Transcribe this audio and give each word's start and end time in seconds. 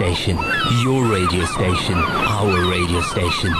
station, 0.00 0.38
your 0.82 1.04
radio 1.12 1.44
station, 1.44 1.94
our 1.94 2.70
radio 2.70 3.02
station. 3.02 3.50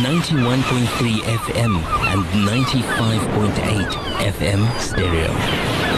91.3 0.00 1.20
FM 1.20 1.76
and 2.06 2.24
95.8 2.48 3.90
FM 4.32 4.80
stereo. 4.80 5.89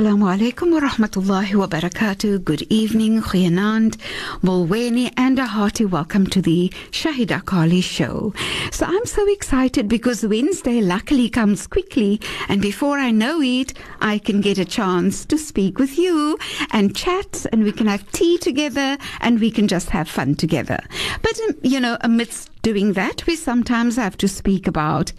Assalamu 0.00 0.34
alaikum 0.34 0.72
wa 0.72 0.80
rahmatullahi 0.80 1.54
wa 1.56 1.66
barakatuh. 1.66 2.42
Good 2.42 2.62
evening, 2.70 3.20
Khyanand, 3.20 3.98
Molweni, 4.42 5.12
and 5.18 5.38
a 5.38 5.44
hearty 5.44 5.84
welcome 5.84 6.26
to 6.28 6.40
the 6.40 6.72
Shahida 6.90 7.44
Kali 7.44 7.82
show. 7.82 8.32
So 8.72 8.86
I'm 8.86 9.04
so 9.04 9.30
excited 9.30 9.88
because 9.88 10.24
Wednesday 10.24 10.80
luckily 10.80 11.28
comes 11.28 11.66
quickly, 11.66 12.18
and 12.48 12.62
before 12.62 12.96
I 12.96 13.10
know 13.10 13.42
it, 13.42 13.74
I 14.00 14.16
can 14.16 14.40
get 14.40 14.56
a 14.56 14.64
chance 14.64 15.26
to 15.26 15.36
speak 15.36 15.78
with 15.78 15.98
you 15.98 16.38
and 16.70 16.96
chat, 16.96 17.44
and 17.52 17.62
we 17.62 17.70
can 17.70 17.86
have 17.86 18.10
tea 18.12 18.38
together, 18.38 18.96
and 19.20 19.38
we 19.38 19.50
can 19.50 19.68
just 19.68 19.90
have 19.90 20.08
fun 20.08 20.34
together. 20.34 20.82
But, 21.20 21.38
um, 21.40 21.56
you 21.62 21.78
know, 21.78 21.98
amidst 22.00 22.49
doing 22.62 22.92
that, 22.94 23.26
we 23.26 23.36
sometimes 23.36 23.96
have 23.96 24.16
to 24.18 24.28
speak 24.28 24.66
about 24.66 25.12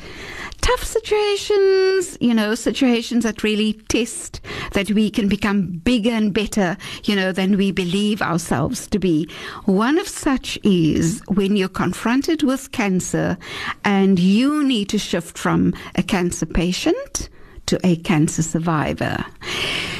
tough 0.62 0.84
situations, 0.84 2.18
you 2.22 2.34
know, 2.34 2.56
situations 2.56 3.24
that 3.24 3.44
really 3.44 3.74
test 3.90 4.42
that 4.74 4.92
we 4.92 5.10
can 5.10 5.28
become 5.28 5.68
bigger 5.84 6.12
and 6.12 6.34
better, 6.34 6.78
you 7.04 7.16
know, 7.16 7.32
than 7.32 7.58
we 7.58 7.72
believe 7.72 8.22
ourselves 8.22 8.88
to 8.88 9.00
be. 9.00 9.30
One 9.66 9.98
of 9.98 10.08
such 10.08 10.60
is 10.64 11.22
when 11.28 11.56
you're 11.56 11.70
confronted 11.70 12.44
with 12.44 12.72
cancer 12.72 13.38
and 13.84 14.20
you 14.20 14.64
need 14.64 14.90
to 14.90 15.00
shift 15.00 15.38
from 15.38 15.74
a 15.96 16.04
cancer 16.04 16.46
patient 16.46 17.30
to 17.68 17.80
a 17.84 17.96
cancer 17.98 18.42
survivor. 18.42 19.26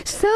So, 0.04 0.28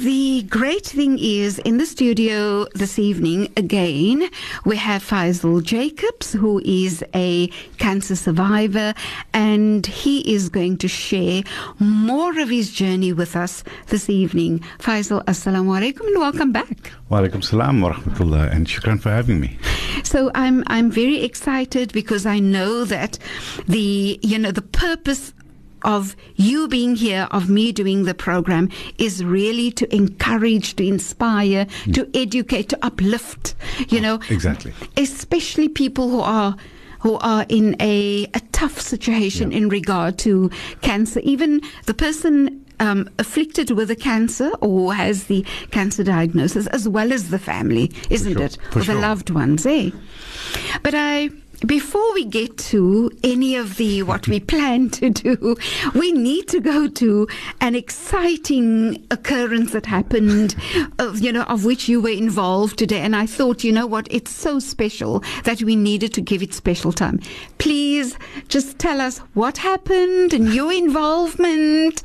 the 0.00 0.42
great 0.48 0.86
thing 0.86 1.18
is 1.18 1.58
in 1.60 1.76
the 1.76 1.86
studio 1.86 2.66
this 2.74 2.98
evening, 2.98 3.52
again, 3.56 4.28
we 4.64 4.76
have 4.76 5.02
Faizel 5.02 5.62
Jacobs, 5.62 6.32
who 6.32 6.60
is 6.64 7.04
a 7.14 7.48
cancer 7.78 8.16
survivor, 8.16 8.94
and 9.34 9.86
he 9.86 10.32
is 10.32 10.48
going 10.48 10.78
to 10.78 10.88
share 10.88 11.42
more 11.78 12.38
of 12.40 12.48
his 12.48 12.72
journey 12.72 13.12
with 13.12 13.36
us 13.36 13.62
this 13.88 14.08
evening. 14.08 14.60
Faizel, 14.78 15.22
assalamu 15.26 15.78
alaikum, 15.78 16.06
and 16.06 16.18
welcome 16.18 16.52
back. 16.52 16.92
Wa 17.10 17.20
alaikum 17.20 17.44
salam 17.44 17.80
wa 17.80 17.92
rahmatullah, 17.92 18.54
and 18.54 18.66
shukran 18.66 19.00
for 19.00 19.10
having 19.10 19.38
me. 19.38 19.58
So 20.02 20.30
I'm 20.34 20.64
I'm 20.66 20.90
very 20.90 21.22
excited 21.22 21.92
because 21.92 22.24
I 22.24 22.38
know 22.38 22.84
that 22.84 23.18
the 23.66 24.18
you 24.22 24.38
know 24.38 24.50
the 24.50 24.62
purpose 24.62 25.34
of 25.82 26.16
you 26.36 26.68
being 26.68 26.96
here, 26.96 27.28
of 27.30 27.48
me 27.48 27.72
doing 27.72 28.04
the 28.04 28.14
program, 28.14 28.68
is 28.98 29.24
really 29.24 29.70
to 29.72 29.94
encourage, 29.94 30.76
to 30.76 30.86
inspire, 30.86 31.66
mm. 31.84 31.94
to 31.94 32.08
educate, 32.14 32.68
to 32.70 32.78
uplift. 32.84 33.54
You 33.88 33.98
oh, 33.98 34.02
know, 34.02 34.20
exactly. 34.28 34.72
Especially 34.96 35.68
people 35.68 36.08
who 36.08 36.20
are 36.20 36.56
who 37.00 37.16
are 37.20 37.46
in 37.48 37.76
a, 37.80 38.26
a 38.34 38.40
tough 38.52 38.78
situation 38.78 39.50
yeah. 39.50 39.58
in 39.58 39.68
regard 39.70 40.18
to 40.18 40.50
cancer. 40.82 41.20
Even 41.20 41.62
the 41.86 41.94
person 41.94 42.62
um, 42.78 43.08
afflicted 43.18 43.70
with 43.70 43.90
a 43.90 43.96
cancer 43.96 44.50
or 44.60 44.94
has 44.94 45.24
the 45.24 45.44
cancer 45.70 46.02
diagnosis, 46.02 46.66
as 46.68 46.88
well 46.88 47.12
as 47.12 47.30
the 47.30 47.38
family, 47.38 47.90
isn't 48.10 48.34
sure. 48.34 48.42
it? 48.42 48.58
For 48.70 48.80
or 48.80 48.82
sure. 48.82 48.94
the 48.94 49.00
loved 49.00 49.30
ones, 49.30 49.64
eh? 49.66 49.90
But 50.82 50.94
I 50.94 51.30
before 51.66 52.14
we 52.14 52.24
get 52.24 52.56
to 52.58 53.10
any 53.22 53.56
of 53.56 53.76
the 53.76 54.02
what 54.02 54.28
we 54.28 54.40
plan 54.52 54.90
to 54.90 55.10
do, 55.10 55.56
we 55.94 56.12
need 56.12 56.48
to 56.48 56.60
go 56.60 56.88
to 56.88 57.28
an 57.60 57.74
exciting 57.74 59.06
occurrence 59.10 59.72
that 59.72 59.86
happened, 59.86 60.56
of, 60.98 61.20
you 61.20 61.32
know, 61.32 61.42
of 61.42 61.64
which 61.64 61.88
you 61.88 62.00
were 62.00 62.08
involved 62.08 62.78
today. 62.78 63.00
And 63.00 63.14
I 63.14 63.26
thought, 63.26 63.64
you 63.64 63.72
know 63.72 63.86
what, 63.86 64.06
it's 64.10 64.30
so 64.30 64.58
special 64.58 65.22
that 65.44 65.62
we 65.62 65.76
needed 65.76 66.14
to 66.14 66.20
give 66.20 66.42
it 66.42 66.54
special 66.54 66.92
time. 66.92 67.20
Please 67.58 68.16
just 68.48 68.78
tell 68.78 69.00
us 69.00 69.18
what 69.34 69.58
happened 69.58 70.32
and 70.32 70.52
your 70.54 70.72
involvement. 70.72 72.02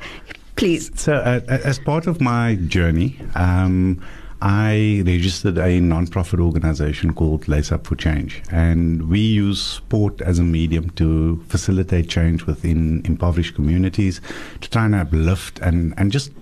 Please. 0.56 0.90
So, 0.98 1.14
uh, 1.14 1.40
as 1.48 1.78
part 1.78 2.06
of 2.06 2.20
my 2.20 2.54
journey, 2.54 3.18
um, 3.34 4.02
I 4.42 5.02
registered 5.06 5.56
a 5.58 5.80
non-profit 5.80 6.40
organization 6.40 7.14
called 7.14 7.48
Lace 7.48 7.72
Up 7.72 7.86
for 7.86 7.96
Change, 7.96 8.42
and 8.50 9.08
we 9.08 9.20
use 9.20 9.62
sport 9.62 10.20
as 10.20 10.38
a 10.38 10.42
medium 10.42 10.90
to 10.90 11.42
facilitate 11.48 12.08
change 12.08 12.44
within 12.44 13.02
impoverished 13.04 13.54
communities, 13.54 14.20
to 14.60 14.70
try 14.70 14.84
and 14.84 14.94
uplift 14.94 15.58
and, 15.60 15.94
and 15.96 16.12
just 16.12 16.32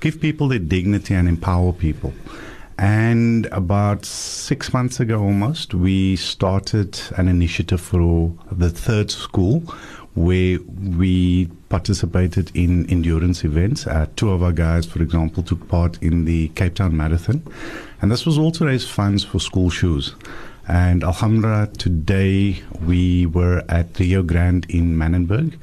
give 0.00 0.20
people 0.20 0.48
their 0.48 0.60
dignity 0.60 1.14
and 1.14 1.28
empower 1.28 1.72
people. 1.72 2.12
And 2.78 3.46
about 3.46 4.04
six 4.04 4.72
months 4.72 5.00
ago, 5.00 5.18
almost, 5.20 5.72
we 5.72 6.16
started 6.16 7.00
an 7.16 7.26
initiative 7.26 7.80
for 7.80 8.34
the 8.52 8.68
third 8.68 9.10
school 9.10 9.62
where 10.16 10.58
we 10.98 11.46
participated 11.68 12.50
in 12.54 12.88
endurance 12.90 13.44
events. 13.44 13.86
Uh, 13.86 14.06
two 14.16 14.30
of 14.30 14.42
our 14.42 14.52
guys, 14.52 14.86
for 14.86 15.02
example, 15.02 15.42
took 15.42 15.68
part 15.68 16.02
in 16.02 16.24
the 16.24 16.48
Cape 16.48 16.74
Town 16.74 16.96
Marathon. 16.96 17.42
And 18.00 18.10
this 18.10 18.24
was 18.24 18.38
all 18.38 18.50
to 18.52 18.64
raise 18.64 18.88
funds 18.88 19.22
for 19.24 19.38
school 19.38 19.68
shoes. 19.68 20.14
And 20.66 21.04
Alhamdulillah, 21.04 21.68
today 21.78 22.62
we 22.84 23.26
were 23.26 23.62
at 23.68 23.98
Rio 24.00 24.22
Grande 24.22 24.66
in 24.68 24.96
Manenberg 24.96 25.56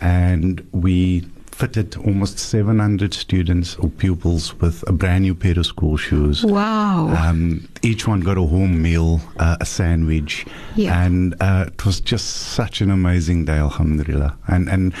and 0.00 0.64
we 0.70 1.24
fitted 1.54 1.96
almost 1.96 2.38
700 2.38 3.14
students 3.14 3.76
or 3.76 3.88
pupils 3.88 4.54
with 4.60 4.82
a 4.88 4.92
brand 4.92 5.22
new 5.22 5.34
pair 5.34 5.56
of 5.56 5.64
school 5.64 5.96
shoes. 5.96 6.44
Wow. 6.44 7.08
Um, 7.08 7.68
each 7.82 8.08
one 8.08 8.20
got 8.20 8.36
a 8.36 8.42
home 8.42 8.82
meal, 8.82 9.20
uh, 9.38 9.56
a 9.60 9.64
sandwich. 9.64 10.44
Yeah. 10.74 11.04
And 11.04 11.36
uh, 11.40 11.66
it 11.68 11.86
was 11.86 12.00
just 12.00 12.26
such 12.58 12.80
an 12.80 12.90
amazing 12.90 13.44
day, 13.44 13.58
Alhamdulillah. 13.58 14.36
And, 14.48 14.68
and 14.68 14.92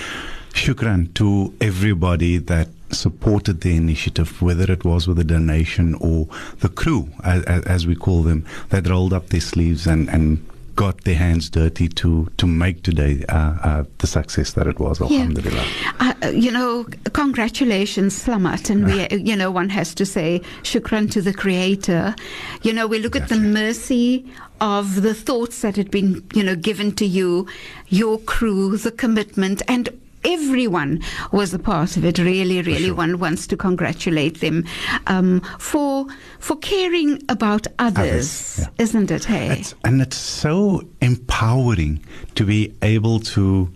shukran 0.52 1.12
to 1.14 1.52
everybody 1.60 2.38
that 2.38 2.68
supported 2.90 3.62
the 3.62 3.76
initiative, 3.76 4.40
whether 4.40 4.70
it 4.72 4.84
was 4.84 5.08
with 5.08 5.18
a 5.18 5.24
donation 5.24 5.94
or 5.96 6.28
the 6.60 6.68
crew, 6.68 7.08
as, 7.24 7.42
as 7.44 7.86
we 7.86 7.96
call 7.96 8.22
them, 8.22 8.46
that 8.68 8.88
rolled 8.88 9.12
up 9.12 9.30
their 9.30 9.40
sleeves 9.40 9.88
and, 9.88 10.08
and 10.08 10.46
got 10.74 11.02
their 11.04 11.14
hands 11.14 11.50
dirty 11.50 11.88
to 11.88 12.28
to 12.36 12.46
make 12.46 12.82
today 12.82 13.24
uh, 13.28 13.56
uh, 13.62 13.84
the 13.98 14.06
success 14.06 14.52
that 14.52 14.66
it 14.66 14.78
was. 14.78 15.00
Alhamdulillah. 15.00 15.64
Yeah. 15.64 16.14
Uh, 16.22 16.28
you 16.28 16.50
know, 16.50 16.84
congratulations, 17.12 18.24
Slamat, 18.24 18.70
and 18.70 18.86
we, 18.86 19.08
you 19.30 19.36
know, 19.36 19.50
one 19.50 19.68
has 19.70 19.94
to 19.94 20.06
say 20.06 20.40
shukran 20.62 21.10
to 21.12 21.22
the 21.22 21.32
Creator. 21.32 22.14
You 22.62 22.72
know, 22.72 22.86
we 22.86 22.98
look 22.98 23.16
at 23.16 23.28
the 23.28 23.38
mercy 23.38 24.26
of 24.60 25.02
the 25.02 25.14
thoughts 25.14 25.62
that 25.62 25.76
had 25.76 25.90
been, 25.90 26.24
you 26.34 26.42
know, 26.42 26.56
given 26.56 26.92
to 26.92 27.04
you, 27.04 27.46
your 27.88 28.18
crew, 28.18 28.76
the 28.76 28.90
commitment, 28.90 29.62
and 29.68 29.88
everyone 30.24 31.02
was 31.32 31.54
a 31.54 31.58
part 31.58 31.96
of 31.96 32.04
it. 32.04 32.18
Really, 32.18 32.62
really, 32.62 32.86
sure. 32.86 32.94
one 32.94 33.18
wants 33.18 33.46
to 33.48 33.56
congratulate 33.56 34.40
them 34.40 34.64
um, 35.06 35.40
for 35.58 36.06
for 36.38 36.56
caring 36.56 37.22
about 37.28 37.66
others, 37.78 38.58
Others, 38.58 38.58
yeah. 38.60 38.84
isn't 38.84 39.10
it? 39.10 39.24
Hey, 39.24 39.58
It's, 39.60 39.74
and 39.84 40.00
it's 40.00 40.16
so 40.16 40.82
empowering 41.00 42.00
to 42.34 42.44
be 42.44 42.74
able 42.82 43.20
to 43.20 43.70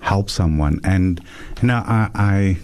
help 0.00 0.30
someone. 0.30 0.80
And 0.84 1.20
you 1.60 1.68
know, 1.68 1.82
I 1.86 2.10
I, 2.14 2.56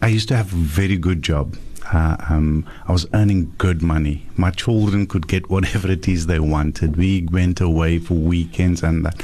I 0.00 0.08
used 0.08 0.28
to 0.28 0.36
have 0.36 0.52
a 0.52 0.56
very 0.56 0.96
good 0.96 1.22
job. 1.22 1.56
Uh, 1.92 2.16
um, 2.30 2.64
I 2.86 2.92
was 2.92 3.06
earning 3.12 3.52
good 3.58 3.82
money. 3.82 4.24
My 4.36 4.50
children 4.50 5.06
could 5.06 5.26
get 5.26 5.50
whatever 5.50 5.90
it 5.90 6.06
is 6.08 6.26
they 6.26 6.38
wanted. 6.38 6.96
We 6.96 7.26
went 7.30 7.60
away 7.60 7.98
for 7.98 8.14
weekends 8.14 8.82
and 8.82 9.04
that. 9.04 9.20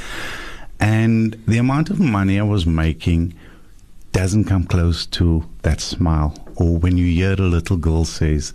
And 0.79 1.41
the 1.47 1.57
amount 1.57 1.89
of 1.89 1.99
money 1.99 2.39
I 2.39 2.43
was 2.43 2.65
making 2.65 3.33
doesn't 4.11 4.45
come 4.45 4.65
close 4.65 5.05
to 5.07 5.47
that 5.61 5.81
smile. 5.81 6.35
Or 6.55 6.77
when 6.77 6.97
you 6.97 7.05
hear 7.05 7.33
a 7.33 7.47
little 7.47 7.77
girl 7.77 8.05
says, 8.05 8.53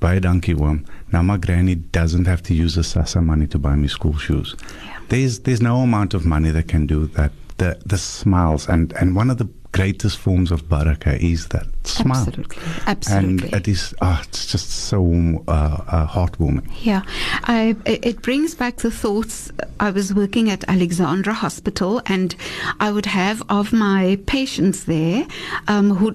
Buy 0.00 0.14
a 0.14 0.20
donkey 0.20 0.54
worm. 0.54 0.84
Now 1.12 1.22
my 1.22 1.36
granny 1.38 1.74
doesn't 1.74 2.26
have 2.26 2.42
to 2.44 2.54
use 2.54 2.76
the 2.76 2.82
SASSA 2.82 3.24
money 3.24 3.48
to 3.48 3.58
buy 3.58 3.74
me 3.74 3.88
school 3.88 4.16
shoes. 4.16 4.54
Yeah. 4.84 5.00
There's 5.08 5.40
there's 5.40 5.60
no 5.60 5.78
amount 5.78 6.14
of 6.14 6.24
money 6.24 6.50
that 6.50 6.68
can 6.68 6.86
do 6.86 7.06
that. 7.08 7.32
The 7.56 7.80
the 7.84 7.98
smiles 7.98 8.68
and, 8.68 8.92
and 8.92 9.16
one 9.16 9.30
of 9.30 9.38
the 9.38 9.48
greatest 9.72 10.18
forms 10.18 10.50
of 10.50 10.68
baraka 10.68 11.22
is 11.22 11.48
that 11.48 11.66
smile. 11.86 12.18
Absolutely. 12.18 12.62
Absolutely. 12.86 13.44
And 13.44 13.54
it 13.54 13.68
is 13.68 13.94
oh, 14.00 14.20
it's 14.24 14.46
just 14.46 14.70
so 14.70 15.44
uh, 15.48 15.82
uh, 15.86 16.06
heartwarming. 16.06 16.66
Yeah, 16.82 17.02
I, 17.44 17.76
it 17.84 18.22
brings 18.22 18.54
back 18.54 18.76
the 18.76 18.90
thoughts. 18.90 19.52
I 19.80 19.90
was 19.90 20.14
working 20.14 20.50
at 20.50 20.64
Alexandra 20.68 21.34
Hospital, 21.34 22.02
and 22.06 22.34
I 22.80 22.90
would 22.90 23.06
have 23.06 23.42
of 23.48 23.72
my 23.72 24.18
patients 24.26 24.84
there 24.84 25.26
um, 25.68 25.90
who 25.90 26.14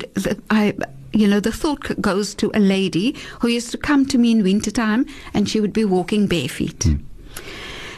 I. 0.49 0.73
You 1.15 1.27
know, 1.27 1.39
the 1.39 1.51
thought 1.51 2.01
goes 2.01 2.33
to 2.35 2.49
a 2.55 2.59
lady 2.59 3.15
who 3.39 3.47
used 3.47 3.69
to 3.69 3.77
come 3.77 4.07
to 4.07 4.17
me 4.17 4.31
in 4.31 4.41
wintertime 4.41 5.05
and 5.35 5.47
she 5.47 5.59
would 5.59 5.71
be 5.71 5.85
walking 5.85 6.25
barefoot. 6.25 6.79
Mm. 6.79 7.03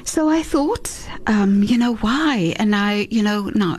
So 0.04 0.30
I 0.30 0.44
thought, 0.44 0.92
um, 1.26 1.64
you 1.64 1.78
know, 1.78 1.96
why? 1.96 2.54
And 2.58 2.76
I, 2.76 3.08
you 3.10 3.24
know, 3.24 3.52
no, 3.56 3.78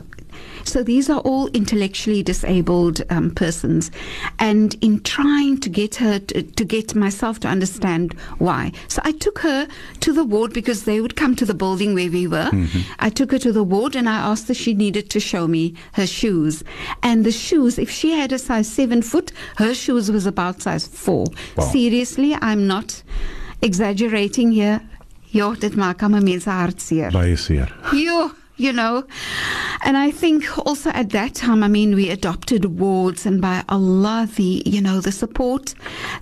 so 0.67 0.83
these 0.83 1.09
are 1.09 1.19
all 1.21 1.47
intellectually 1.47 2.23
disabled 2.23 3.01
um, 3.09 3.31
persons. 3.31 3.91
And 4.39 4.75
in 4.81 5.01
trying 5.01 5.59
to 5.61 5.69
get 5.69 5.95
her 5.95 6.19
to, 6.19 6.43
to, 6.43 6.65
get 6.65 6.95
myself 6.95 7.39
to 7.41 7.47
understand 7.47 8.13
why. 8.37 8.71
So 8.87 9.01
I 9.05 9.11
took 9.13 9.39
her 9.39 9.67
to 10.01 10.13
the 10.13 10.23
ward 10.23 10.53
because 10.53 10.83
they 10.83 10.99
would 11.01 11.15
come 11.15 11.35
to 11.37 11.45
the 11.45 11.53
building 11.53 11.93
where 11.93 12.11
we 12.11 12.27
were. 12.27 12.49
Mm-hmm. 12.51 12.91
I 12.99 13.09
took 13.09 13.31
her 13.31 13.39
to 13.39 13.51
the 13.51 13.63
ward 13.63 13.95
and 13.95 14.09
I 14.09 14.17
asked 14.17 14.47
her 14.49 14.53
she 14.53 14.73
needed 14.73 15.09
to 15.11 15.19
show 15.19 15.47
me 15.47 15.75
her 15.93 16.07
shoes. 16.07 16.63
And 17.03 17.25
the 17.25 17.31
shoes, 17.31 17.79
if 17.79 17.89
she 17.89 18.11
had 18.11 18.31
a 18.31 18.39
size 18.39 18.67
seven 18.67 19.01
foot, 19.01 19.31
her 19.57 19.73
shoes 19.73 20.11
was 20.11 20.25
about 20.25 20.61
size 20.61 20.87
four. 20.87 21.25
Wow. 21.55 21.65
Seriously, 21.65 22.35
I'm 22.41 22.67
not 22.67 23.01
exaggerating 23.61 24.51
here. 24.51 24.81
Ja, 25.31 25.53
dit 25.53 25.75
maak 25.75 26.01
my 26.09 26.19
mense 26.19 26.49
hartseer. 26.51 27.11
Baie 27.11 27.35
seer. 27.35 27.71
Jo 27.91 28.31
you 28.57 28.73
know. 28.73 29.05
And 29.83 29.95
I 29.95 30.11
think 30.11 30.57
also 30.57 30.89
at 30.89 31.11
that 31.11 31.35
time, 31.35 31.63
I 31.63 31.67
mean, 31.67 31.95
we 31.95 32.09
adopted 32.09 32.65
wards, 32.65 33.25
and 33.25 33.41
by 33.41 33.63
Allah, 33.69 34.27
the 34.35 34.63
you 34.65 34.81
know 34.81 34.99
the 34.99 35.11
support 35.11 35.73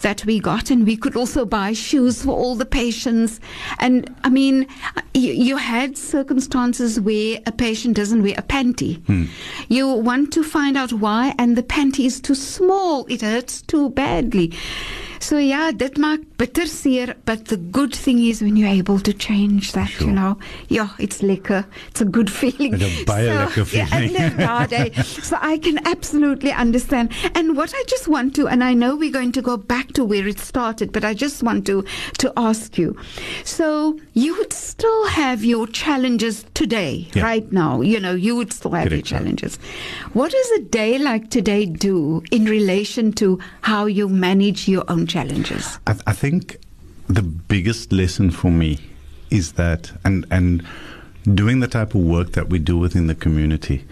that 0.02 0.26
we 0.26 0.40
got, 0.40 0.70
and 0.70 0.86
we 0.86 0.98
could 0.98 1.16
also 1.16 1.46
buy 1.46 1.74
shoes 1.74 2.24
for 2.24 2.32
all 2.32 2.56
the 2.56 2.66
patients. 2.66 3.40
And 3.80 4.14
I 4.24 4.30
mean, 4.30 4.68
you, 5.14 5.32
you 5.32 5.58
had 5.58 5.98
circumstances 5.98 7.00
where 7.00 7.40
a 7.46 7.52
patient 7.52 7.96
doesn't 7.96 8.22
wear 8.22 8.36
a 8.38 8.44
panty. 8.44 9.04
Hmm. 9.06 9.26
You 9.70 9.88
want 9.92 10.34
to 10.34 10.44
find 10.44 10.78
out 10.78 10.94
why, 10.94 11.34
and 11.40 11.56
the 11.56 11.64
panty 11.64 12.06
is 12.06 12.20
too 12.20 12.36
small; 12.36 13.06
it 13.08 13.22
hurts 13.22 13.62
too 13.62 13.90
badly. 13.90 14.54
So 15.20 15.38
ja, 15.38 15.72
dit 15.72 15.98
maak 15.98 16.22
bitter 16.38 16.66
seer, 16.66 17.16
but 17.26 17.46
the 17.46 17.58
good 17.58 17.96
thing 17.96 18.20
is 18.20 18.42
when 18.42 18.56
you're 18.56 18.70
able 18.70 19.00
to 19.00 19.14
change 19.14 19.72
that, 19.72 19.90
sure. 19.90 20.08
you 20.08 20.14
know. 20.14 20.38
Yeah, 20.68 20.90
it's 21.00 21.22
lekker. 21.22 21.66
It's 21.90 22.02
a 22.02 22.06
good 22.06 22.30
feeling. 22.30 22.74
It's 22.74 22.84
a 22.84 23.06
baie 23.06 23.26
so, 23.26 23.38
lekker 23.46 23.66
feeling. 23.66 24.12
Yeah, 24.12 25.02
so 25.02 25.38
I 25.42 25.58
can 25.58 25.80
absolutely 25.88 26.52
understand. 26.52 27.12
And 27.34 27.56
what 27.56 27.74
I 27.74 27.84
just 27.88 28.08
want 28.08 28.36
to, 28.36 28.48
and 28.48 28.64
I 28.64 28.74
know 28.74 28.96
we're 28.96 29.12
going 29.12 29.32
to 29.34 29.42
go 29.42 29.58
back 29.58 29.94
to 29.94 30.04
where 30.04 30.28
it 30.28 30.40
started, 30.40 30.92
but 30.92 31.04
I 31.04 31.14
just 31.14 31.44
want 31.44 31.66
to 31.68 31.84
to 32.20 32.34
ask 32.38 32.78
you. 32.78 32.98
So 33.44 33.98
you 34.14 34.36
would 34.38 34.54
still 34.54 35.08
have 35.08 35.44
your 35.44 35.68
challenges 35.68 36.46
today, 36.54 37.08
yeah. 37.14 37.24
right 37.24 37.52
now. 37.52 37.82
You 37.82 38.00
know, 38.00 38.14
you 38.14 38.36
would 38.36 38.54
still 38.54 38.72
have 38.72 38.90
Correct. 38.90 39.10
your 39.12 39.20
challenges. 39.20 39.58
What 40.14 40.32
does 40.32 40.52
a 40.52 40.62
day 40.64 40.98
like 40.98 41.30
today 41.30 41.66
do 41.66 42.24
in 42.32 42.46
relation 42.46 43.12
to 43.14 43.40
how 43.62 43.86
you 43.86 44.10
manage 44.10 44.68
your 44.68 44.84
own 44.88 45.05
challenges? 45.08 45.80
I, 45.88 45.96
I 46.08 46.14
think 46.14 46.58
the 47.08 47.22
biggest 47.22 47.92
lesson 47.92 48.32
for 48.32 48.52
me 48.52 48.80
is 49.30 49.54
that, 49.54 49.92
and 50.04 50.26
and 50.32 50.64
doing 51.34 51.60
the 51.60 51.68
type 51.68 51.96
of 51.96 52.02
work 52.02 52.32
that 52.34 52.50
we 52.50 52.60
do 52.60 52.78
within 52.78 53.08
the 53.08 53.16
community, 53.16 53.86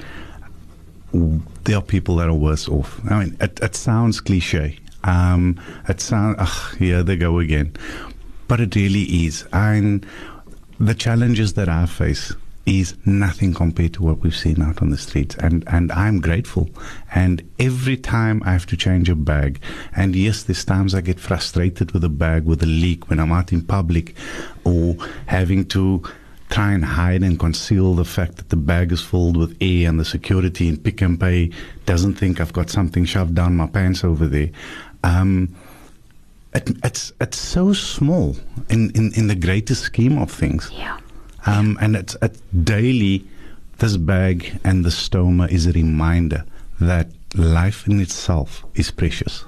there 1.63 1.77
are 1.77 1.81
people 1.81 2.15
that 2.17 2.29
are 2.29 2.33
worse 2.33 2.67
off. 2.67 3.01
I 3.09 3.23
mean, 3.23 3.37
it, 3.39 3.59
it 3.61 3.75
sounds 3.75 4.21
cliche. 4.21 4.79
Um, 5.03 5.59
it 5.87 5.99
sounds, 5.99 6.37
ugh, 6.39 6.77
here 6.77 7.03
they 7.03 7.15
go 7.15 7.39
again. 7.39 7.75
But 8.47 8.59
it 8.59 8.75
really 8.75 9.03
is. 9.25 9.45
And 9.51 10.05
the 10.79 10.93
challenges 10.93 11.53
that 11.53 11.69
I 11.69 11.85
face 11.85 12.33
is 12.65 12.95
nothing 13.05 13.53
compared 13.53 13.93
to 13.93 14.03
what 14.03 14.19
we've 14.19 14.35
seen 14.35 14.61
out 14.61 14.81
on 14.81 14.89
the 14.89 14.97
streets. 14.97 15.35
And, 15.35 15.63
and 15.67 15.91
I'm 15.91 16.21
grateful. 16.21 16.69
And 17.13 17.47
every 17.59 17.97
time 17.97 18.41
I 18.45 18.53
have 18.53 18.65
to 18.67 18.77
change 18.77 19.09
a 19.09 19.15
bag, 19.15 19.59
and 19.95 20.15
yes, 20.15 20.43
there's 20.43 20.63
times 20.63 20.95
I 20.95 21.01
get 21.01 21.19
frustrated 21.19 21.91
with 21.91 22.03
a 22.03 22.09
bag, 22.09 22.45
with 22.45 22.63
a 22.63 22.67
leak 22.67 23.09
when 23.09 23.19
I'm 23.19 23.33
out 23.33 23.51
in 23.51 23.63
public, 23.63 24.15
or 24.63 24.95
having 25.25 25.65
to 25.67 26.03
try 26.49 26.71
and 26.71 26.85
hide 26.85 27.23
and 27.23 27.39
conceal 27.39 27.95
the 27.95 28.05
fact 28.05 28.37
that 28.37 28.49
the 28.49 28.55
bag 28.55 28.91
is 28.91 29.01
filled 29.01 29.35
with 29.35 29.57
air 29.59 29.89
and 29.89 29.99
the 29.99 30.05
security 30.05 30.67
in 30.69 30.77
Pick 30.77 31.01
n 31.01 31.17
Pay 31.17 31.49
doesn't 31.85 32.13
think 32.13 32.39
I've 32.39 32.53
got 32.53 32.69
something 32.69 33.05
shoved 33.05 33.33
down 33.33 33.57
my 33.57 33.67
pants 33.67 34.03
over 34.03 34.27
there. 34.27 34.51
Um, 35.03 35.53
it, 36.53 36.69
it's 36.83 37.11
it's 37.19 37.39
so 37.39 37.73
small 37.73 38.37
in, 38.69 38.91
in, 38.91 39.11
in 39.15 39.27
the 39.27 39.35
greater 39.35 39.73
scheme 39.73 40.17
of 40.19 40.31
things. 40.31 40.69
Yeah. 40.71 40.99
Um, 41.45 41.77
and 41.81 41.95
it's, 41.95 42.15
it's 42.21 42.41
daily, 42.63 43.25
this 43.79 43.97
bag 43.97 44.59
and 44.63 44.85
the 44.85 44.89
stoma 44.89 45.49
is 45.49 45.67
a 45.67 45.71
reminder 45.71 46.45
that 46.79 47.07
life 47.35 47.87
in 47.87 47.99
itself 47.99 48.63
is 48.75 48.91
precious. 48.91 49.43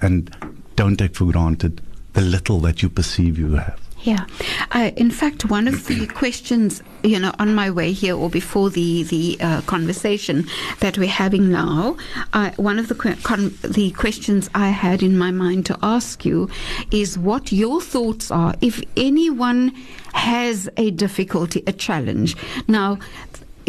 And 0.00 0.34
don't 0.76 0.96
take 0.96 1.14
for 1.14 1.30
granted 1.30 1.80
the 2.14 2.20
little 2.20 2.58
that 2.60 2.82
you 2.82 2.88
perceive 2.88 3.38
you 3.38 3.52
have. 3.52 3.80
Yeah. 4.02 4.24
Uh, 4.72 4.92
in 4.96 5.10
fact, 5.10 5.50
one 5.50 5.68
of 5.68 5.86
the 5.86 6.06
questions, 6.14 6.82
you 7.02 7.18
know, 7.18 7.32
on 7.38 7.54
my 7.54 7.70
way 7.70 7.92
here 7.92 8.16
or 8.16 8.30
before 8.30 8.70
the 8.70 9.02
the 9.04 9.36
uh, 9.40 9.60
conversation 9.62 10.46
that 10.80 10.96
we're 10.96 11.08
having 11.08 11.50
now, 11.50 11.96
uh, 12.32 12.50
one 12.56 12.78
of 12.78 12.88
the 12.88 12.94
con- 12.94 13.54
the 13.62 13.90
questions 13.92 14.48
I 14.54 14.68
had 14.70 15.02
in 15.02 15.18
my 15.18 15.30
mind 15.30 15.66
to 15.66 15.78
ask 15.82 16.24
you 16.24 16.48
is 16.90 17.18
what 17.18 17.52
your 17.52 17.80
thoughts 17.80 18.30
are 18.30 18.54
if 18.60 18.82
anyone 18.96 19.72
has 20.14 20.68
a 20.76 20.90
difficulty, 20.90 21.62
a 21.66 21.72
challenge. 21.72 22.36
Now, 22.66 22.98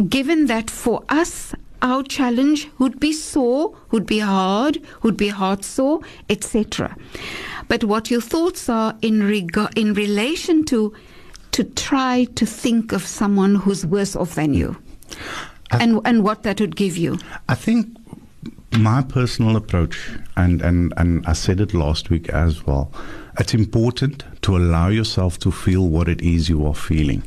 given 0.07 0.47
that 0.47 0.69
for 0.69 1.03
us 1.09 1.53
our 1.81 2.03
challenge 2.03 2.69
would 2.77 2.99
be 2.99 3.11
sore, 3.11 3.75
would 3.89 4.05
be 4.05 4.19
hard, 4.19 4.79
would 5.01 5.17
be 5.17 5.29
heart 5.29 5.63
sore, 5.63 6.01
etc. 6.29 6.95
But 7.71 7.85
what 7.85 8.11
your 8.11 8.19
thoughts 8.19 8.67
are 8.67 8.97
in 9.01 9.23
regard 9.23 9.77
in 9.77 9.93
relation 9.93 10.65
to 10.65 10.93
to 11.51 11.63
try 11.63 12.25
to 12.35 12.45
think 12.45 12.91
of 12.91 13.07
someone 13.07 13.55
who's 13.55 13.85
worse 13.85 14.13
off 14.13 14.35
than 14.35 14.53
you, 14.53 14.75
and 15.71 16.01
and 16.03 16.21
what 16.21 16.43
that 16.43 16.59
would 16.59 16.75
give 16.75 16.97
you. 16.97 17.17
I 17.47 17.55
think 17.55 17.87
my 18.73 19.01
personal 19.01 19.55
approach, 19.55 20.09
and, 20.35 20.61
and, 20.61 20.93
and 20.97 21.25
I 21.25 21.31
said 21.31 21.61
it 21.61 21.73
last 21.73 22.09
week 22.09 22.27
as 22.27 22.65
well, 22.65 22.91
it's 23.39 23.53
important 23.53 24.25
to 24.41 24.57
allow 24.57 24.89
yourself 24.89 25.39
to 25.39 25.49
feel 25.49 25.87
what 25.87 26.09
it 26.09 26.21
is 26.21 26.49
you 26.49 26.67
are 26.67 26.75
feeling. 26.75 27.23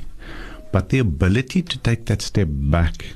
But 0.72 0.90
the 0.90 0.98
ability 0.98 1.62
to 1.62 1.78
take 1.78 2.04
that 2.04 2.20
step 2.20 2.48
back 2.50 3.14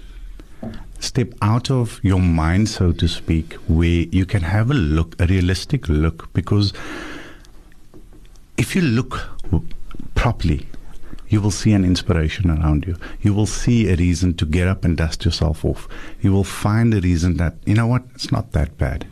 step 1.00 1.32
out 1.42 1.70
of 1.70 2.00
your 2.02 2.20
mind, 2.20 2.68
so 2.68 2.92
to 2.92 3.06
speak, 3.06 3.54
where 3.68 4.06
you 4.10 4.26
can 4.26 4.42
have 4.42 4.70
a 4.70 4.74
look, 4.74 5.14
a 5.20 5.26
realistic 5.26 5.88
look, 5.88 6.32
because 6.32 6.72
if 8.58 8.74
you 8.76 8.82
look 8.82 9.30
properly, 10.14 10.66
you 11.28 11.40
will 11.40 11.50
see 11.50 11.72
an 11.72 11.84
inspiration 11.84 12.50
around 12.50 12.86
you. 12.86 12.96
You 13.22 13.32
will 13.32 13.46
see 13.46 13.88
a 13.88 13.96
reason 13.96 14.34
to 14.34 14.44
get 14.44 14.66
up 14.66 14.84
and 14.84 14.96
dust 14.96 15.24
yourself 15.24 15.64
off. 15.64 15.88
You 16.20 16.32
will 16.32 16.44
find 16.44 16.92
a 16.92 17.00
reason 17.00 17.36
that, 17.36 17.54
you 17.64 17.74
know 17.74 17.86
what, 17.86 18.02
it's 18.14 18.32
not 18.32 18.52
that 18.52 18.76
bad. 18.76 19.06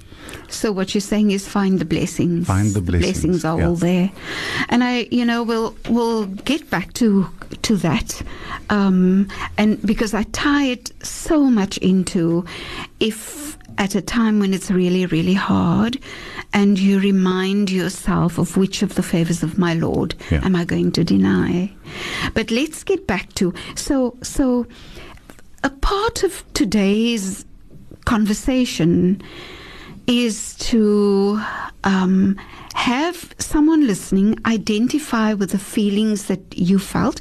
So 0.48 0.72
what 0.72 0.94
you're 0.94 1.00
saying 1.00 1.32
is 1.32 1.46
find 1.46 1.78
the 1.78 1.84
blessings. 1.84 2.46
Find 2.46 2.72
the 2.72 2.80
blessings. 2.80 3.02
The 3.02 3.28
blessings 3.28 3.44
are 3.44 3.58
yeah. 3.58 3.68
all 3.68 3.74
there, 3.74 4.10
and 4.68 4.84
I, 4.84 5.08
you 5.10 5.24
know, 5.24 5.42
we'll 5.42 5.76
we'll 5.88 6.26
get 6.26 6.70
back 6.70 6.92
to 6.94 7.26
to 7.62 7.76
that, 7.78 8.22
um, 8.70 9.28
and 9.58 9.80
because 9.82 10.14
I 10.14 10.22
tie 10.24 10.64
it 10.64 10.92
so 11.04 11.44
much 11.44 11.78
into 11.78 12.44
if 13.00 13.58
at 13.78 13.94
a 13.94 14.00
time 14.00 14.38
when 14.38 14.54
it's 14.54 14.70
really 14.70 15.06
really 15.06 15.34
hard, 15.34 15.98
and 16.52 16.78
you 16.78 17.00
remind 17.00 17.70
yourself 17.70 18.38
of 18.38 18.56
which 18.56 18.82
of 18.82 18.94
the 18.94 19.02
favors 19.02 19.42
of 19.42 19.58
my 19.58 19.74
Lord 19.74 20.14
yeah. 20.30 20.44
am 20.44 20.56
I 20.56 20.64
going 20.64 20.92
to 20.92 21.04
deny. 21.04 21.70
But 22.34 22.50
let's 22.50 22.84
get 22.84 23.06
back 23.06 23.32
to 23.34 23.52
so 23.74 24.16
so. 24.22 24.66
A 25.64 25.70
part 25.70 26.22
of 26.22 26.44
today's 26.54 27.44
conversation 28.04 29.20
is 30.06 30.54
to 30.56 31.40
um, 31.84 32.36
have 32.74 33.34
someone 33.38 33.86
listening 33.86 34.38
identify 34.46 35.34
with 35.34 35.50
the 35.50 35.58
feelings 35.58 36.26
that 36.26 36.40
you 36.56 36.78
felt 36.78 37.20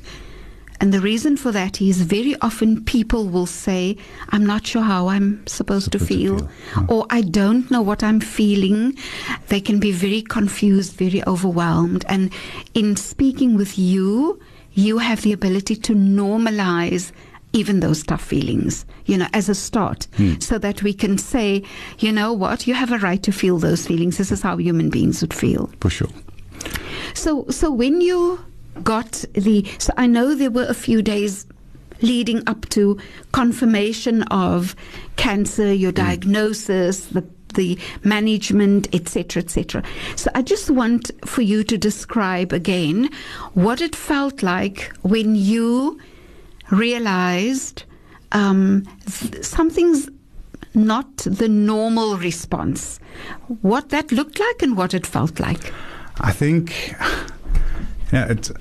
And 0.81 0.93
the 0.93 0.99
reason 0.99 1.37
for 1.37 1.51
that 1.51 1.81
is 1.81 2.01
very 2.01 2.35
often 2.41 2.83
people 2.83 3.27
will 3.29 3.45
say, 3.45 3.97
I'm 4.29 4.45
not 4.45 4.67
sure 4.67 4.81
how 4.81 5.07
I'm 5.07 5.45
supposed, 5.47 5.91
to 5.93 5.99
Supposed 5.99 6.09
to 6.09 6.15
feel, 6.15 6.37
feel, 6.39 6.49
yeah. 6.75 6.85
or 6.89 7.05
I 7.09 7.21
don't 7.21 7.71
know 7.71 7.81
what 7.81 8.03
I'm 8.03 8.19
feeling. 8.19 8.97
They 9.47 9.61
can 9.61 9.79
be 9.79 9.91
very 9.91 10.21
confused, 10.21 10.93
very 10.93 11.25
overwhelmed. 11.25 12.05
And 12.07 12.31
in 12.73 12.95
speaking 12.97 13.55
with 13.55 13.77
you, 13.79 14.39
you 14.73 14.97
have 14.97 15.21
the 15.21 15.31
ability 15.31 15.77
to 15.77 15.93
normalize 15.93 17.11
even 17.55 17.79
those 17.79 18.03
tough 18.03 18.21
feelings, 18.21 18.85
you 19.05 19.17
know, 19.17 19.27
as 19.33 19.47
a 19.47 19.55
start, 19.55 20.07
hmm. 20.17 20.37
so 20.39 20.57
that 20.57 20.83
we 20.83 20.93
can 20.93 21.17
say, 21.17 21.63
you 21.99 22.11
know 22.11 22.33
what, 22.33 22.67
you 22.67 22.73
have 22.73 22.91
a 22.91 22.97
right 22.99 23.23
to 23.23 23.31
feel 23.31 23.57
those 23.57 23.87
feelings. 23.87 24.17
This 24.17 24.31
is 24.31 24.41
how 24.41 24.57
human 24.57 24.89
beings 24.89 25.21
would 25.21 25.33
feel. 25.33 25.69
For 25.79 25.89
sure. 25.89 26.09
So, 27.13 27.45
so 27.49 27.71
when 27.71 28.01
you 28.01 28.43
got 28.83 29.23
the, 29.33 29.65
so 29.77 29.93
I 29.95 30.05
know 30.05 30.35
there 30.35 30.51
were 30.51 30.65
a 30.67 30.73
few 30.73 31.01
days 31.01 31.47
leading 32.01 32.43
up 32.45 32.67
to 32.69 32.99
confirmation 33.31 34.23
of 34.23 34.75
cancer, 35.15 35.73
your 35.73 35.91
hmm. 35.91 36.05
diagnosis, 36.05 37.05
the 37.07 37.25
the 37.55 37.79
management, 38.03 38.93
etc., 38.93 39.41
etc. 39.41 39.81
So 40.17 40.29
I 40.35 40.41
just 40.41 40.69
want 40.69 41.09
for 41.25 41.41
you 41.41 41.63
to 41.63 41.77
describe 41.77 42.51
again 42.51 43.09
what 43.53 43.79
it 43.79 43.95
felt 43.95 44.43
like 44.43 44.91
when 45.03 45.35
you 45.35 45.97
realized 46.71 47.83
um, 48.31 48.85
th- 49.09 49.43
something's 49.43 50.09
not 50.73 51.17
the 51.17 51.47
normal 51.47 52.17
response. 52.17 52.99
What 53.61 53.89
that 53.89 54.11
looked 54.11 54.39
like 54.39 54.61
and 54.61 54.75
what 54.75 54.93
it 54.93 55.07
felt 55.07 55.39
like. 55.39 55.73
I 56.19 56.31
think, 56.31 56.95
yeah, 58.11 58.27
it's, 58.29 58.51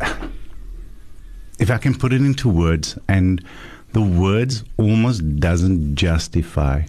if 1.59 1.71
I 1.71 1.79
can 1.79 1.95
put 1.95 2.13
it 2.13 2.21
into 2.21 2.49
words, 2.49 2.99
and 3.09 3.45
the 3.93 4.03
words 4.03 4.65
almost 4.77 5.41
doesn't 5.41 5.97
justify 5.97 6.83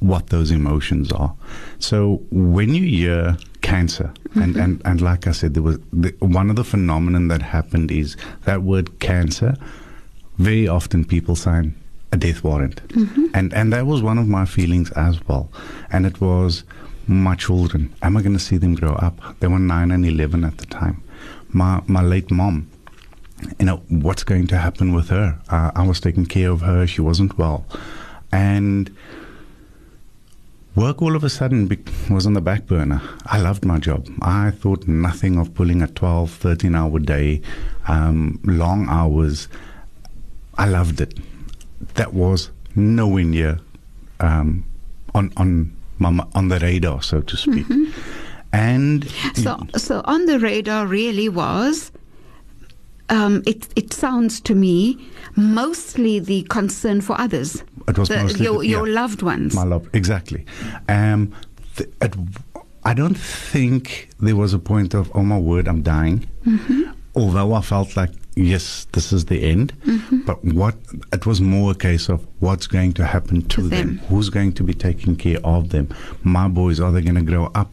what 0.00 0.28
those 0.28 0.50
emotions 0.50 1.10
are. 1.12 1.34
So 1.78 2.22
when 2.30 2.74
you 2.74 2.84
hear 2.84 3.38
cancer, 3.62 4.12
and, 4.34 4.56
and, 4.56 4.82
and 4.84 5.00
like 5.00 5.26
I 5.26 5.32
said, 5.32 5.54
there 5.54 5.62
was 5.62 5.78
the, 5.92 6.14
one 6.20 6.50
of 6.50 6.56
the 6.56 6.64
phenomenon 6.64 7.28
that 7.28 7.40
happened 7.40 7.90
is 7.90 8.16
that 8.44 8.62
word 8.62 9.00
cancer. 9.00 9.56
Very 10.40 10.66
often 10.68 11.04
people 11.04 11.36
sign 11.36 11.74
a 12.12 12.16
death 12.16 12.42
warrant, 12.42 12.80
and 13.34 13.52
and 13.54 13.72
that 13.72 13.86
was 13.86 14.02
one 14.02 14.18
of 14.18 14.26
my 14.26 14.44
feelings 14.46 14.90
as 14.92 15.20
well. 15.28 15.44
And 15.92 16.06
it 16.06 16.20
was 16.20 16.64
my 17.06 17.34
children. 17.36 17.82
Am 18.02 18.16
I 18.16 18.22
going 18.22 18.38
to 18.38 18.44
see 18.48 18.58
them 18.58 18.74
grow 18.74 18.94
up? 18.94 19.16
They 19.40 19.48
were 19.48 19.58
nine 19.58 19.90
and 19.90 20.04
eleven 20.04 20.44
at 20.44 20.56
the 20.58 20.66
time. 20.66 21.02
My 21.48 21.82
my 21.86 22.02
late 22.02 22.30
mom 22.30 22.70
you 23.58 23.66
know, 23.66 23.78
what's 23.88 24.24
going 24.24 24.46
to 24.48 24.58
happen 24.58 24.94
with 24.94 25.08
her? 25.08 25.38
Uh, 25.48 25.70
I 25.74 25.86
was 25.86 26.00
taking 26.00 26.26
care 26.26 26.50
of 26.50 26.60
her. 26.62 26.86
She 26.86 27.00
wasn't 27.00 27.38
well. 27.38 27.64
And 28.32 28.94
work 30.74 31.02
all 31.02 31.16
of 31.16 31.24
a 31.24 31.30
sudden 31.30 31.66
be- 31.66 31.78
was 32.10 32.26
on 32.26 32.34
the 32.34 32.40
back 32.40 32.66
burner. 32.66 33.00
I 33.26 33.40
loved 33.40 33.64
my 33.64 33.78
job. 33.78 34.08
I 34.22 34.50
thought 34.50 34.86
nothing 34.86 35.38
of 35.38 35.54
pulling 35.54 35.82
a 35.82 35.86
12, 35.86 36.30
13 36.30 36.74
hour 36.74 36.98
day, 36.98 37.40
um, 37.88 38.40
long 38.44 38.88
hours. 38.88 39.48
I 40.60 40.66
loved 40.68 41.00
it. 41.00 41.18
That 41.94 42.12
was 42.12 42.50
nowhere 42.76 43.24
near 43.24 43.58
um, 44.20 44.64
on, 45.14 45.32
on, 45.36 45.72
my, 45.98 46.24
on 46.34 46.48
the 46.48 46.58
radar, 46.58 47.02
so 47.02 47.20
to 47.22 47.36
speak. 47.36 47.66
And 48.52 49.08
So, 49.34 49.58
so 49.76 50.02
on 50.04 50.26
the 50.26 50.38
radar 50.38 50.86
really 50.86 51.28
was. 51.28 51.92
Um, 53.08 53.42
it 53.44 53.66
it 53.74 53.92
sounds 53.92 54.40
to 54.42 54.54
me 54.54 54.96
mostly 55.34 56.20
the 56.20 56.42
concern 56.48 57.00
for 57.00 57.20
others, 57.20 57.64
It 57.88 57.98
was 57.98 58.08
The- 58.08 58.22
mostly 58.22 58.44
your 58.44 58.58
the- 58.60 58.68
your 58.68 58.86
yeah. 58.86 59.00
loved 59.02 59.22
ones. 59.22 59.54
My 59.54 59.64
love, 59.64 59.88
exactly. 59.92 60.44
Um, 60.88 61.32
th- 61.76 61.90
it, 62.02 62.14
I 62.84 62.94
don't 62.94 63.18
think 63.52 64.10
there 64.20 64.36
was 64.36 64.54
a 64.54 64.58
point 64.60 64.94
of, 64.94 65.10
oh 65.14 65.24
my 65.24 65.38
word, 65.38 65.66
I'm 65.66 65.82
dying. 65.82 66.28
Mm-hmm. 66.46 66.82
Although 67.16 67.52
I 67.54 67.62
felt 67.62 67.96
like, 67.96 68.10
yes, 68.36 68.86
this 68.92 69.12
is 69.12 69.26
the 69.26 69.42
end. 69.42 69.72
Mm-hmm. 69.84 70.18
But 70.26 70.44
what 70.44 70.76
it 71.12 71.26
was 71.26 71.40
more 71.40 71.72
a 71.72 71.74
case 71.74 72.08
of 72.08 72.26
what's 72.40 72.66
going 72.66 72.92
to 72.94 73.04
happen 73.06 73.42
to, 73.42 73.48
To 73.48 73.62
them. 73.62 73.96
them. 73.96 73.98
Who's 74.08 74.28
going 74.30 74.52
to 74.54 74.62
be 74.62 74.74
taking 74.74 75.16
care 75.16 75.38
of 75.44 75.70
them? 75.70 75.88
My 76.22 76.48
boys, 76.48 76.80
are 76.80 76.92
they 76.92 77.02
going 77.02 77.16
to 77.16 77.22
grow 77.22 77.46
up 77.54 77.70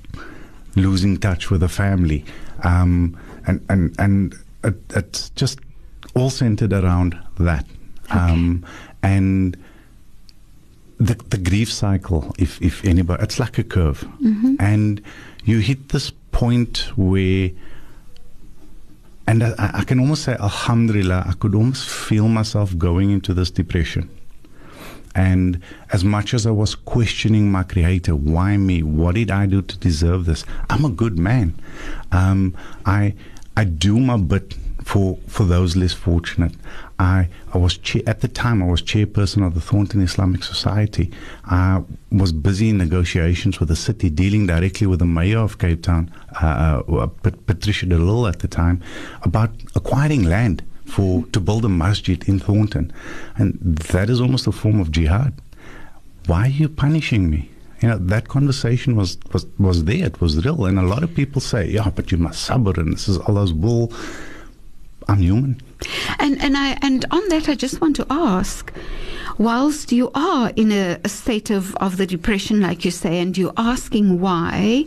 losing 0.75 1.17
touch 1.17 1.49
with 1.49 1.61
the 1.61 1.69
family? 1.69 2.25
Um, 2.63 3.17
and 3.45 3.63
and 3.69 3.95
and 3.99 4.35
it, 4.63 4.75
it's 4.95 5.29
just 5.31 5.59
all 6.15 6.29
centered 6.29 6.73
around 6.73 7.17
that. 7.39 7.65
Um, 8.09 8.65
and 9.03 9.57
the, 10.97 11.13
the 11.15 11.37
grief 11.37 11.71
cycle, 11.71 12.33
if, 12.39 12.59
if 12.61 12.83
anybody, 12.85 13.21
it's 13.21 13.37
like 13.39 13.57
a 13.57 13.63
curve. 13.63 14.03
And 14.59 15.01
you 15.43 15.59
hit 15.59 15.89
this 15.89 16.11
point 16.31 16.89
where, 16.95 17.51
and 19.27 19.43
I, 19.43 19.53
I 19.73 19.83
can 19.83 19.99
almost 19.99 20.23
say, 20.23 20.33
Alhamdulillah, 20.33 21.25
I 21.27 21.33
could 21.33 21.53
almost 21.53 21.89
feel 21.89 22.29
myself 22.29 22.77
going 22.77 23.11
into 23.11 23.33
this 23.33 23.51
depression. 23.51 24.09
And 25.13 25.61
as 25.91 26.03
much 26.03 26.33
as 26.33 26.45
I 26.45 26.51
was 26.51 26.75
questioning 26.75 27.51
my 27.51 27.63
creator, 27.63 28.15
why 28.15 28.55
me? 28.55 28.83
What 28.83 29.15
did 29.15 29.31
I 29.31 29.47
do 29.47 29.61
to 29.61 29.77
deserve 29.77 30.25
this? 30.25 30.45
I'm 30.69 30.85
a 30.85 30.89
good 30.89 31.17
man. 31.17 31.55
Um, 32.11 32.55
I 32.85 33.15
I 33.55 33.63
do 33.63 33.99
my 33.99 34.17
bit 34.17 34.55
for 34.87 35.17
for 35.27 35.43
those 35.43 35.75
less 35.75 35.91
fortunate. 35.91 36.53
I 36.97 37.27
I 37.53 37.57
was 37.57 37.77
at 38.11 38.21
the 38.21 38.29
time 38.29 38.63
I 38.63 38.67
was 38.67 38.81
chairperson 38.81 39.45
of 39.45 39.53
the 39.53 39.59
Thornton 39.69 39.99
Islamic 40.01 40.43
Society. 40.43 41.11
I 41.45 41.83
was 42.09 42.31
busy 42.31 42.69
in 42.69 42.77
negotiations 42.77 43.59
with 43.59 43.67
the 43.67 43.75
city, 43.75 44.09
dealing 44.09 44.47
directly 44.47 44.87
with 44.87 44.99
the 44.99 45.11
mayor 45.19 45.39
of 45.39 45.57
Cape 45.57 45.81
Town, 45.83 46.09
uh, 46.41 46.81
uh, 46.87 47.07
Patricia 47.49 47.85
de 47.85 47.97
Lille 47.97 48.27
at 48.27 48.39
the 48.39 48.47
time, 48.47 48.81
about 49.23 49.51
acquiring 49.75 50.23
land 50.23 50.63
for 50.85 51.25
to 51.33 51.39
build 51.41 51.65
a 51.65 51.69
masjid 51.69 52.19
in 52.29 52.39
Thornton, 52.39 52.93
and 53.37 53.59
that 53.93 54.09
is 54.09 54.21
almost 54.21 54.47
a 54.47 54.53
form 54.53 54.79
of 54.79 54.89
jihad. 54.89 55.33
Why 56.27 56.45
are 56.45 56.57
you 56.61 56.69
punishing 56.69 57.29
me? 57.29 57.49
You 57.81 57.89
know 57.89 57.97
that 58.13 58.29
conversation 58.29 58.95
was 58.95 59.17
was 59.33 59.45
was 59.59 59.83
there. 59.83 60.05
It 60.05 60.21
was 60.21 60.45
real, 60.45 60.65
and 60.65 60.79
a 60.79 60.89
lot 60.93 61.03
of 61.03 61.13
people 61.13 61.41
say, 61.41 61.61
"Yeah, 61.77 61.89
but 61.93 62.09
you 62.11 62.17
must 62.17 62.49
sabr," 62.49 62.77
and 62.77 62.93
this 62.93 63.09
is 63.09 63.17
Allah's 63.27 63.51
will. 63.51 63.91
I'm 65.07 65.21
human. 65.21 65.61
And 66.19 66.41
and 66.41 66.57
I 66.57 66.77
and 66.81 67.05
on 67.11 67.27
that 67.29 67.47
I 67.49 67.55
just 67.55 67.79
want 67.81 67.95
to 67.97 68.05
ask, 68.09 68.73
whilst 69.37 69.91
you 69.91 70.11
are 70.15 70.51
in 70.55 70.71
a, 70.71 70.99
a 71.03 71.09
state 71.09 71.49
of, 71.49 71.75
of 71.77 71.97
the 71.97 72.05
depression, 72.05 72.61
like 72.61 72.83
you 72.83 72.91
say, 72.91 73.19
and 73.19 73.37
you're 73.37 73.53
asking 73.57 74.19
why, 74.19 74.85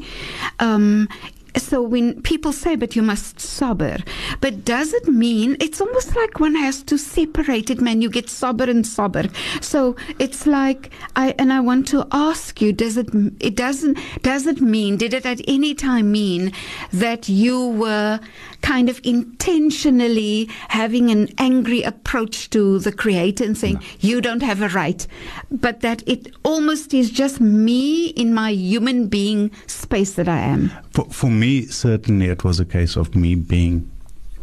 um, 0.58 1.08
so 1.56 1.82
when 1.82 2.20
people 2.22 2.52
say, 2.52 2.76
but 2.76 2.94
you 2.94 3.02
must 3.02 3.36
sabr, 3.36 4.06
but 4.40 4.64
does 4.64 4.92
it 4.92 5.08
mean 5.08 5.56
it's 5.60 5.80
almost 5.80 6.14
like 6.14 6.38
one 6.38 6.54
has 6.54 6.82
to 6.84 6.96
separate 6.98 7.70
it, 7.70 7.80
man? 7.80 8.02
You 8.02 8.10
get 8.10 8.26
sabr 8.26 8.68
and 8.68 8.84
sabr. 8.84 9.32
So 9.62 9.96
it's 10.18 10.46
like 10.46 10.90
I 11.16 11.34
and 11.38 11.52
I 11.52 11.60
want 11.60 11.88
to 11.88 12.06
ask 12.12 12.60
you, 12.60 12.72
does 12.72 12.96
it 12.96 13.08
it 13.40 13.56
doesn't 13.56 13.98
does 14.22 14.46
it 14.46 14.60
mean 14.60 14.96
did 14.96 15.14
it 15.14 15.26
at 15.26 15.40
any 15.48 15.74
time 15.74 16.12
mean 16.12 16.52
that 16.92 17.28
you 17.28 17.68
were 17.68 18.20
kind 18.62 18.88
of 18.88 19.00
intentionally 19.04 20.48
having 20.68 21.10
an 21.10 21.28
angry 21.38 21.82
approach 21.82 22.50
to 22.50 22.78
the 22.78 22.92
creator 22.92 23.44
and 23.44 23.56
saying 23.56 23.82
you 24.00 24.20
don't 24.20 24.42
have 24.42 24.62
a 24.62 24.68
right, 24.68 25.06
but 25.50 25.80
that 25.80 26.02
it 26.06 26.34
almost 26.44 26.94
is 26.94 27.10
just 27.10 27.40
me 27.40 28.08
in 28.08 28.34
my 28.34 28.50
human 28.50 29.08
being 29.08 29.50
space 29.66 30.14
that 30.14 30.28
I 30.28 30.38
am. 30.38 30.70
For, 30.90 31.04
for 31.06 31.30
me, 31.30 31.66
certainly 31.66 32.26
it 32.26 32.44
was 32.44 32.60
a 32.60 32.64
case 32.64 32.96
of 32.96 33.14
me 33.14 33.34
being 33.34 33.90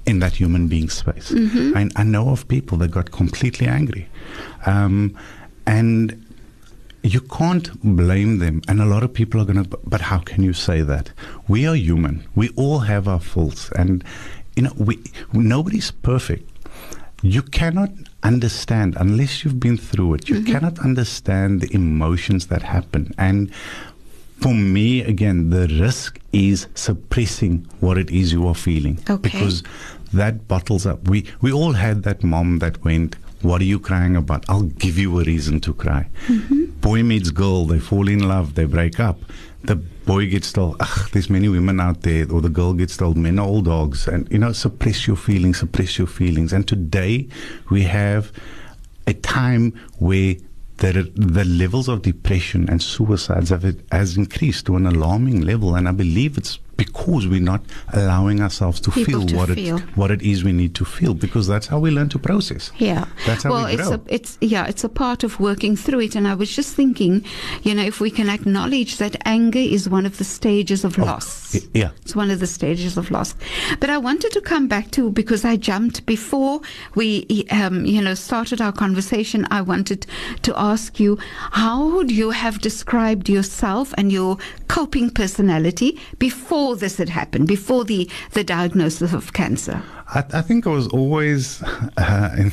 in 0.05 0.19
that 0.19 0.33
human 0.33 0.67
being 0.67 0.89
space. 0.89 1.33
I, 1.75 1.89
I 1.97 2.03
know 2.03 2.29
of 2.29 2.47
people 2.47 2.77
that 2.77 2.91
got 2.91 3.11
completely 3.11 3.67
angry. 3.67 4.07
Um, 4.65 5.17
and 5.65 6.26
you 7.13 7.21
can't 7.21 7.69
blame 7.83 8.39
them. 8.39 8.61
And 8.67 8.81
a 8.81 8.85
lot 8.85 9.03
of 9.03 9.13
people 9.13 9.41
are 9.41 9.45
going 9.45 9.63
to, 9.63 9.79
but 9.83 10.01
how 10.01 10.19
can 10.19 10.43
you 10.43 10.53
say 10.53 10.81
that? 10.81 11.11
We 11.47 11.67
are 11.67 11.75
human. 11.75 12.27
We 12.35 12.49
all 12.49 12.79
have 12.79 13.07
our 13.07 13.19
faults. 13.19 13.69
And, 13.71 14.03
you 14.55 14.63
know, 14.63 14.73
we, 14.77 14.99
nobody's 15.33 15.91
perfect. 15.91 16.49
You 17.21 17.41
cannot 17.41 17.89
understand 18.23 18.95
unless 18.99 19.43
you've 19.43 19.59
been 19.59 19.77
through 19.77 20.15
it. 20.15 20.29
You 20.29 20.35
mm-hmm. 20.35 20.51
cannot 20.51 20.79
understand 20.79 21.61
the 21.61 21.73
emotions 21.73 22.47
that 22.47 22.61
happen. 22.61 23.13
And 23.17 23.53
for 24.39 24.53
me, 24.53 25.01
again, 25.01 25.49
the 25.49 25.67
risk 25.79 26.19
is 26.31 26.67
suppressing 26.75 27.67
what 27.79 27.97
it 27.97 28.09
is 28.11 28.31
you 28.31 28.47
are 28.47 28.55
feeling. 28.55 28.99
Okay. 29.09 29.21
Because 29.21 29.63
that 30.13 30.47
bottles 30.47 30.85
up. 30.85 31.07
We 31.07 31.25
we 31.41 31.51
all 31.51 31.73
had 31.73 32.03
that 32.03 32.23
mom 32.23 32.59
that 32.59 32.83
went, 32.83 33.15
What 33.41 33.61
are 33.61 33.65
you 33.65 33.79
crying 33.79 34.15
about? 34.15 34.45
I'll 34.49 34.63
give 34.63 34.97
you 34.97 35.19
a 35.19 35.23
reason 35.23 35.59
to 35.61 35.73
cry. 35.73 36.09
Mm-hmm. 36.27 36.65
Boy 36.81 37.03
meets 37.03 37.29
girl, 37.29 37.65
they 37.65 37.79
fall 37.79 38.07
in 38.07 38.27
love, 38.27 38.55
they 38.55 38.65
break 38.65 38.99
up. 38.99 39.19
The 39.63 39.75
boy 39.75 40.29
gets 40.29 40.51
told, 40.51 40.77
ugh, 40.79 41.09
there's 41.11 41.29
many 41.29 41.49
women 41.49 41.79
out 41.79 42.01
there, 42.01 42.31
or 42.31 42.41
the 42.41 42.49
girl 42.49 42.73
gets 42.73 42.97
told, 42.97 43.17
men 43.17 43.37
are 43.39 43.47
all 43.47 43.61
dogs. 43.61 44.07
And, 44.07 44.31
you 44.31 44.39
know, 44.39 44.53
suppress 44.53 45.07
your 45.07 45.17
feelings, 45.17 45.59
suppress 45.59 45.97
your 45.97 46.07
feelings. 46.07 46.53
And 46.53 46.67
today 46.67 47.27
we 47.69 47.83
have 47.83 48.31
a 49.05 49.13
time 49.13 49.73
where 49.99 50.35
the, 50.77 51.11
the 51.15 51.45
levels 51.45 51.87
of 51.87 52.03
depression 52.03 52.69
and 52.69 52.81
suicides 52.81 53.49
have 53.49 53.65
has 53.91 54.15
increased 54.15 54.65
to 54.67 54.75
an 54.75 54.85
alarming 54.85 55.41
level, 55.41 55.75
and 55.75 55.87
I 55.87 55.91
believe 55.91 56.37
it's 56.37 56.59
because 56.77 57.27
we're 57.27 57.41
not 57.41 57.61
allowing 57.93 58.41
ourselves 58.41 58.79
to 58.81 58.91
People 58.91 59.19
feel 59.21 59.25
to 59.27 59.35
what 59.35 59.49
feel. 59.49 59.77
it 59.77 59.83
what 59.97 60.11
it 60.11 60.21
is 60.21 60.43
we 60.43 60.51
need 60.53 60.75
to 60.75 60.85
feel, 60.85 61.13
because 61.13 61.47
that's 61.47 61.67
how 61.67 61.79
we 61.79 61.91
learn 61.91 62.09
to 62.09 62.19
process. 62.19 62.71
Yeah. 62.77 63.05
That's 63.25 63.43
how 63.43 63.51
well, 63.51 63.65
we 63.65 63.73
it's 63.73 63.87
grow. 63.87 63.93
a, 63.97 64.01
it's 64.07 64.37
yeah, 64.41 64.67
it's 64.67 64.83
a 64.83 64.89
part 64.89 65.23
of 65.23 65.39
working 65.39 65.75
through 65.75 66.01
it. 66.01 66.15
And 66.15 66.27
I 66.27 66.35
was 66.35 66.55
just 66.55 66.75
thinking, 66.75 67.25
you 67.63 67.73
know, 67.75 67.83
if 67.83 67.99
we 67.99 68.09
can 68.11 68.29
acknowledge 68.29 68.97
that 68.97 69.15
anger 69.25 69.59
is 69.59 69.89
one 69.89 70.05
of 70.05 70.17
the 70.17 70.23
stages 70.23 70.85
of 70.85 70.97
loss. 70.97 71.53
y- 71.53 71.61
yeah. 71.73 71.89
It's 72.03 72.15
one 72.15 72.29
of 72.31 72.39
the 72.39 72.47
stages 72.47 72.97
of 72.97 73.09
loss. 73.11 73.35
But 73.79 73.89
I 73.89 73.97
wanted 73.97 74.31
to 74.33 74.41
come 74.41 74.67
back 74.67 74.91
to 74.91 75.09
because 75.11 75.43
I 75.45 75.55
jumped 75.57 76.05
before 76.05 76.61
we, 76.95 77.25
um, 77.51 77.85
you 77.85 78.01
know, 78.01 78.13
started 78.13 78.61
our 78.61 78.71
conversation. 78.71 79.47
I 79.51 79.61
wanted 79.61 80.05
to 80.43 80.53
ask 80.59 80.99
you, 80.99 81.17
how 81.51 81.87
would 81.89 82.11
you 82.11 82.31
have 82.31 82.61
described 82.61 83.29
yourself 83.29 83.93
and 83.97 84.11
your 84.11 84.37
coping 84.67 85.09
personality 85.09 85.99
before 86.19 86.66
this 86.75 86.97
had 86.97 87.09
happened, 87.09 87.47
before 87.47 87.83
the 87.83 88.09
the 88.33 88.43
diagnosis 88.43 89.13
of 89.13 89.33
cancer? 89.33 89.81
I, 90.09 90.23
I 90.33 90.41
think 90.41 90.67
I 90.67 90.71
was 90.71 90.87
always 90.87 91.61
uh, 91.97 92.35
in, 92.37 92.51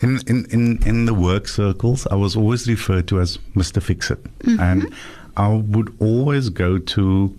in 0.00 0.20
in 0.26 0.46
in 0.50 0.82
in 0.86 1.04
the 1.06 1.14
work 1.14 1.48
circles. 1.48 2.06
I 2.08 2.14
was 2.14 2.36
always 2.36 2.68
referred 2.68 3.08
to 3.08 3.20
as 3.20 3.38
Mister 3.54 3.80
Fix 3.80 4.10
It, 4.10 4.24
and 4.44 4.92
I 5.36 5.48
would 5.48 5.94
always 6.00 6.48
go 6.48 6.78
to 6.78 7.36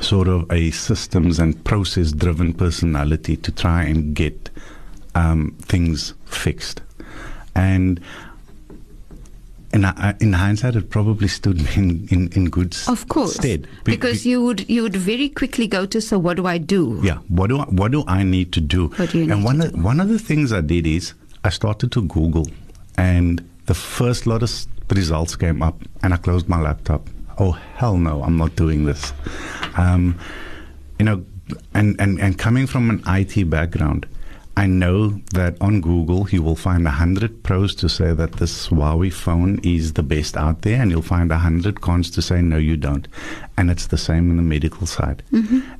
sort 0.00 0.28
of 0.28 0.50
a 0.52 0.70
systems 0.70 1.38
and 1.38 1.62
process 1.64 2.12
driven 2.12 2.52
personality 2.52 3.36
to 3.38 3.50
try 3.50 3.84
and 3.84 4.14
get 4.14 4.50
um, 5.14 5.56
things 5.62 6.14
fixed, 6.26 6.82
and. 7.54 8.00
In, 9.72 9.84
uh, 9.84 10.16
in 10.20 10.32
hindsight, 10.32 10.76
it 10.76 10.88
probably 10.88 11.28
stood 11.28 11.58
me 11.60 11.68
in, 11.76 12.08
in, 12.10 12.32
in 12.32 12.44
good 12.48 12.74
Of 12.88 13.06
course, 13.08 13.34
stead. 13.34 13.68
Be- 13.84 13.92
because 13.92 14.24
be- 14.24 14.30
you 14.30 14.42
would 14.42 14.68
you 14.68 14.82
would 14.82 14.96
very 14.96 15.28
quickly 15.28 15.66
go 15.66 15.84
to 15.86 16.00
so 16.00 16.18
what 16.18 16.36
do 16.38 16.46
I 16.46 16.56
do? 16.58 17.00
yeah. 17.04 17.18
What 17.28 17.48
do 17.48 17.58
I, 17.58 17.64
what 17.64 17.92
do 17.92 18.02
I 18.06 18.22
need 18.22 18.52
to 18.52 18.60
do? 18.62 18.88
Do 18.88 19.30
and 19.30 19.44
one 19.44 19.60
of, 19.60 19.74
one 19.84 20.00
of 20.00 20.08
the 20.08 20.18
things 20.18 20.52
I 20.54 20.62
did 20.62 20.86
is 20.86 21.12
I 21.44 21.50
started 21.50 21.92
to 21.92 22.02
Google, 22.02 22.48
and 22.96 23.46
the 23.66 23.74
first 23.74 24.26
lot 24.26 24.42
of 24.42 24.50
results 24.90 25.36
came 25.36 25.62
up, 25.62 25.82
and 26.02 26.14
I 26.14 26.16
closed 26.16 26.48
my 26.48 26.60
laptop. 26.60 27.08
Oh 27.38 27.52
hell 27.52 27.98
no! 27.98 28.22
I'm 28.22 28.38
not 28.38 28.56
doing 28.56 28.86
this. 28.86 29.12
Um, 29.76 30.18
you 30.98 31.04
know, 31.04 31.24
and, 31.74 31.94
and 32.00 32.18
and 32.18 32.38
coming 32.38 32.66
from 32.66 32.88
an 32.88 33.02
IT 33.06 33.50
background. 33.50 34.06
I 34.58 34.66
know 34.66 35.10
that 35.34 35.56
on 35.60 35.80
Google 35.80 36.28
you 36.30 36.42
will 36.42 36.56
find 36.56 36.86
a 36.86 36.90
hundred 36.90 37.42
pros 37.44 37.74
to 37.76 37.88
say 37.88 38.12
that 38.12 38.32
this 38.32 38.68
Huawei 38.68 39.12
phone 39.12 39.60
is 39.62 39.92
the 39.92 40.02
best 40.02 40.36
out 40.36 40.62
there, 40.62 40.80
and 40.82 40.90
you'll 40.90 41.02
find 41.16 41.30
a 41.30 41.38
hundred 41.38 41.80
cons 41.80 42.10
to 42.10 42.20
say 42.22 42.42
no, 42.42 42.56
you 42.56 42.76
don't. 42.76 43.06
And 43.56 43.70
it's 43.70 43.86
the 43.86 43.96
same 43.98 44.30
in 44.30 44.36
the 44.36 44.42
medical 44.42 44.86
side. 44.86 45.22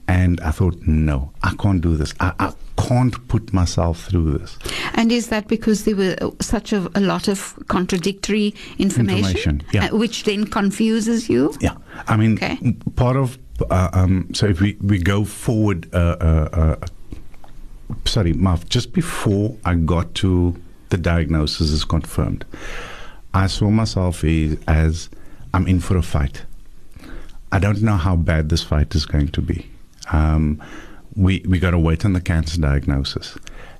And 0.06 0.40
I 0.40 0.52
thought, 0.52 0.76
no, 0.86 1.32
I 1.42 1.54
can't 1.58 1.80
do 1.80 1.96
this. 1.96 2.14
I, 2.20 2.32
I 2.38 2.52
can't 2.76 3.16
put 3.28 3.52
myself 3.52 4.04
through 4.06 4.38
this. 4.38 4.56
And 4.94 5.10
is 5.10 5.26
that 5.28 5.48
because 5.48 5.84
there 5.84 5.96
were 5.96 6.16
uh, 6.20 6.30
such 6.40 6.72
a, 6.72 6.88
a 6.94 7.00
lot 7.00 7.26
of 7.28 7.58
contradictory 7.66 8.54
information, 8.78 9.24
Information, 9.26 9.62
yeah. 9.72 9.86
uh, 9.86 9.96
which 9.96 10.22
then 10.24 10.46
confuses 10.46 11.28
you? 11.28 11.52
Yeah, 11.60 11.74
I 12.06 12.16
mean, 12.16 12.34
Okay. 12.34 12.56
part 12.94 13.16
of 13.16 13.38
uh, 13.70 13.88
um, 13.92 14.28
so 14.34 14.46
if 14.46 14.60
we 14.60 14.76
we 14.80 14.98
go 15.02 15.24
forward, 15.24 15.88
uh, 15.92 16.16
uh, 16.20 16.48
uh, 16.52 16.76
sorry, 18.04 18.32
Marv, 18.32 18.68
just 18.68 18.92
before 18.92 19.56
I 19.64 19.74
got 19.74 20.14
to 20.16 20.54
the 20.90 20.96
diagnosis 20.96 21.70
is 21.70 21.84
confirmed, 21.84 22.44
I 23.34 23.46
saw 23.46 23.70
myself 23.70 24.24
as, 24.24 24.56
as 24.66 25.10
I'm 25.54 25.66
in 25.66 25.80
for 25.80 25.96
a 25.96 26.02
fight. 26.02 26.42
I 27.52 27.58
don't 27.58 27.82
know 27.82 27.96
how 27.96 28.16
bad 28.16 28.48
this 28.48 28.62
fight 28.62 28.94
is 28.94 29.06
going 29.06 29.28
to 29.28 29.42
be. 29.42 29.70
Um, 30.12 30.62
we 31.16 31.44
we 31.48 31.58
got 31.58 31.72
to 31.72 31.78
wait 31.78 32.04
on 32.04 32.12
the 32.12 32.20
cancer 32.20 32.60
diagnosis, 32.60 33.36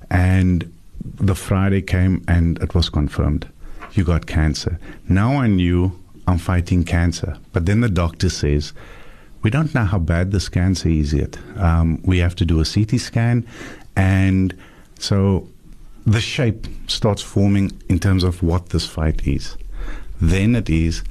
and 0.09 0.71
the 1.01 1.35
Friday 1.35 1.81
came 1.81 2.23
and 2.27 2.61
it 2.61 2.73
was 2.75 2.89
confirmed. 2.89 3.47
You 3.93 4.03
got 4.03 4.25
cancer. 4.25 4.79
Now 5.07 5.37
I 5.37 5.47
knew 5.47 5.97
I'm 6.27 6.37
fighting 6.37 6.83
cancer, 6.83 7.37
but 7.53 7.65
then 7.65 7.81
the 7.81 7.89
doctor 7.89 8.29
says 8.29 8.73
we 9.41 9.49
don't 9.49 9.73
know 9.73 9.85
how 9.85 9.99
bad 9.99 10.31
this 10.31 10.49
cancer 10.49 10.89
is 10.89 11.13
yet. 11.13 11.37
Um, 11.57 12.01
we 12.03 12.17
have 12.19 12.35
to 12.35 12.45
do 12.45 12.59
a 12.59 12.65
CT 12.65 12.99
scan, 12.99 13.47
and 13.95 14.55
so 14.97 15.47
the 16.05 16.21
shape 16.21 16.67
starts 16.87 17.21
forming 17.21 17.71
in 17.89 17.99
terms 17.99 18.23
of 18.23 18.41
what 18.41 18.69
this 18.69 18.85
fight 18.85 19.27
is. 19.27 19.57
Then 20.21 20.55
it 20.55 20.69
is 20.69 21.03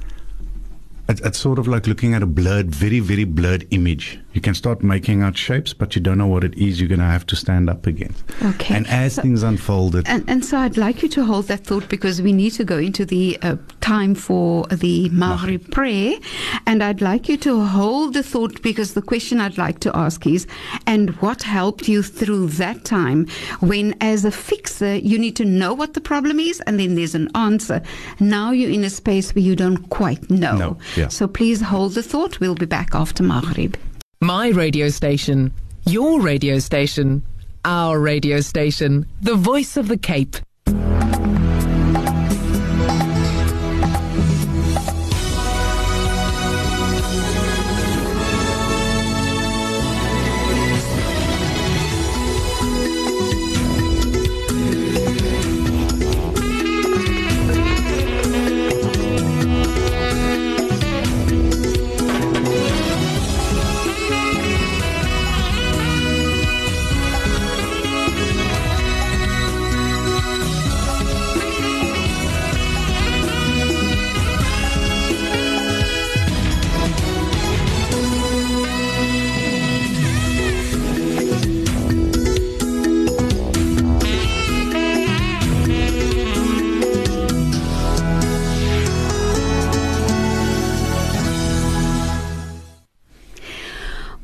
it, 1.09 1.19
it's 1.21 1.39
sort 1.39 1.59
of 1.59 1.67
like 1.67 1.87
looking 1.87 2.13
at 2.13 2.21
a 2.21 2.27
blurred, 2.27 2.67
very, 2.73 2.99
very 2.99 3.23
blurred 3.25 3.67
image. 3.71 4.19
You 4.33 4.41
can 4.41 4.53
start 4.53 4.83
making 4.83 5.23
out 5.23 5.35
shapes, 5.37 5.73
but 5.73 5.95
you 5.95 6.01
don't 6.01 6.17
know 6.19 6.27
what 6.27 6.43
it 6.43 6.55
is 6.55 6.79
you're 6.79 6.87
going 6.87 6.99
to 6.99 7.05
have 7.05 7.25
to 7.27 7.35
stand 7.35 7.67
up 7.69 7.87
against. 7.87 8.23
Okay. 8.43 8.75
And 8.75 8.85
as 8.87 9.15
So- 9.15 9.23
things 9.23 9.41
unfolded, 9.43 10.07
And, 10.07 10.23
and 10.29 10.45
so 10.45 10.57
I'd 10.57 10.77
like 10.77 11.01
you 11.01 11.09
to 11.09 11.25
hold 11.25 11.47
that 11.47 11.65
thought 11.65 11.89
because 11.89 12.21
we 12.21 12.31
need 12.31 12.51
to 12.51 12.63
go 12.63 12.77
into 12.77 13.05
the 13.05 13.37
uh, 13.41 13.55
time 13.81 14.13
for 14.13 14.67
the 14.67 15.09
Maghrib 15.09 15.71
prayer. 15.71 16.15
And 16.67 16.83
I'd 16.83 17.01
like 17.01 17.27
you 17.27 17.37
to 17.37 17.61
hold 17.65 18.13
the 18.13 18.21
thought 18.21 18.61
because 18.61 18.93
the 18.93 19.01
question 19.01 19.39
I'd 19.41 19.57
like 19.57 19.79
to 19.79 19.97
ask 19.97 20.25
is, 20.27 20.45
and 20.85 21.09
what 21.21 21.41
helped 21.43 21.87
you 21.87 22.03
through 22.03 22.47
that 22.49 22.85
time 22.85 23.27
when, 23.61 23.95
as 23.99 24.25
a 24.25 24.31
fixer, 24.31 24.95
you 24.95 25.17
need 25.17 25.35
to 25.37 25.45
know 25.45 25.73
what 25.73 25.95
the 25.95 26.01
problem 26.01 26.39
is 26.39 26.61
and 26.61 26.79
then 26.79 26.93
there's 26.93 27.15
an 27.15 27.29
answer. 27.35 27.81
Now 28.19 28.51
you're 28.51 28.69
in 28.69 28.83
a 28.83 28.89
space 28.91 29.33
where 29.33 29.43
you 29.43 29.55
don't 29.55 29.89
quite 29.89 30.29
know. 30.29 30.55
No, 30.55 30.77
yeah. 30.95 31.07
So 31.07 31.27
please 31.27 31.61
hold 31.61 31.93
the 31.95 32.03
thought. 32.03 32.39
We'll 32.39 32.53
be 32.55 32.67
back 32.67 32.93
after 32.93 33.23
Maghrib. 33.23 33.75
My 34.21 34.49
radio 34.49 34.89
station, 34.89 35.53
your 35.85 36.19
radio 36.19 36.59
station, 36.59 37.23
our 37.63 37.97
radio 37.97 38.41
station, 38.41 39.05
the 39.21 39.35
voice 39.35 39.77
of 39.77 39.87
the 39.87 39.97
Cape. 39.97 40.35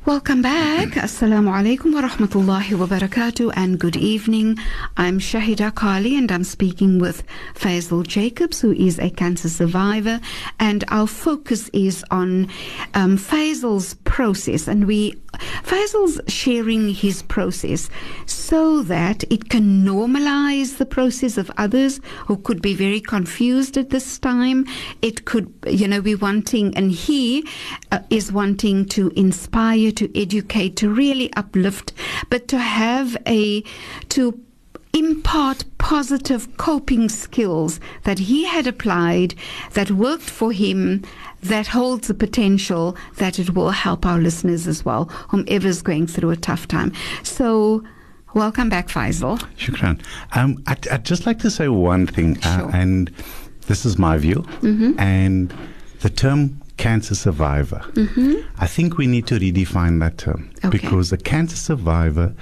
Welcome 0.05 0.43
back. 0.43 0.89
Assalamu 0.89 1.49
alaikum 1.49 1.91
wa 1.91 2.07
rahmatullahi 2.07 2.77
wa 2.77 2.85
barakatuh 2.85 3.51
and 3.55 3.79
good 3.79 3.95
evening. 3.95 4.55
I'm 4.97 5.17
Shahida 5.17 5.73
Kali 5.73 6.15
and 6.15 6.31
I'm 6.31 6.43
speaking 6.43 6.99
with 6.99 7.23
Faizel 7.55 8.05
Jacobs, 8.05 8.61
who 8.61 8.71
is 8.73 8.99
a 8.99 9.09
cancer 9.09 9.49
survivor. 9.49 10.21
And 10.59 10.83
our 10.89 11.07
focus 11.07 11.69
is 11.73 12.05
on 12.11 12.49
um, 12.93 13.17
Faizel's 13.17 13.95
process. 14.03 14.67
And 14.67 14.85
we, 14.85 15.19
Faizel's 15.63 16.19
sharing 16.27 16.89
his 16.89 17.21
process 17.23 17.89
so 18.25 18.83
that 18.83 19.23
it 19.31 19.49
can 19.49 19.85
normalize 19.85 20.77
the 20.77 20.85
process 20.85 21.37
of 21.37 21.51
others 21.57 21.99
who 22.27 22.37
could 22.37 22.61
be 22.61 22.73
very 22.73 23.01
confused 23.01 23.77
at 23.77 23.89
this 23.89 24.17
time. 24.19 24.65
It 25.01 25.25
could, 25.25 25.53
you 25.67 25.87
know, 25.87 26.01
be 26.01 26.15
wanting, 26.15 26.75
and 26.75 26.91
he 26.91 27.47
uh, 27.91 27.99
is 28.09 28.31
wanting 28.31 28.85
to 28.87 29.11
inspire, 29.15 29.91
to 29.91 30.19
educate, 30.19 30.75
to 30.77 30.89
really 30.89 31.31
uplift, 31.33 31.93
but 32.29 32.47
to 32.49 32.57
have 32.59 33.17
a, 33.27 33.63
to 34.09 34.39
impart 34.95 35.65
positive 35.77 36.55
coping 36.57 37.09
skills 37.09 37.79
that 38.03 38.17
he 38.17 38.45
had 38.45 38.65
applied 38.65 39.35
that 39.73 39.91
worked 39.91 40.29
for 40.29 40.51
him 40.51 41.03
that 41.43 41.67
holds 41.67 42.07
the 42.07 42.13
potential 42.13 42.95
that 43.17 43.37
it 43.37 43.53
will 43.53 43.71
help 43.71 44.05
our 44.05 44.17
listeners 44.17 44.67
as 44.67 44.83
well, 44.83 45.05
whomever's 45.29 45.81
going 45.81 46.07
through 46.07 46.31
a 46.31 46.35
tough 46.37 46.67
time. 46.67 46.91
So, 47.23 47.83
welcome 48.33 48.69
back, 48.69 48.87
Faizel. 48.87 49.37
Shukran. 49.57 50.01
Um, 50.31 50.63
I'd, 50.65 50.87
I'd 50.87 51.05
just 51.05 51.25
like 51.27 51.39
to 51.39 51.51
say 51.51 51.67
one 51.67 52.07
thing, 52.07 52.37
uh, 52.43 52.59
Sure. 52.59 52.71
and 52.75 53.11
this 53.67 53.85
is 53.85 53.99
my 53.99 54.17
view. 54.17 54.37
Mm-hmm. 54.61 54.99
And 54.99 55.53
the 55.99 56.09
term 56.09 56.61
cancer 56.77 57.15
survivor, 57.15 57.81
I 58.59 58.67
think 58.67 58.97
we 58.97 59.07
need 59.07 59.27
to 59.27 59.35
redefine 59.35 59.99
that 59.99 60.17
term 60.17 60.49
Mm-hmm. 60.55 60.67
Okay. 60.67 60.77
because 60.79 61.11
a 61.11 61.17
cancer 61.17 61.55
survivor 61.57 62.33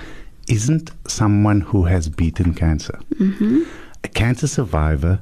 isn't 0.47 0.91
someone 1.07 1.61
who 1.61 1.83
has 1.85 2.09
beaten 2.09 2.53
cancer. 2.53 2.99
Mm-hmm. 3.15 3.63
A 4.03 4.07
cancer 4.07 4.47
survivor, 4.47 5.19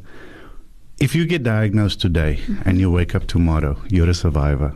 if 1.00 1.16
you 1.16 1.26
get 1.26 1.44
diagnosed 1.44 2.02
today 2.02 2.40
Mm-hmm. 2.42 2.70
and 2.70 2.80
you 2.80 2.92
wake 2.92 3.16
up 3.16 3.28
tomorrow, 3.28 3.78
you're 3.90 4.10
a 4.10 4.14
survivor. 4.14 4.74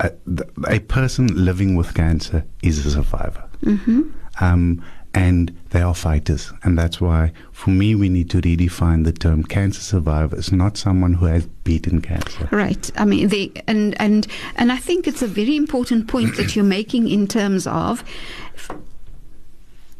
A, 0.00 0.10
th- 0.10 0.48
a 0.68 0.78
person 0.80 1.26
living 1.44 1.74
with 1.76 1.94
cancer 1.94 2.44
is 2.62 2.86
a 2.86 2.90
survivor. 2.90 3.44
Mm-hmm. 3.64 4.02
Um, 4.40 4.82
and 5.14 5.56
they 5.70 5.80
are 5.82 5.94
fighters. 5.94 6.52
And 6.62 6.78
that's 6.78 7.00
why, 7.00 7.32
for 7.52 7.70
me, 7.70 7.94
we 7.94 8.08
need 8.08 8.30
to 8.30 8.40
redefine 8.40 9.04
the 9.04 9.12
term 9.12 9.42
cancer 9.42 9.80
survivor. 9.80 10.36
It's 10.36 10.52
not 10.52 10.76
someone 10.76 11.14
who 11.14 11.24
has 11.26 11.46
beaten 11.64 12.00
cancer. 12.00 12.48
Right. 12.52 12.90
I 12.96 13.04
mean, 13.04 13.28
the 13.28 13.50
and 13.66 14.00
and 14.00 14.26
and 14.56 14.70
I 14.70 14.76
think 14.76 15.08
it's 15.08 15.22
a 15.22 15.26
very 15.26 15.56
important 15.56 16.08
point 16.08 16.36
that 16.36 16.54
you're 16.54 16.64
making 16.64 17.08
in 17.08 17.26
terms 17.26 17.66
of 17.66 18.04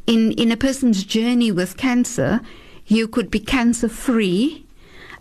in 0.08 0.32
in 0.32 0.50
a 0.50 0.56
person's 0.56 1.04
journey 1.04 1.52
with 1.52 1.76
cancer, 1.76 2.40
you 2.86 3.06
could 3.06 3.30
be 3.30 3.38
cancer 3.40 3.88
free 3.88 4.64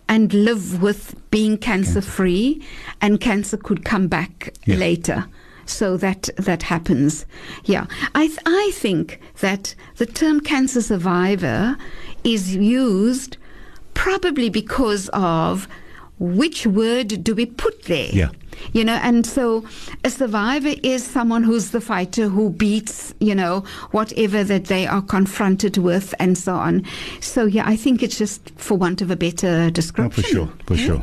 and 0.08 0.32
live 0.32 0.80
with 0.82 1.14
being 1.30 1.58
cancer 1.58 2.00
free, 2.00 2.62
and 3.02 3.20
cancer 3.20 3.56
could 3.58 3.84
come 3.84 4.08
back 4.08 4.54
Yeah. 4.64 4.76
later. 4.76 5.24
So 5.66 5.98
that 5.98 6.30
that 6.36 6.62
happens, 6.62 7.26
yeah. 7.64 7.84
I 8.14 8.26
th- 8.28 8.38
I 8.46 8.70
think 8.74 9.20
that 9.40 9.74
the 9.98 10.06
term 10.06 10.40
cancer 10.40 10.80
survivor 10.80 11.76
is 12.24 12.56
used 12.56 13.36
probably 13.92 14.48
because 14.48 15.10
of 15.12 15.68
which 16.18 16.66
word 16.66 17.22
do 17.22 17.34
we 17.34 17.44
put 17.46 17.82
there? 17.84 18.10
Yeah. 18.12 18.30
You 18.72 18.84
know, 18.84 18.98
and 19.02 19.26
so 19.26 19.64
a 20.04 20.10
survivor 20.10 20.74
is 20.82 21.04
someone 21.04 21.42
who's 21.42 21.70
the 21.70 21.80
fighter 21.80 22.28
who 22.28 22.50
beats, 22.50 23.14
you 23.20 23.34
know, 23.34 23.64
whatever 23.90 24.44
that 24.44 24.66
they 24.66 24.86
are 24.86 25.02
confronted 25.02 25.76
with 25.78 26.14
and 26.18 26.36
so 26.38 26.54
on. 26.54 26.84
So, 27.20 27.44
yeah, 27.44 27.64
I 27.66 27.76
think 27.76 28.02
it's 28.02 28.18
just 28.18 28.50
for 28.56 28.76
want 28.78 29.00
of 29.02 29.10
a 29.10 29.16
better 29.16 29.70
description. 29.70 30.08
oh, 30.20 30.22
For 30.22 30.28
sure, 30.28 30.48
for 30.66 30.76
sure. 30.76 31.02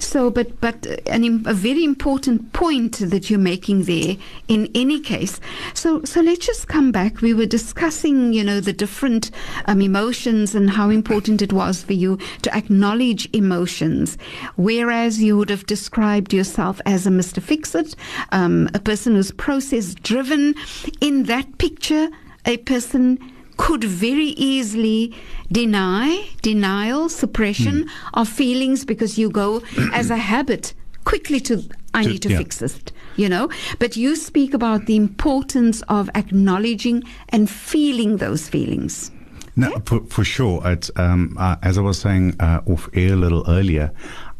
So, 0.00 0.30
but, 0.30 0.60
but 0.60 0.86
an, 1.06 1.24
im- 1.24 1.44
a 1.46 1.54
very 1.54 1.84
important 1.84 2.52
point 2.52 2.98
that 2.98 3.28
you're 3.30 3.38
making 3.38 3.84
there 3.84 4.16
in 4.48 4.70
any 4.74 5.00
case. 5.00 5.40
So, 5.74 6.02
so 6.04 6.20
let's 6.20 6.46
just 6.46 6.68
come 6.68 6.92
back. 6.92 7.20
We 7.20 7.34
were 7.34 7.46
discussing, 7.46 8.32
you 8.32 8.44
know, 8.44 8.60
the 8.60 8.72
different 8.72 9.30
um, 9.66 9.80
emotions 9.80 10.54
and 10.54 10.70
how 10.70 10.90
important 10.90 11.42
it 11.42 11.52
was 11.52 11.82
for 11.82 11.92
you 11.92 12.18
to 12.42 12.56
acknowledge 12.56 13.28
emotions, 13.32 14.16
whereas 14.56 15.22
you 15.22 15.36
would 15.36 15.50
have 15.50 15.66
described 15.66 16.32
yourself 16.32 16.80
as 16.86 16.95
a 17.04 17.10
Mr. 17.10 17.42
Fix 17.42 17.74
It, 17.74 17.96
um, 18.30 18.68
a 18.74 18.78
person 18.78 19.16
who's 19.16 19.32
process 19.32 19.92
driven. 19.96 20.54
In 21.00 21.24
that 21.24 21.58
picture, 21.58 22.08
a 22.44 22.58
person 22.58 23.18
could 23.56 23.82
very 23.82 24.28
easily 24.36 25.12
deny, 25.50 26.28
denial, 26.42 27.08
suppression 27.08 27.88
of 28.14 28.28
feelings 28.28 28.84
because 28.84 29.18
you 29.18 29.30
go 29.30 29.62
as 29.92 30.10
a 30.10 30.16
habit 30.16 30.74
quickly 31.04 31.40
to, 31.40 31.64
I 31.94 32.02
To- 32.04 32.08
need 32.10 32.22
to 32.22 32.28
yeah. 32.30 32.38
fix 32.38 32.60
it, 32.62 32.92
you 33.16 33.28
know. 33.28 33.48
But 33.78 33.96
you 33.96 34.14
speak 34.14 34.54
about 34.54 34.86
the 34.86 34.94
importance 34.96 35.82
of 35.88 36.08
acknowledging 36.14 37.02
and 37.30 37.48
feeling 37.50 38.18
those 38.18 38.48
feelings. 38.48 39.10
No, 39.58 39.70
for, 39.86 40.04
for 40.04 40.22
sure. 40.22 40.60
It's, 40.66 40.90
um, 40.96 41.34
uh, 41.40 41.56
as 41.62 41.78
I 41.78 41.80
was 41.80 41.98
saying 41.98 42.36
uh, 42.40 42.60
off 42.66 42.90
air 42.92 43.14
a 43.14 43.16
little 43.16 43.42
earlier, 43.48 43.90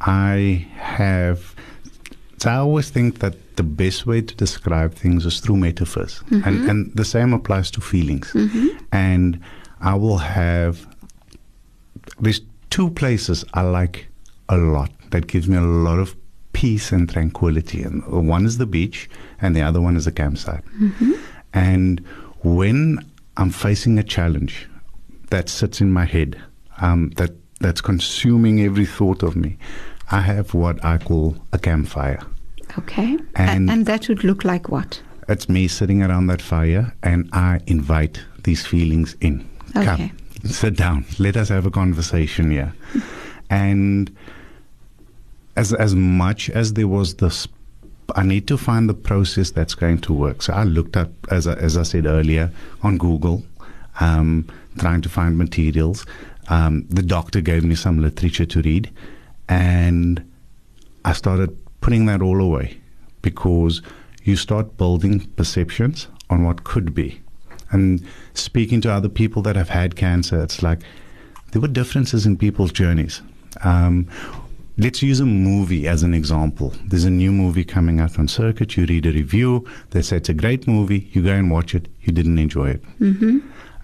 I 0.03 0.69
have. 0.77 1.56
So 2.39 2.51
I 2.51 2.57
always 2.57 2.91
think 2.91 3.21
that 3.21 3.35
the 3.57 3.63
best 3.63 4.07
way 4.07 4.21
to 4.21 4.35
describe 4.35 4.95
things 4.95 5.25
is 5.25 5.41
through 5.41 5.57
metaphors, 5.57 6.23
and 6.31 6.43
mm-hmm. 6.45 6.69
and 6.69 6.95
the 6.95 7.05
same 7.05 7.33
applies 7.33 7.71
to 7.73 7.81
feelings. 7.81 8.33
Mm-hmm. 8.33 8.67
And 8.93 9.41
I 9.81 9.95
will 9.95 10.19
have. 10.19 10.87
There's 12.21 12.41
two 12.71 12.91
places 12.91 13.45
I 13.55 13.63
like 13.63 14.09
a 14.49 14.57
lot 14.57 14.91
that 15.11 15.27
gives 15.27 15.49
me 15.49 15.57
a 15.57 15.63
lot 15.63 15.99
of 15.99 16.15
peace 16.53 16.93
and 16.93 17.09
tranquility, 17.09 17.83
and 17.83 18.05
one 18.07 18.45
is 18.47 18.59
the 18.59 18.67
beach, 18.67 19.09
and 19.41 19.57
the 19.57 19.63
other 19.63 19.81
one 19.81 19.97
is 19.97 20.05
the 20.05 20.13
campsite. 20.13 20.65
Mm-hmm. 20.81 21.13
And 21.55 22.01
when 22.43 22.99
I'm 23.37 23.51
facing 23.51 23.99
a 23.99 24.03
challenge 24.03 24.69
that 25.31 25.49
sits 25.49 25.81
in 25.81 25.93
my 25.93 26.05
head, 26.05 26.41
um, 26.81 27.11
that 27.17 27.33
that's 27.61 27.81
consuming 27.81 28.61
every 28.61 28.87
thought 28.87 29.23
of 29.23 29.37
me, 29.37 29.57
I 30.11 30.21
have 30.21 30.55
what 30.55 30.85
I 30.85 30.99
call 30.99 31.37
a 31.53 31.59
campfire. 31.59 32.21
Okay. 32.79 33.17
And- 33.35 33.71
and 33.71 33.87
that 33.87 34.09
would 34.09 34.25
look 34.25 34.45
like 34.45 34.69
what? 34.69 35.03
It's 35.29 35.49
me 35.49 35.67
sitting 35.69 36.03
around 36.03 36.29
that 36.29 36.41
fire, 36.43 36.95
and 37.03 37.29
I 37.33 37.61
invite 37.67 38.21
these 38.45 38.65
feelings 38.65 39.17
in. 39.21 39.45
Okay. 39.77 40.13
Come, 40.13 40.51
sit 40.51 40.77
down. 40.77 41.05
Let 41.19 41.37
us 41.37 41.49
have 41.49 41.67
a 41.67 41.71
conversation 41.71 42.51
here. 42.53 42.73
and 43.51 44.11
as 45.57 45.73
as 45.73 45.95
much 45.95 46.49
as 46.51 46.75
there 46.75 46.87
was 46.87 47.15
this, 47.17 47.49
I 48.15 48.23
need 48.23 48.47
to 48.47 48.57
find 48.57 48.89
the 48.89 48.95
process 48.95 49.51
that's 49.51 49.75
going 49.75 49.99
to 50.03 50.13
work. 50.13 50.43
So 50.43 50.53
I 50.53 50.63
looked 50.65 50.97
up, 50.97 51.11
as 51.31 51.47
I, 51.49 51.55
as 51.55 51.77
I 51.77 51.83
said 51.83 52.07
earlier, 52.07 52.51
on 52.83 52.97
Google, 52.99 53.43
um, 54.01 54.47
trying 54.79 55.01
to 55.03 55.09
find 55.09 55.37
materials. 55.37 56.07
Um, 56.49 56.87
the 56.89 57.03
doctor 57.03 57.41
gave 57.41 57.65
me 57.65 57.75
some 57.75 58.01
literature 58.01 58.47
to 58.47 58.63
read, 58.63 58.91
and 59.49 60.31
I 61.05 61.13
started 61.13 61.57
putting 61.81 62.07
that 62.07 62.23
all 62.23 62.41
away 62.41 62.79
because 63.23 63.83
you 64.25 64.37
start 64.37 64.77
building 64.77 65.21
perceptions 65.37 66.09
on 66.31 66.45
what 66.45 66.65
could 66.65 66.95
be. 66.95 67.21
And 67.71 68.05
speaking 68.35 68.81
to 68.83 68.93
other 68.93 69.09
people 69.09 69.43
that 69.43 69.57
have 69.57 69.69
had 69.69 69.97
cancer, 69.97 70.43
it's 70.43 70.63
like 70.63 70.81
there 71.53 71.61
were 71.61 71.69
differences 71.69 72.27
in 72.27 72.37
people's 72.37 72.73
journeys. 72.73 73.23
Um, 73.63 74.09
let's 74.79 75.03
use 75.03 75.21
a 75.21 75.27
movie 75.27 75.87
as 75.89 76.03
an 76.03 76.13
example. 76.15 76.73
There's 76.85 77.05
a 77.05 77.11
new 77.11 77.33
movie 77.33 77.65
coming 77.65 78.01
out 78.01 78.19
on 78.19 78.29
circuit. 78.29 78.77
You 78.77 78.85
read 78.87 79.07
a 79.07 79.13
review. 79.13 79.67
They 79.91 80.03
say 80.03 80.17
it's 80.19 80.29
a 80.29 80.35
great 80.35 80.67
movie. 80.67 81.09
You 81.13 81.23
go 81.23 81.33
and 81.33 81.51
watch 81.51 81.75
it. 81.75 81.89
You 82.03 82.13
didn't 82.13 82.39
enjoy 82.39 82.71
it. 82.71 82.83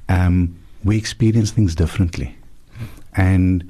Um, 0.08 0.56
we 0.84 0.96
experience 0.98 1.50
things 1.52 1.74
differently. 1.74 2.36
And 3.16 3.68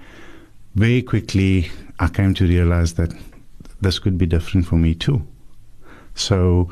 very 0.75 1.03
quickly, 1.03 1.71
I 2.03 2.09
came 2.09 2.35
to 2.35 2.45
realize 2.45 2.95
that 2.95 3.15
this 3.81 4.01
could 4.01 4.19
be 4.19 4.27
different 4.27 4.67
for 4.67 4.75
me 4.75 4.93
too. 4.93 5.25
So, 6.17 6.69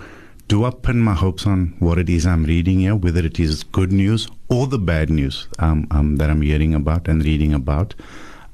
do 0.48 0.64
I 0.64 0.70
pin 0.70 0.98
my 0.98 1.14
hopes 1.14 1.46
on 1.46 1.76
what 1.78 1.98
it 1.98 2.10
is 2.10 2.26
I'm 2.26 2.42
reading 2.44 2.80
here, 2.80 2.96
whether 2.96 3.24
it 3.24 3.38
is 3.38 3.62
good 3.62 3.92
news 3.92 4.26
or 4.48 4.66
the 4.66 4.78
bad 4.78 5.08
news 5.08 5.46
um, 5.60 5.86
um, 5.92 6.16
that 6.16 6.30
I'm 6.30 6.42
hearing 6.42 6.74
about 6.74 7.06
and 7.06 7.24
reading 7.24 7.54
about? 7.54 7.94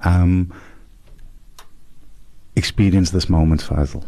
Um, 0.03 0.53
experience 2.57 3.11
this 3.11 3.31
moment, 3.31 3.63
Faizel. 3.63 4.05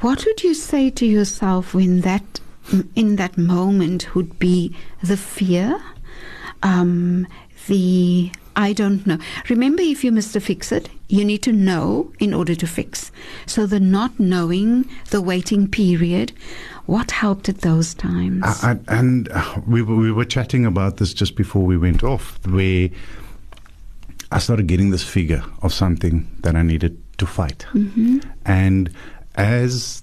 What 0.00 0.24
would 0.24 0.42
you 0.42 0.54
say 0.54 0.88
to 0.88 1.04
yourself 1.04 1.74
when 1.74 2.00
that, 2.00 2.40
in 2.94 3.16
that 3.16 3.36
moment, 3.36 4.14
would 4.14 4.38
be 4.38 4.74
the 5.02 5.18
fear, 5.18 5.78
um, 6.62 7.26
the 7.66 8.32
I 8.58 8.72
don't 8.72 9.06
know. 9.06 9.18
Remember, 9.48 9.82
if 9.82 10.02
you 10.02 10.10
Mr. 10.10 10.42
Fix 10.42 10.72
It, 10.72 10.90
you 11.08 11.24
need 11.24 11.42
to 11.44 11.52
know 11.52 12.12
in 12.18 12.34
order 12.34 12.56
to 12.56 12.66
fix. 12.66 13.12
So 13.46 13.66
the 13.66 13.78
not 13.78 14.18
knowing, 14.18 14.84
the 15.10 15.22
waiting 15.22 15.68
period, 15.68 16.32
what 16.86 17.12
helped 17.12 17.48
at 17.48 17.58
those 17.60 17.94
times? 17.94 18.42
I, 18.44 18.72
I, 18.72 18.78
and 18.98 19.28
uh, 19.30 19.60
we 19.64 19.80
were, 19.80 19.94
we 19.94 20.10
were 20.10 20.24
chatting 20.24 20.66
about 20.66 20.96
this 20.96 21.14
just 21.14 21.36
before 21.36 21.62
we 21.62 21.78
went 21.78 22.02
off, 22.02 22.44
where 22.48 22.90
I 24.32 24.40
started 24.40 24.66
getting 24.66 24.90
this 24.90 25.04
figure 25.04 25.44
of 25.62 25.72
something 25.72 26.28
that 26.40 26.56
I 26.56 26.62
needed 26.62 27.00
to 27.18 27.26
fight. 27.26 27.64
And 28.44 28.90
as 29.36 30.02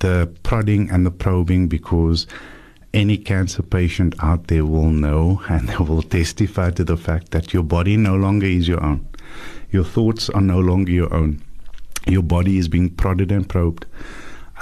the 0.00 0.28
prodding 0.42 0.90
and 0.90 1.06
the 1.06 1.12
probing, 1.12 1.68
because 1.68 2.26
any 2.96 3.18
cancer 3.18 3.62
patient 3.62 4.14
out 4.20 4.46
there 4.46 4.64
will 4.64 4.90
know 4.90 5.42
and 5.48 5.68
they 5.68 5.76
will 5.76 6.02
testify 6.02 6.70
to 6.70 6.82
the 6.82 6.96
fact 6.96 7.30
that 7.30 7.52
your 7.52 7.62
body 7.62 7.96
no 7.96 8.16
longer 8.16 8.46
is 8.46 8.66
your 8.66 8.82
own. 8.82 9.06
Your 9.70 9.84
thoughts 9.84 10.30
are 10.30 10.40
no 10.40 10.58
longer 10.58 10.90
your 10.90 11.12
own. 11.12 11.42
Your 12.06 12.22
body 12.22 12.56
is 12.56 12.68
being 12.68 12.88
prodded 12.88 13.30
and 13.30 13.46
probed. 13.46 13.84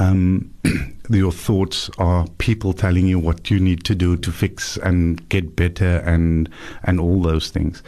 Um, 0.00 0.52
your 1.10 1.30
thoughts 1.30 1.88
are 1.98 2.26
people 2.38 2.72
telling 2.72 3.06
you 3.06 3.20
what 3.20 3.50
you 3.50 3.60
need 3.60 3.84
to 3.84 3.94
do 3.94 4.16
to 4.16 4.32
fix 4.32 4.76
and 4.78 5.26
get 5.28 5.54
better 5.54 5.98
and 5.98 6.48
and 6.82 6.98
all 6.98 7.22
those 7.22 7.50
things. 7.50 7.82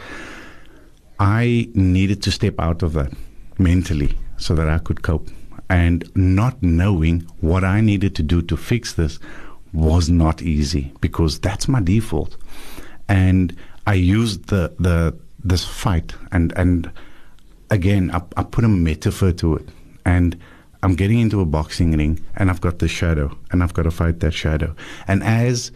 I 1.19 1.67
needed 1.73 2.21
to 2.23 2.31
step 2.31 2.55
out 2.59 2.83
of 2.83 2.93
that 2.93 3.11
mentally 3.57 4.15
so 4.37 4.55
that 4.55 4.69
I 4.69 4.77
could 4.77 5.01
cope. 5.01 5.27
And 5.69 6.09
not 6.15 6.63
knowing 6.63 7.27
what 7.41 7.65
I 7.65 7.81
needed 7.81 8.15
to 8.15 8.23
do 8.23 8.41
to 8.43 8.55
fix 8.55 8.93
this 8.93 9.19
was 9.77 10.09
not 10.09 10.41
easy 10.41 10.91
because 11.01 11.39
that's 11.39 11.67
my 11.67 11.79
default. 11.79 12.35
And 13.07 13.55
I 13.85 13.93
used 13.93 14.47
the 14.47 14.73
the 14.79 15.15
this 15.43 15.63
fight 15.63 16.13
and 16.31 16.51
and 16.57 16.91
again 17.69 18.09
I, 18.11 18.21
I 18.35 18.43
put 18.43 18.63
a 18.63 18.67
metaphor 18.67 19.31
to 19.33 19.55
it 19.57 19.69
and 20.03 20.35
I'm 20.81 20.95
getting 20.95 21.19
into 21.19 21.41
a 21.41 21.45
boxing 21.45 21.91
ring 21.95 22.19
and 22.35 22.49
I've 22.49 22.61
got 22.61 22.79
the 22.79 22.87
shadow 22.87 23.37
and 23.51 23.61
I've 23.61 23.73
got 23.73 23.83
to 23.83 23.91
fight 23.91 24.19
that 24.21 24.33
shadow. 24.33 24.75
And 25.07 25.23
as 25.23 25.71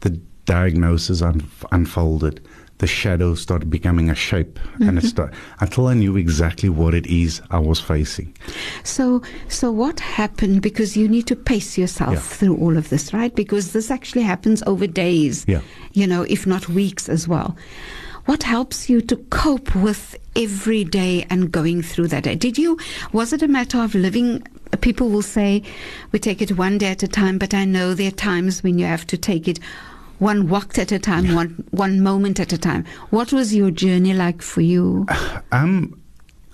the 0.00 0.10
diagnosis 0.44 1.22
un- 1.22 1.48
unfolded, 1.72 2.46
the 2.78 2.86
shadow 2.86 3.34
started 3.34 3.70
becoming 3.70 4.10
a 4.10 4.14
shape 4.14 4.58
and 4.80 4.98
it 4.98 5.00
mm-hmm. 5.00 5.06
started 5.06 5.36
until 5.60 5.86
I 5.86 5.94
knew 5.94 6.16
exactly 6.16 6.68
what 6.68 6.94
it 6.94 7.06
is 7.06 7.40
I 7.50 7.58
was 7.58 7.80
facing. 7.80 8.34
So, 8.84 9.22
so 9.48 9.70
what 9.70 10.00
happened? 10.00 10.62
Because 10.62 10.96
you 10.96 11.08
need 11.08 11.26
to 11.28 11.36
pace 11.36 11.78
yourself 11.78 12.14
Yeah. 12.14 12.20
through 12.20 12.56
all 12.56 12.76
of 12.76 12.88
this, 12.90 13.14
right? 13.14 13.34
Because 13.34 13.72
this 13.72 13.90
actually 13.90 14.22
happens 14.22 14.62
over 14.66 14.86
days, 14.86 15.44
Yeah. 15.48 15.60
you 15.92 16.06
know, 16.06 16.22
if 16.22 16.46
not 16.46 16.68
weeks 16.68 17.08
as 17.08 17.26
well. 17.26 17.56
What 18.26 18.42
helps 18.42 18.90
you 18.90 19.00
to 19.02 19.16
cope 19.30 19.74
with 19.76 20.16
every 20.34 20.82
day 20.82 21.24
and 21.30 21.52
going 21.52 21.80
through 21.82 22.08
that 22.08 22.24
day? 22.24 22.34
Did 22.34 22.58
you, 22.58 22.76
was 23.12 23.32
it 23.32 23.40
a 23.40 23.48
matter 23.48 23.78
of 23.78 23.94
living? 23.94 24.42
People 24.80 25.08
will 25.10 25.22
say, 25.22 25.62
we 26.10 26.18
take 26.18 26.42
it 26.42 26.58
one 26.58 26.76
day 26.76 26.88
at 26.88 27.04
a 27.04 27.08
time, 27.08 27.38
but 27.38 27.54
I 27.54 27.64
know 27.64 27.94
there 27.94 28.08
are 28.08 28.10
times 28.10 28.64
when 28.64 28.80
you 28.80 28.84
have 28.84 29.06
to 29.06 29.16
take 29.16 29.46
it 29.46 29.60
one 30.18 30.48
walk 30.48 30.78
at 30.78 30.92
a 30.92 30.98
time, 30.98 31.34
one, 31.34 31.64
one 31.70 32.00
moment 32.00 32.40
at 32.40 32.52
a 32.52 32.58
time. 32.58 32.84
What 33.10 33.32
was 33.32 33.54
your 33.54 33.70
journey 33.70 34.14
like 34.14 34.42
for 34.42 34.60
you? 34.60 35.06
Um, 35.52 36.00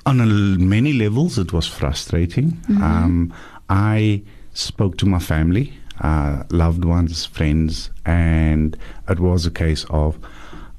on 0.04 0.20
a 0.20 0.26
many 0.26 0.92
levels, 0.92 1.38
it 1.38 1.52
was 1.52 1.66
frustrating. 1.66 2.60
Um, 2.68 3.32
I 3.70 4.22
spoke 4.52 4.98
to 4.98 5.06
my 5.06 5.18
family, 5.18 5.72
uh, 6.00 6.42
loved 6.50 6.84
ones, 6.84 7.24
friends, 7.24 7.90
and 8.04 8.76
it 9.08 9.18
was 9.18 9.46
a 9.46 9.50
case 9.50 9.84
of 9.90 10.18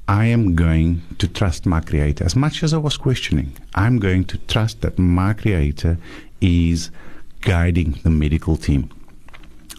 I 0.06 0.26
am 0.26 0.54
going 0.54 1.02
to 1.18 1.26
trust 1.26 1.66
my 1.66 1.80
creator. 1.80 2.24
As 2.24 2.36
much 2.36 2.62
as 2.62 2.74
I 2.74 2.78
was 2.78 2.96
questioning, 2.96 3.56
I'm 3.74 3.98
going 3.98 4.24
to 4.26 4.38
trust 4.38 4.82
that 4.82 4.98
my 4.98 5.32
creator 5.32 5.98
is 6.40 6.90
guiding 7.40 7.98
the 8.02 8.10
medical 8.10 8.56
team. 8.56 8.90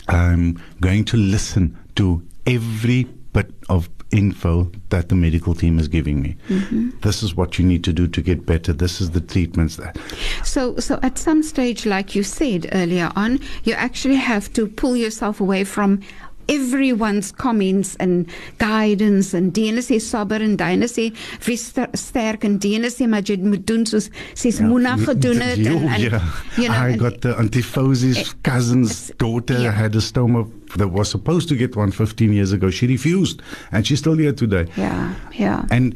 I'm 0.08 0.62
going 0.82 1.06
to 1.06 1.18
listen 1.18 1.78
to 1.96 2.22
every 2.45 3.03
bit 3.34 3.51
of 3.69 3.89
info 4.12 4.71
that 4.89 5.10
the 5.10 5.15
medical 5.15 5.53
team 5.53 5.77
is 5.77 5.88
giving 5.88 6.21
me. 6.21 6.38
Mm-hmm. 6.47 6.91
This 7.01 7.21
is 7.21 7.36
what 7.36 7.60
you 7.60 7.65
need 7.65 7.84
to 7.84 7.91
do 7.91 8.08
to 8.08 8.21
get 8.21 8.45
better. 8.45 8.71
This 8.71 9.01
is 9.01 9.12
the 9.12 9.19
treatments 9.19 9.75
that. 9.75 9.97
So, 10.43 10.77
so 10.77 10.99
at 11.03 11.17
some 11.17 11.43
stage, 11.43 11.86
like 11.86 12.15
you 12.15 12.23
said 12.23 12.69
earlier 12.71 13.12
on, 13.15 13.39
you 13.63 13.73
actually 13.73 14.15
have 14.15 14.51
to 14.53 14.67
pull 14.67 14.95
yourself 14.95 15.41
away 15.41 15.63
from 15.63 16.01
everyone's 16.47 17.31
comments 17.31 17.95
and 17.99 18.29
guidance 18.60 19.34
en 19.38 19.49
die 19.55 19.67
ene 19.71 19.81
sê 19.86 19.99
sabber 20.01 20.41
en 20.45 20.55
die 20.60 20.71
ene 20.75 20.89
sê 20.91 21.08
wees 21.47 21.67
sterk 21.97 22.45
en 22.47 22.58
die 22.62 22.75
ene 22.77 22.91
sê 22.93 23.08
maar 23.10 23.23
jy 23.25 23.38
moet 23.43 23.65
doen 23.67 23.86
soos 23.89 24.10
sies 24.34 24.60
Mona 24.62 24.95
gedoen 25.01 25.41
het 25.41 25.60
en, 25.65 25.88
en 25.88 26.01
yeah. 26.01 26.21
you 26.58 26.67
know 26.69 26.75
I 26.75 26.91
and- 26.91 26.99
got 26.99 27.21
the 27.21 27.34
Antiphosi's 27.36 28.17
eh, 28.17 28.34
cousin's 28.43 29.12
daughter 29.17 29.60
yeah. 29.62 29.71
had 29.71 29.95
a 29.95 30.01
stoma 30.01 30.45
that 30.77 30.89
was 30.91 31.10
supposed 31.10 31.47
to 31.49 31.55
get 31.55 31.75
one 31.75 31.91
15 31.91 32.34
years 32.34 32.51
ago. 32.51 32.69
She 32.69 32.86
refused, 32.88 33.41
and 33.71 33.86
she's 33.88 33.99
still 33.99 34.17
here 34.17 34.34
today. 34.34 34.65
yeah 34.75 35.13
yeah 35.34 35.65
And 35.71 35.95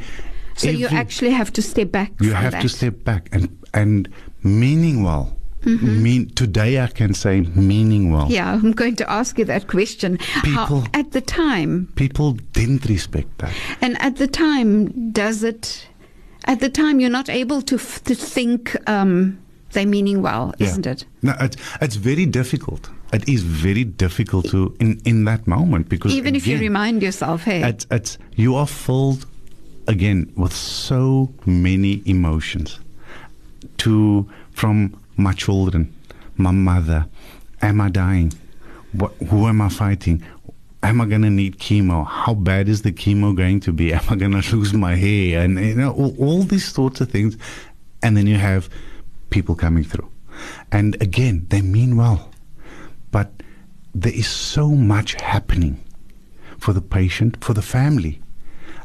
so 0.55 0.69
you 0.69 0.87
actually 0.87 1.31
have 1.31 1.51
to 1.53 1.61
step 1.61 1.91
back 1.91 2.11
you 2.19 2.33
have 2.33 2.51
that. 2.51 2.61
to 2.61 2.69
step 2.69 3.03
back 3.03 3.29
and 3.31 3.49
and 3.73 4.07
meaning 4.43 5.03
well. 5.03 5.38
Mean 5.65 6.29
today 6.35 6.79
I 6.79 6.87
can 6.87 7.13
say 7.13 7.41
meaning 7.53 8.11
well. 8.11 8.27
yeah 8.31 8.53
I'm 8.53 8.71
going 8.71 8.95
to 8.95 9.09
ask 9.11 9.37
you 9.37 9.45
that 9.45 9.67
question 9.67 10.17
How, 10.19 10.41
People- 10.65 10.83
at 10.93 11.11
the 11.11 11.21
time 11.21 11.91
People 11.95 12.33
didn't 12.53 12.85
respect 12.85 13.37
that. 13.39 13.53
And 13.81 14.01
at 14.01 14.15
the 14.15 14.27
time, 14.27 15.11
does 15.11 15.43
it? 15.43 15.85
At 16.45 16.61
the 16.61 16.69
time, 16.69 16.99
you're 17.01 17.09
not 17.11 17.29
able 17.29 17.61
to 17.63 17.75
f- 17.75 18.01
to 18.05 18.15
think 18.15 18.75
um, 18.89 19.37
they're 19.73 19.85
meaning 19.85 20.21
well, 20.21 20.53
Yeah. 20.57 20.67
isn't 20.67 20.87
it? 20.87 21.05
No, 21.21 21.33
it's, 21.41 21.57
it's 21.81 21.95
very 21.97 22.25
difficult. 22.25 22.89
It 23.11 23.27
is 23.27 23.43
very 23.43 23.83
difficult 23.83 24.49
to 24.51 24.73
in, 24.79 24.99
in 25.03 25.25
that 25.25 25.45
moment 25.47 25.89
because 25.89 26.13
Even 26.13 26.35
if 26.35 26.47
you 26.47 26.57
remind 26.57 27.03
yourself, 27.03 27.43
hey, 27.43 27.61
it's, 27.69 27.85
it's 27.91 28.17
you 28.35 28.55
are 28.55 28.67
filled 28.67 29.25
again 29.87 30.31
with 30.37 30.53
so 30.53 31.29
many 31.45 32.01
emotions. 32.05 32.79
To 33.79 34.25
from 34.51 34.93
my 35.19 35.33
children, 35.33 35.93
my 36.37 36.51
mother, 36.51 37.05
am 37.61 37.81
I 37.81 37.89
dying? 37.89 38.33
What, 38.93 39.13
who 39.29 39.47
am 39.47 39.61
I 39.61 39.69
fighting? 39.69 40.23
Am 40.81 41.01
I 41.01 41.05
going 41.05 41.23
to 41.23 41.29
need 41.29 41.59
chemo? 41.59 42.07
How 42.07 42.33
bad 42.33 42.69
is 42.69 42.81
the 42.83 42.91
chemo 42.91 43.35
going 43.35 43.59
to 43.61 43.73
be? 43.73 43.93
Am 43.93 44.01
I 44.09 44.15
going 44.15 44.41
to 44.41 44.55
lose 44.55 44.73
my 44.73 44.95
hair? 44.95 45.41
And 45.41 45.59
you 45.59 45.75
know 45.75 45.91
all, 45.91 46.15
all 46.17 46.43
these 46.43 46.65
sorts 46.71 47.01
of 47.01 47.11
things. 47.11 47.37
And 48.01 48.15
then 48.15 48.27
you 48.27 48.37
have 48.37 48.69
people 49.29 49.55
coming 49.55 49.83
through, 49.83 50.09
and 50.71 50.95
again 51.01 51.45
they 51.49 51.61
mean 51.61 51.97
well, 51.97 52.31
but 53.11 53.31
there 53.93 54.13
is 54.13 54.27
so 54.27 54.69
much 54.69 55.15
happening 55.15 55.83
for 56.57 56.73
the 56.73 56.81
patient, 56.81 57.43
for 57.43 57.53
the 57.53 57.61
family. 57.61 58.21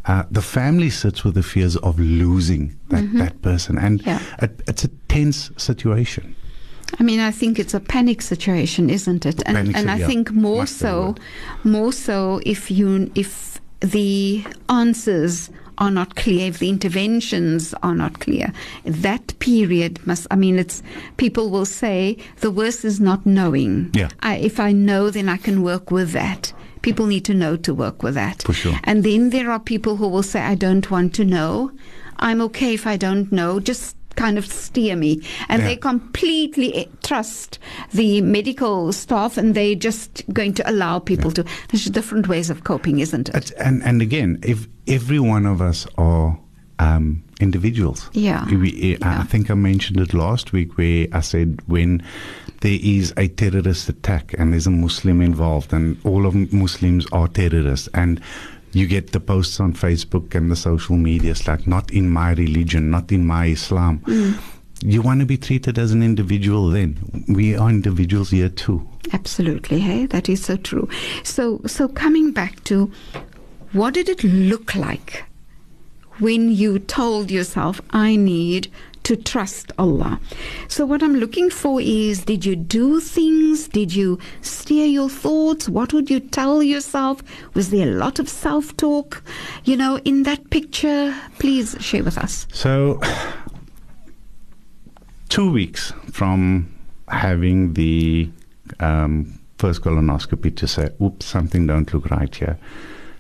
Uh, 0.07 0.25
the 0.31 0.43
family 0.43 0.91
sits 0.91 1.25
with 1.25 1.35
the 1.35 1.43
fears 1.43 1.77
of 1.77 1.99
losing 1.99 2.77
that, 2.91 3.11
that 3.15 3.41
person, 3.43 3.79
and 3.79 4.03
Yeah. 4.07 4.21
it, 4.43 4.61
it's 4.69 4.85
a 4.85 4.89
tense 5.09 5.51
situation. 5.57 6.35
I 7.01 7.03
mean, 7.03 7.21
I 7.21 7.31
think 7.31 7.59
it's 7.59 7.75
a 7.75 7.81
panic 7.81 8.23
situation, 8.23 8.91
isn't 8.91 9.25
it? 9.27 9.43
And 9.47 9.75
and 9.75 9.91
I 9.91 9.97
yeah, 9.99 10.07
think 10.07 10.31
more 10.31 10.67
so, 10.67 11.15
more 11.65 11.93
so 11.93 12.41
if 12.45 12.71
you 12.71 13.11
if 13.15 13.61
the 13.81 14.45
answers 14.69 15.51
are 15.79 15.91
not 15.91 16.15
clear, 16.15 16.49
if 16.49 16.59
the 16.59 16.69
interventions 16.69 17.75
are 17.83 17.95
not 17.95 18.21
clear, 18.21 18.53
that 18.85 19.37
period 19.41 20.07
must. 20.07 20.27
I 20.31 20.37
mean, 20.37 20.59
it's 20.59 20.83
people 21.17 21.51
will 21.51 21.67
say 21.67 22.17
the 22.41 22.51
worst 22.51 22.85
is 22.85 23.01
not 23.01 23.25
knowing. 23.27 23.91
Yeah. 23.95 24.11
I, 24.21 24.37
if 24.37 24.61
I 24.61 24.71
know, 24.73 25.11
then 25.11 25.29
I 25.29 25.37
can 25.39 25.63
work 25.63 25.91
with 25.91 26.13
that. 26.13 26.53
People 26.85 27.07
need 27.07 27.25
to 27.25 27.35
know 27.35 27.57
to 27.57 27.73
work 27.75 28.03
with 28.03 28.15
that. 28.15 28.43
For 28.43 28.53
sure. 28.53 28.79
And 28.85 29.03
then 29.05 29.31
there 29.31 29.51
are 29.51 29.59
people 29.59 29.97
who 29.97 30.07
will 30.07 30.23
say, 30.23 30.41
I 30.41 30.55
don't 30.55 30.89
want 30.91 31.15
to 31.15 31.25
know. 31.25 31.71
I'm 32.19 32.41
okay 32.43 32.75
if 32.75 32.87
I 32.87 32.97
don't 32.99 33.33
know. 33.33 33.59
Just 33.59 33.97
kind 34.17 34.39
of 34.39 34.47
steer 34.47 34.95
me. 34.95 35.21
And 35.49 35.63
Yeah. 35.63 35.69
they 35.69 35.77
completely 35.77 36.75
eh, 36.77 36.85
trust 37.03 37.59
the 37.93 38.21
medical 38.21 38.93
staff 38.93 39.37
and 39.39 39.55
they're 39.55 39.75
just 39.75 40.23
going 40.33 40.55
to 40.55 40.71
allow 40.71 40.99
people 41.01 41.33
to. 41.33 41.45
There's 41.71 41.87
different 41.87 42.29
ways 42.29 42.51
of 42.51 42.63
coping, 42.65 43.01
isn't 43.01 43.29
it? 43.31 43.35
It's, 43.35 43.51
and 43.53 43.83
and 43.83 44.01
again, 44.03 44.39
if 44.43 44.69
every 44.87 45.19
one 45.19 45.47
of 45.47 45.61
us 45.61 45.87
are 45.99 46.39
um, 46.79 47.23
individuals, 47.41 48.11
Yeah. 48.13 48.45
We, 48.55 48.97
I- 49.03 49.09
I 49.09 49.13
Yeah. 49.17 49.25
think 49.25 49.51
I 49.51 49.55
mentioned 49.55 49.99
it 50.01 50.13
last 50.15 50.53
week 50.53 50.77
where 50.79 51.07
I 51.13 51.21
said 51.23 51.61
when 51.67 52.03
there 52.65 52.81
is 52.83 53.13
a 53.19 53.29
terrorist 53.29 53.91
attack 53.91 54.35
and 54.39 54.55
there's 54.55 54.67
a 54.67 54.71
Muslim 54.71 55.21
involved, 55.21 55.75
and 55.75 55.99
all 56.03 56.25
of 56.25 56.35
Muslims 56.51 57.07
are 57.13 57.29
terrorists, 57.29 57.91
and 57.93 58.23
you 58.73 58.87
get 58.87 59.13
the 59.13 59.21
posts 59.21 59.61
on 59.61 59.75
Facebook 59.75 60.35
and 60.35 60.51
the 60.51 60.57
social 60.57 60.97
media, 60.97 61.33
it's 61.33 61.47
like 61.47 61.67
not 61.67 61.91
in 61.91 62.09
my 62.09 62.33
religion, 62.33 62.91
not 62.91 63.13
in 63.13 63.27
my 63.27 63.47
Islam. 63.47 63.99
Mm. 64.07 64.41
You 64.81 65.03
want 65.03 65.21
to 65.21 65.27
be 65.27 65.37
treated 65.37 65.79
as 65.79 65.93
an 65.93 66.03
individual. 66.03 66.71
Then 66.71 67.25
we 67.29 67.55
are 67.55 67.69
individuals 67.69 68.31
here 68.31 68.49
too. 68.49 68.89
Absolutely, 69.13 69.81
hey, 69.81 70.07
that 70.07 70.31
is 70.31 70.43
so 70.43 70.57
true. 70.57 70.89
So, 71.23 71.61
so 71.67 71.87
coming 71.87 72.33
back 72.33 72.65
to 72.65 72.91
what 73.73 73.93
did 73.93 74.09
it 74.09 74.25
look 74.25 74.75
like 74.75 75.25
when 76.19 76.51
you 76.51 76.79
told 76.79 77.31
yourself, 77.31 77.83
"I 77.91 78.17
need 78.17 78.69
to 79.05 79.17
trust 79.17 79.73
Allah"? 79.79 80.21
So, 80.69 80.85
what 80.85 81.03
I'm 81.03 81.15
looking 81.15 81.51
for 81.51 81.81
is, 81.81 82.25
did 82.25 82.45
you 82.45 82.57
do 82.57 83.01
things? 83.01 83.69
Did 83.69 83.95
you 83.95 84.19
steer 84.43 84.87
your 84.87 85.09
thoughts? 85.09 85.69
What 85.69 85.93
would 85.93 86.11
you 86.11 86.21
tell 86.21 86.63
yourself? 86.63 87.23
Was 87.55 87.71
there 87.71 87.89
a 87.89 87.93
lot 87.93 88.19
of 88.19 88.29
self-talk? 88.29 89.23
You 89.65 89.77
know, 89.77 89.99
in 90.05 90.25
that 90.25 90.51
picture, 90.51 91.15
please 91.39 91.77
share 91.81 92.05
with 92.05 92.19
us. 92.19 92.47
So, 92.53 93.01
two 95.29 95.51
weeks 95.51 95.93
from 96.13 96.69
having 97.09 97.75
the 97.75 98.31
um, 98.81 99.39
first 99.59 99.83
colonoscopy 99.83 100.55
to 100.57 100.67
say, 100.67 100.91
oops, 101.03 101.27
something 101.27 101.67
don't 101.67 101.93
look 101.93 102.11
right 102.11 102.35
here. 102.35 102.59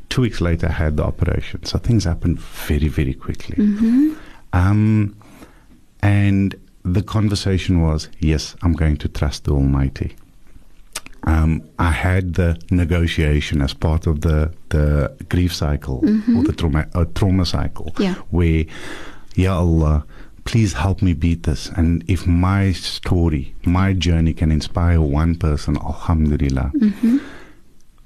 Two 0.09 0.23
weeks 0.23 0.40
later, 0.40 0.68
I 0.68 0.73
had 0.73 0.97
the 0.97 1.05
operation. 1.05 1.64
So 1.64 1.79
things 1.79 2.05
happened 2.05 2.38
very, 2.38 2.88
very 2.88 3.14
quickly. 3.14 3.57
Um, 4.53 5.16
and 6.05 6.55
the 6.85 7.03
conversation 7.03 7.81
was, 7.81 8.09
yes, 8.21 8.55
I'm 8.62 8.75
going 8.75 8.99
to 8.99 9.09
trust 9.09 9.45
the 9.45 9.53
Almighty. 9.53 10.14
um, 11.27 11.62
I 11.79 11.90
had 11.90 12.35
the 12.35 12.59
negotiation 12.71 13.62
as 13.62 13.73
part 13.73 14.07
of 14.07 14.21
the, 14.21 14.53
the 14.69 15.11
grief 15.31 15.55
cycle 15.55 15.99
or 16.37 16.43
the 16.45 16.53
trauma, 16.53 16.87
uh, 16.95 17.07
trauma 17.14 17.47
cycle, 17.47 17.95
Yeah. 17.99 18.14
where, 18.29 18.67
Ya 19.35 19.59
Allah, 19.59 20.05
please 20.45 20.75
help 20.75 21.01
me 21.01 21.14
beat 21.14 21.45
this. 21.45 21.71
And 21.79 22.05
if 22.09 22.27
my 22.27 22.73
story, 22.73 23.55
my 23.64 23.95
journey 23.95 24.35
can 24.35 24.53
inspire 24.53 25.01
one 25.01 25.35
person, 25.37 25.77
Alhamdulillah, 25.79 26.73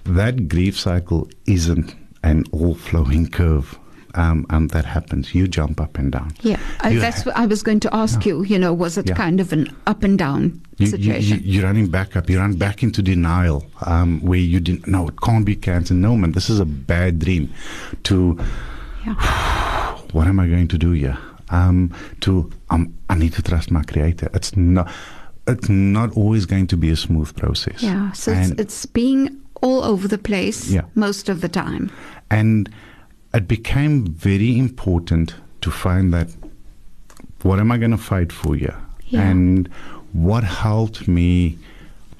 that 0.04 0.48
grief 0.48 0.78
cycle 0.78 1.28
isn't 1.46 1.96
an 2.22 2.44
all 2.52 2.76
flowing 2.76 3.26
curve. 3.28 3.76
Um, 4.14 4.46
um, 4.50 4.68
that 4.68 4.84
happens. 4.84 5.34
You 5.34 5.46
jump 5.48 5.80
up 5.80 5.98
and 5.98 6.10
down. 6.10 6.32
Yeah, 6.42 6.58
I, 6.80 6.90
You 6.90 7.00
that's 7.00 7.22
ha- 7.22 7.30
what 7.30 7.36
I 7.36 7.46
was 7.46 7.62
going 7.62 7.80
to 7.80 7.94
ask 7.94 8.24
you. 8.24 8.42
You 8.42 8.58
know, 8.58 8.72
was 8.72 8.96
it 8.98 9.08
Yeah. 9.08 9.14
kind 9.14 9.38
of 9.40 9.52
an 9.52 9.68
up 9.86 10.02
and 10.02 10.18
down 10.18 10.60
You, 10.78 10.86
you, 10.86 10.86
situation? 10.86 11.38
you, 11.44 11.52
you're 11.52 11.64
running 11.64 11.88
back 11.88 12.16
up. 12.16 12.30
You 12.30 12.38
run 12.38 12.54
back 12.54 12.82
into 12.82 13.02
denial, 13.02 13.66
um, 13.86 14.20
where 14.20 14.38
you 14.38 14.60
didn't. 14.60 14.86
No, 14.86 15.08
it 15.08 15.20
can't 15.20 15.44
be 15.44 15.54
cancer. 15.56 15.94
No, 15.94 16.16
man, 16.16 16.32
this 16.32 16.48
is 16.48 16.58
a 16.58 16.64
bad 16.64 17.18
dream. 17.18 17.52
To 18.04 18.38
yeah. 19.06 19.14
what 20.12 20.26
am 20.26 20.40
I 20.40 20.46
going 20.48 20.68
to 20.68 20.78
do 20.78 20.92
here? 20.92 21.18
Um, 21.50 21.94
to 22.20 22.50
um, 22.70 22.94
I 23.10 23.14
need 23.14 23.32
to 23.34 23.42
trust 23.42 23.70
my 23.70 23.82
creator. 23.82 24.28
It's 24.34 24.56
not. 24.56 24.90
It's 25.46 25.68
not 25.70 26.14
always 26.14 26.44
going 26.44 26.66
to 26.68 26.76
be 26.76 26.90
a 26.90 26.96
smooth 26.96 27.34
process. 27.34 27.82
Yeah, 27.82 28.12
so 28.12 28.32
it's, 28.32 28.50
it's 28.60 28.84
being 28.84 29.40
all 29.62 29.82
over 29.82 30.06
the 30.06 30.18
place 30.18 30.70
Yeah. 30.70 30.82
most 30.94 31.30
of 31.30 31.40
the 31.40 31.48
time. 31.48 31.90
And 32.30 32.68
it 33.38 33.46
became 33.46 34.04
very 34.04 34.58
important 34.58 35.34
to 35.60 35.70
find 35.70 36.12
that 36.12 36.28
what 37.42 37.60
am 37.60 37.70
I 37.70 37.78
going 37.78 37.92
to 37.92 37.96
fight 37.96 38.32
for 38.32 38.56
here? 38.56 38.76
Yeah. 39.06 39.28
And 39.28 39.68
what 40.12 40.42
helped 40.42 41.06
me 41.06 41.56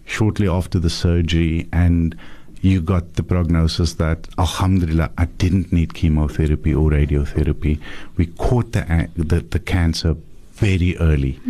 shortly 0.04 0.48
after 0.48 0.78
the 0.78 0.88
surgery 0.88 1.66
and 1.72 2.16
you 2.60 2.80
got 2.80 3.14
the 3.14 3.24
prognosis 3.24 3.94
that 3.94 4.28
alhamdulillah 4.38 5.10
I 5.18 5.24
didn't 5.24 5.72
need 5.72 5.94
chemotherapy 5.94 6.72
or 6.72 6.90
radiotherapy. 6.90 7.80
We 8.16 8.26
caught 8.26 8.72
the 8.72 9.08
the, 9.16 9.40
the 9.40 9.58
cancer 9.58 10.16
very 10.52 10.96
early. 10.98 11.40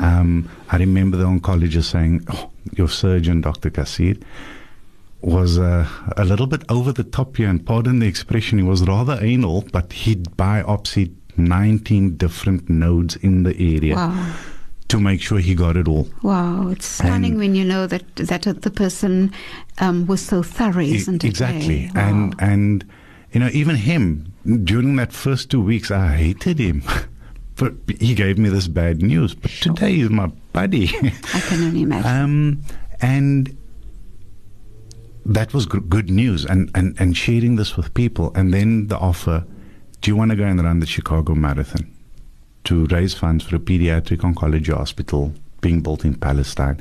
Um, 0.00 0.48
I 0.70 0.76
remember 0.76 1.16
the 1.16 1.24
oncologist 1.24 1.90
saying, 1.90 2.26
oh, 2.30 2.50
"Your 2.76 2.88
surgeon, 2.88 3.40
Dr. 3.40 3.70
Kassir, 3.70 4.20
was 5.22 5.58
uh, 5.58 5.88
a 6.16 6.24
little 6.24 6.46
bit 6.46 6.62
over 6.68 6.92
the 6.92 7.04
top 7.04 7.36
here, 7.36 7.48
and 7.48 7.64
pardon 7.64 7.98
the 7.98 8.06
expression, 8.06 8.58
he 8.58 8.64
was 8.64 8.86
rather 8.86 9.18
anal, 9.20 9.64
but 9.72 9.92
he'd 9.92 10.24
biopsied 10.36 11.14
19 11.36 12.16
different 12.16 12.68
nodes 12.70 13.16
in 13.16 13.42
the 13.42 13.54
area 13.76 13.94
Wow. 13.96 14.34
to 14.88 15.00
make 15.00 15.20
sure 15.20 15.38
he 15.38 15.54
got 15.54 15.76
it 15.76 15.88
all. 15.88 16.08
Wow, 16.22 16.68
it's 16.68 16.86
stunning 16.86 17.32
And- 17.32 17.40
when 17.40 17.54
you 17.54 17.64
know 17.64 17.86
that 17.86 18.04
that 18.16 18.42
the 18.62 18.70
person 18.70 19.32
um, 19.78 20.06
was 20.06 20.20
so 20.22 20.42
thorough, 20.42 20.80
isn't 20.82 21.24
it? 21.24 21.28
exactly. 21.28 21.90
Wow. 21.94 22.08
And 22.08 22.34
and 22.38 22.84
you 23.32 23.40
know, 23.40 23.50
even 23.52 23.76
him 23.76 24.32
during 24.64 24.96
that 24.96 25.12
first 25.12 25.50
two 25.50 25.60
weeks, 25.60 25.90
I 25.90 26.14
hated 26.16 26.58
him. 26.58 26.82
but 27.56 27.74
he 28.00 28.14
gave 28.14 28.38
me 28.38 28.48
this 28.48 28.68
bad 28.68 29.02
news. 29.02 29.34
But 29.34 29.50
today 29.50 29.94
he's 29.94 30.10
my 30.10 30.28
buddy. 30.52 30.84
I 31.34 31.40
can 31.48 31.64
only 31.64 31.82
imagine. 31.82 32.06
Um, 32.22 32.62
and 33.02 33.56
that 35.26 35.52
was 35.52 35.66
good 35.66 36.10
news. 36.10 36.44
And, 36.44 36.70
and, 36.74 36.94
and 36.98 37.16
sharing 37.16 37.56
this 37.56 37.76
with 37.76 37.92
people. 37.94 38.32
And 38.34 38.54
then 38.54 38.88
the 38.88 38.98
offer 38.98 39.44
do 40.00 40.10
you 40.10 40.16
want 40.16 40.30
to 40.30 40.36
go 40.36 40.44
and 40.44 40.62
run 40.62 40.80
the 40.80 40.86
Chicago 40.86 41.34
Marathon 41.34 41.90
to 42.64 42.86
raise 42.86 43.14
funds 43.14 43.44
for 43.44 43.56
a 43.56 43.58
pediatric 43.58 44.18
oncology 44.18 44.72
hospital 44.72 45.32
being 45.60 45.80
built 45.80 46.04
in 46.04 46.14
Palestine? 46.14 46.80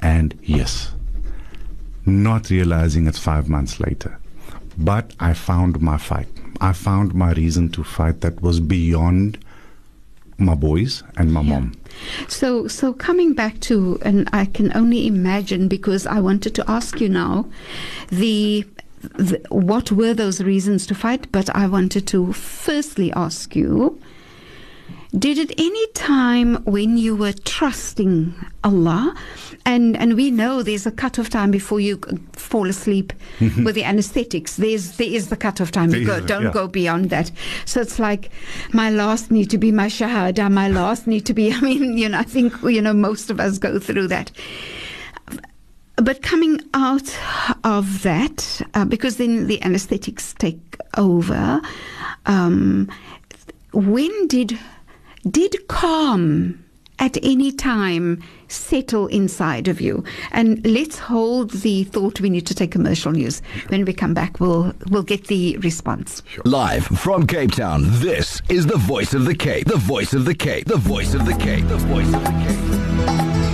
And 0.00 0.38
yes, 0.42 0.92
not 2.06 2.50
realizing 2.50 3.06
it's 3.06 3.18
five 3.18 3.48
months 3.48 3.80
later. 3.80 4.18
But 4.78 5.12
I 5.20 5.34
found 5.34 5.80
my 5.80 5.98
fight. 5.98 6.28
I 6.60 6.72
found 6.72 7.14
my 7.14 7.32
reason 7.32 7.68
to 7.72 7.84
fight 7.84 8.22
that 8.22 8.40
was 8.40 8.60
beyond 8.60 9.43
my 10.38 10.54
boys 10.54 11.02
and 11.16 11.32
my 11.32 11.42
mom. 11.42 11.72
So, 12.28 12.66
so 12.68 12.92
coming 12.92 13.34
back 13.34 13.60
to, 13.60 13.98
and 14.02 14.28
I 14.32 14.46
can 14.46 14.76
only 14.76 15.06
imagine 15.06 15.68
because 15.68 16.06
I 16.06 16.20
wanted 16.20 16.54
to 16.56 16.70
ask 16.70 17.00
you 17.00 17.08
now, 17.08 17.46
the, 18.08 18.66
the 19.00 19.40
what 19.48 19.92
were 19.92 20.14
those 20.14 20.42
reasons 20.42 20.86
to 20.88 20.94
fight? 20.94 21.30
But 21.30 21.54
I 21.54 21.66
wanted 21.66 22.06
to 22.08 22.32
firstly 22.32 23.12
ask 23.12 23.54
you. 23.54 24.00
Did 25.16 25.38
at 25.38 25.52
any 25.60 25.86
time 25.88 26.56
when 26.64 26.96
you 26.96 27.14
were 27.14 27.32
trusting 27.32 28.34
Allah, 28.64 29.14
and 29.64 29.96
and 29.96 30.14
we 30.14 30.32
know 30.32 30.62
there's 30.62 30.86
a 30.86 30.90
cut-off 30.90 31.30
time 31.30 31.52
before 31.52 31.78
you 31.78 32.00
fall 32.32 32.68
asleep 32.68 33.12
with 33.40 33.76
the 33.76 33.84
anesthetics. 33.84 34.56
There's 34.56 34.96
there 34.96 35.06
is 35.06 35.28
the 35.28 35.36
cut-off 35.36 35.70
time. 35.70 35.94
You 35.94 36.04
go, 36.04 36.20
don't 36.20 36.44
yeah. 36.44 36.50
go 36.52 36.66
beyond 36.66 37.10
that. 37.10 37.30
So 37.64 37.80
it's 37.80 38.00
like 38.00 38.30
my 38.72 38.90
last 38.90 39.30
need 39.30 39.50
to 39.50 39.58
be 39.58 39.70
my 39.70 39.86
shahada. 39.86 40.50
My 40.50 40.68
last 40.68 41.06
need 41.06 41.26
to 41.26 41.34
be. 41.34 41.52
I 41.54 41.60
mean, 41.60 41.96
you 41.96 42.08
know, 42.08 42.18
I 42.18 42.24
think 42.24 42.52
you 42.62 42.82
know 42.82 42.92
most 42.92 43.30
of 43.30 43.38
us 43.38 43.58
go 43.58 43.78
through 43.78 44.08
that. 44.08 44.32
But 45.96 46.22
coming 46.22 46.60
out 46.74 47.16
of 47.62 48.02
that, 48.02 48.62
uh, 48.74 48.84
because 48.84 49.18
then 49.18 49.46
the 49.46 49.62
anesthetics 49.62 50.34
take 50.34 50.76
over. 50.96 51.62
Um, 52.26 52.90
when 53.72 54.26
did 54.26 54.58
did 55.30 55.68
calm 55.68 56.60
at 57.00 57.16
any 57.24 57.50
time 57.50 58.22
settle 58.48 59.06
inside 59.08 59.68
of 59.68 59.80
you? 59.80 60.04
And 60.32 60.64
let's 60.66 60.98
hold 60.98 61.50
the 61.50 61.84
thought. 61.84 62.20
We 62.20 62.30
need 62.30 62.46
to 62.46 62.54
take 62.54 62.72
commercial 62.72 63.12
news. 63.12 63.40
When 63.68 63.84
we 63.84 63.92
come 63.92 64.14
back, 64.14 64.40
we'll 64.40 64.74
we'll 64.90 65.02
get 65.02 65.26
the 65.26 65.56
response. 65.58 66.22
Live 66.44 66.86
from 66.86 67.26
Cape 67.26 67.52
Town, 67.52 67.82
this 68.00 68.42
is 68.48 68.66
the 68.66 68.78
voice 68.78 69.14
of 69.14 69.24
the 69.24 69.34
Cape. 69.34 69.66
The 69.66 69.76
voice 69.76 70.12
of 70.12 70.24
the 70.24 70.34
Cape. 70.34 70.66
The 70.66 70.76
voice 70.76 71.14
of 71.14 71.26
the 71.26 71.34
Cape. 71.34 71.66
The 71.68 71.78
voice 71.78 72.12
of 72.12 72.24
the 72.24 73.44
Cape. 73.50 73.53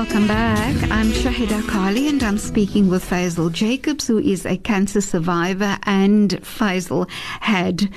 Welcome 0.00 0.28
back. 0.28 0.90
I'm 0.90 1.08
Shahida 1.08 1.68
Kali 1.68 2.08
and 2.08 2.22
I'm 2.22 2.38
speaking 2.38 2.88
with 2.88 3.04
Faizel 3.04 3.52
Jacobs, 3.52 4.06
who 4.06 4.18
is 4.18 4.46
a 4.46 4.56
cancer 4.56 5.02
survivor. 5.02 5.76
And 5.82 6.30
Faizel 6.40 7.06
had, 7.40 7.92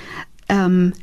um, 0.50 0.94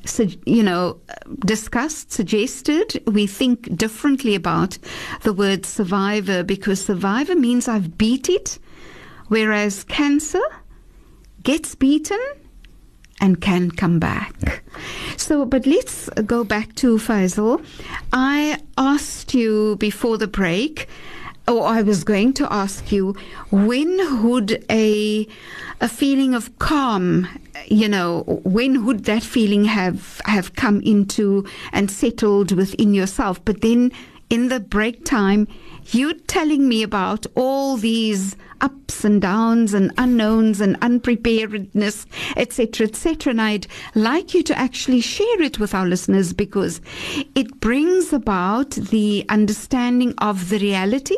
you 0.44 0.62
know, 0.62 1.00
discussed, 1.38 2.12
suggested 2.12 3.02
we 3.06 3.26
think 3.26 3.74
differently 3.78 4.34
about 4.34 4.76
the 5.22 5.32
word 5.32 5.64
survivor 5.64 6.42
because 6.42 6.84
survivor 6.84 7.34
means 7.34 7.66
I've 7.66 7.96
beat 7.96 8.28
it, 8.28 8.58
whereas 9.28 9.84
cancer 9.84 10.42
gets 11.42 11.74
beaten 11.74 12.20
and 13.20 13.40
can 13.40 13.70
come 13.70 13.98
back. 13.98 14.62
So, 15.16 15.44
but 15.44 15.66
let's 15.66 16.09
go 16.26 16.44
back 16.44 16.74
to 16.76 16.96
Faizel. 16.96 17.64
I 18.12 18.59
asked 18.78 19.35
you 19.35 19.76
before 19.76 20.18
the 20.18 20.26
break, 20.26 20.88
or 21.46 21.66
I 21.66 21.83
was 21.83 22.04
going 22.04 22.33
to 22.35 22.52
ask 22.52 22.90
you, 22.92 23.16
when 23.50 24.22
would 24.22 24.64
a 24.70 25.26
a 25.82 25.88
feeling 25.88 26.34
of 26.34 26.59
calm, 26.59 27.26
you 27.66 27.88
know, 27.88 28.22
when 28.44 28.84
would 28.84 29.05
that 29.05 29.22
feeling 29.22 29.64
have 29.64 30.20
have 30.24 30.55
come 30.55 30.80
into 30.82 31.44
and 31.72 31.90
settled 31.90 32.53
within 32.53 32.94
yourself? 32.94 33.44
But 33.44 33.61
then 33.61 33.92
in 34.28 34.49
the 34.49 34.61
break 34.61 35.05
time, 35.05 35.49
you 35.86 36.14
telling 36.14 36.68
me 36.68 36.82
about 36.82 37.26
all 37.34 37.76
these 37.76 38.36
ups 38.61 39.04
and 39.04 39.20
downs 39.20 39.74
and 39.74 39.92
unknowns 39.98 40.61
and 40.61 40.76
unpreparedness, 40.82 42.06
etc., 42.36 42.86
etc. 42.86 43.30
And 43.30 43.40
I'd 43.40 43.66
like 43.94 44.34
you 44.34 44.42
to 44.44 44.58
actually 44.58 45.00
share 45.00 45.42
it 45.42 45.58
with 45.58 45.74
our 45.74 45.86
listeners 45.86 46.32
because 46.32 46.80
it 47.34 47.61
brings 47.61 48.12
about 48.12 48.70
the 48.72 49.24
understanding 49.28 50.14
of 50.18 50.48
the 50.48 50.58
reality 50.58 51.16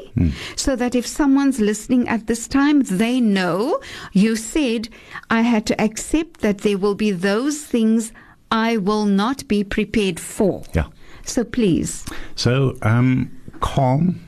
so 0.57 0.77
that 0.77 0.95
if 0.95 1.07
someone's 1.07 1.61
listening 1.61 2.09
at 2.09 2.27
this 2.27 2.47
time, 2.49 2.83
they 2.83 3.21
know 3.21 3.81
you 4.13 4.37
said, 4.37 4.89
I 5.31 5.43
had 5.43 5.67
to 5.67 5.81
accept 5.81 6.41
that 6.41 6.59
there 6.59 6.79
will 6.79 6.95
be 6.95 7.11
those 7.11 7.65
things 7.65 8.13
I 8.51 8.77
will 8.77 9.07
not 9.07 9.49
be 9.49 9.65
prepared 9.65 10.21
for. 10.21 10.63
Yeah. 10.75 10.89
So 11.25 11.45
please. 11.45 12.05
So, 12.35 12.77
um, 12.83 13.31
calm 13.61 14.21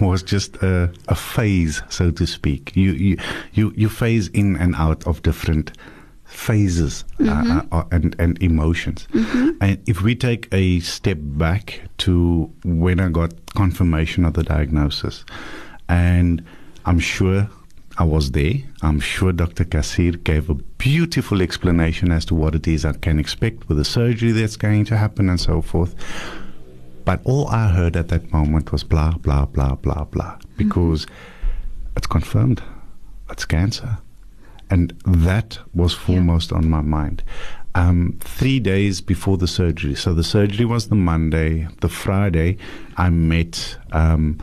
was 0.00 0.22
just 0.22 0.56
a, 0.56 0.92
a 1.08 1.14
phase, 1.14 1.82
so 1.88 2.10
to 2.10 2.26
speak. 2.26 2.74
You, 2.74 2.92
you, 2.92 3.18
you, 3.52 3.72
you 3.76 3.88
phase 3.88 4.28
in 4.28 4.56
and 4.56 4.74
out 4.76 5.06
of 5.06 5.22
different 5.22 5.72
phases 6.24 7.04
uh, 7.24 7.62
uh, 7.70 7.84
and, 7.92 8.16
and 8.18 8.42
emotions. 8.42 9.06
And 9.60 9.78
if 9.86 10.02
we 10.02 10.14
take 10.14 10.52
a 10.52 10.80
step 10.80 11.18
back 11.20 11.80
to 11.98 12.52
when 12.64 13.00
I 13.00 13.08
got 13.08 13.32
confirmation 13.54 14.24
of 14.24 14.34
the 14.34 14.42
diagnosis, 14.42 15.24
and 15.88 16.44
I'm 16.84 16.98
sure 16.98 17.48
I 17.98 18.04
was 18.04 18.32
there. 18.32 18.54
I'm 18.82 19.00
sure 19.00 19.32
Dr. 19.32 19.64
Kassir 19.64 20.22
gave 20.22 20.50
a 20.50 20.54
beautiful 20.54 21.40
explanation 21.40 22.12
as 22.12 22.26
to 22.26 22.34
what 22.34 22.54
it 22.54 22.68
is 22.68 22.84
I 22.84 22.92
can 22.92 23.18
expect 23.18 23.68
with 23.68 23.78
the 23.78 23.84
surgery 23.84 24.32
that's 24.32 24.56
going 24.56 24.84
to 24.86 24.96
happen 24.96 25.30
and 25.30 25.40
so 25.40 25.62
forth. 25.62 25.94
But 27.06 27.20
all 27.24 27.46
I 27.48 27.68
heard 27.68 27.96
at 27.96 28.08
that 28.08 28.32
moment 28.32 28.72
was 28.72 28.82
blah, 28.82 29.12
blah, 29.12 29.46
blah, 29.46 29.76
blah, 29.76 30.04
blah, 30.04 30.38
because 30.56 31.06
it's 31.96 32.08
confirmed. 32.08 32.62
It's 33.30 33.44
cancer. 33.44 33.98
And 34.68 34.92
that 35.06 35.60
was 35.72 35.94
foremost 35.94 36.52
on 36.52 36.68
my 36.68 36.80
mind. 36.80 37.22
Um, 37.76 38.18
three 38.20 38.58
days 38.58 39.00
before 39.00 39.36
the 39.36 39.46
surgery. 39.46 39.94
So 39.94 40.14
the 40.14 40.24
surgery 40.24 40.64
was 40.64 40.88
the 40.88 40.96
Monday. 40.96 41.68
The 41.80 41.88
Friday, 41.88 42.56
I 42.96 43.10
met, 43.10 43.76
um, 43.92 44.40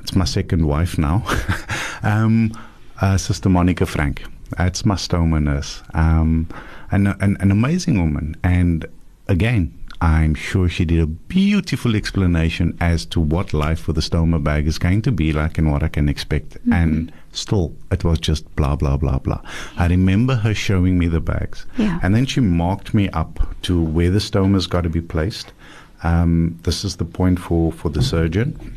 it's 0.00 0.16
my 0.16 0.24
second 0.24 0.66
wife 0.66 0.98
now, 0.98 1.24
um, 2.02 2.52
uh, 3.00 3.16
Sister 3.18 3.48
Monica 3.48 3.86
Frank. 3.86 4.24
That's 4.58 4.84
my 4.84 4.96
stoma 4.96 5.40
nurse. 5.40 5.82
Um, 5.94 6.48
an, 6.90 7.06
an, 7.06 7.36
an 7.38 7.52
amazing 7.52 8.00
woman. 8.00 8.36
And 8.42 8.84
again, 9.28 9.78
I'm 10.04 10.34
sure 10.34 10.68
she 10.68 10.84
did 10.84 11.00
a 11.00 11.06
beautiful 11.06 11.96
explanation 11.96 12.76
as 12.78 13.06
to 13.06 13.20
what 13.20 13.54
life 13.54 13.88
with 13.88 13.96
a 13.96 14.02
stoma 14.02 14.42
bag 14.44 14.66
is 14.66 14.78
going 14.78 15.00
to 15.00 15.10
be 15.10 15.32
like 15.32 15.56
and 15.56 15.72
what 15.72 15.82
I 15.82 15.88
can 15.88 16.10
expect. 16.10 16.58
And 16.70 17.10
still, 17.32 17.74
it 17.90 18.04
was 18.04 18.18
just 18.18 18.54
blah, 18.54 18.76
blah, 18.76 18.98
blah, 18.98 19.18
blah. 19.18 19.40
I 19.78 19.86
remember 19.86 20.34
her 20.34 20.52
showing 20.52 20.98
me 20.98 21.08
the 21.08 21.20
bags. 21.20 21.64
Yeah. 21.78 22.00
And 22.02 22.14
then 22.14 22.26
she 22.26 22.40
marked 22.40 22.92
me 22.92 23.08
up 23.10 23.48
to 23.62 23.82
where 23.82 24.10
the 24.10 24.20
stoma's 24.20 24.66
got 24.66 24.82
to 24.82 24.90
be 24.90 25.00
placed. 25.00 25.54
Um, 26.02 26.60
this 26.64 26.84
is 26.84 26.96
the 26.96 27.06
point 27.06 27.38
for, 27.38 27.72
for 27.72 27.88
the 27.88 28.02
surgeon. 28.02 28.76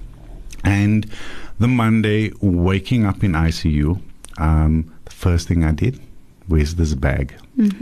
And 0.63 1.11
the 1.59 1.67
Monday, 1.67 2.31
waking 2.39 3.05
up 3.05 3.21
in 3.21 3.33
ICU, 3.33 4.01
um, 4.37 4.93
the 5.03 5.11
first 5.11 5.49
thing 5.49 5.65
I 5.65 5.71
did, 5.73 5.99
where's 6.47 6.75
this 6.75 6.93
bag? 6.93 7.35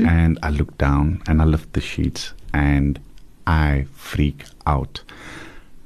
And 0.08 0.40
I 0.42 0.50
looked 0.50 0.80
down 0.80 1.22
and 1.28 1.44
I 1.44 1.46
lift 1.46 1.74
the 1.74 1.82
sheets 1.82 2.34
and 2.56 3.00
I 3.48 3.86
freak 3.94 4.46
out. 4.66 5.02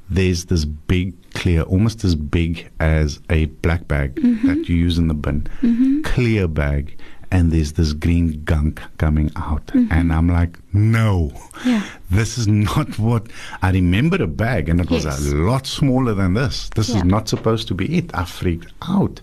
There's 0.10 0.46
this 0.46 0.66
big, 0.66 1.14
clear, 1.34 1.62
almost 1.64 2.04
as 2.04 2.16
big 2.16 2.70
as 2.80 3.20
a 3.30 3.46
black 3.46 3.88
bag 3.88 4.16
that 4.16 4.68
you 4.68 4.76
use 4.76 4.98
in 4.98 5.08
the 5.08 5.14
bin, 5.14 6.02
clear 6.04 6.48
bag. 6.48 6.98
And 7.32 7.52
there's 7.52 7.74
this 7.74 7.94
green 7.94 8.42
gunk 8.44 8.82
coming 8.98 9.30
out. 9.36 9.70
And 9.76 10.12
I'm 10.12 10.28
like, 10.30 10.58
no, 10.74 11.32
Yeah. 11.64 11.84
this 12.10 12.40
is 12.40 12.48
not 12.48 12.98
what 12.98 13.28
I 13.62 13.70
remember 13.70 14.24
a 14.24 14.26
bag, 14.26 14.68
and 14.68 14.82
it 14.82 14.90
was 14.90 15.06
a 15.06 15.36
lot 15.36 15.68
smaller 15.68 16.16
than 16.16 16.34
this. 16.34 16.72
This 16.76 16.90
Yeah. 16.90 16.98
is 16.98 17.04
not 17.04 17.30
supposed 17.30 17.68
to 17.68 17.76
be 17.76 17.98
it. 18.00 18.10
I 18.16 18.26
freaked 18.26 18.74
out. 18.82 19.22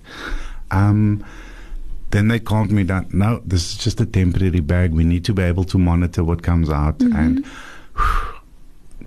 Um, 0.70 1.24
then 2.12 2.28
they 2.28 2.38
calmed 2.38 2.70
me 2.70 2.84
down. 2.84 3.08
No, 3.12 3.42
this 3.44 3.72
is 3.72 3.76
just 3.78 4.00
a 4.00 4.06
temporary 4.06 4.60
bag. 4.60 4.92
We 4.92 5.02
need 5.02 5.24
to 5.24 5.34
be 5.34 5.42
able 5.42 5.64
to 5.64 5.76
monitor 5.76 6.22
what 6.22 6.44
comes 6.44 6.70
out. 6.70 6.98
Mm-hmm. 6.98 7.16
And 7.16 7.44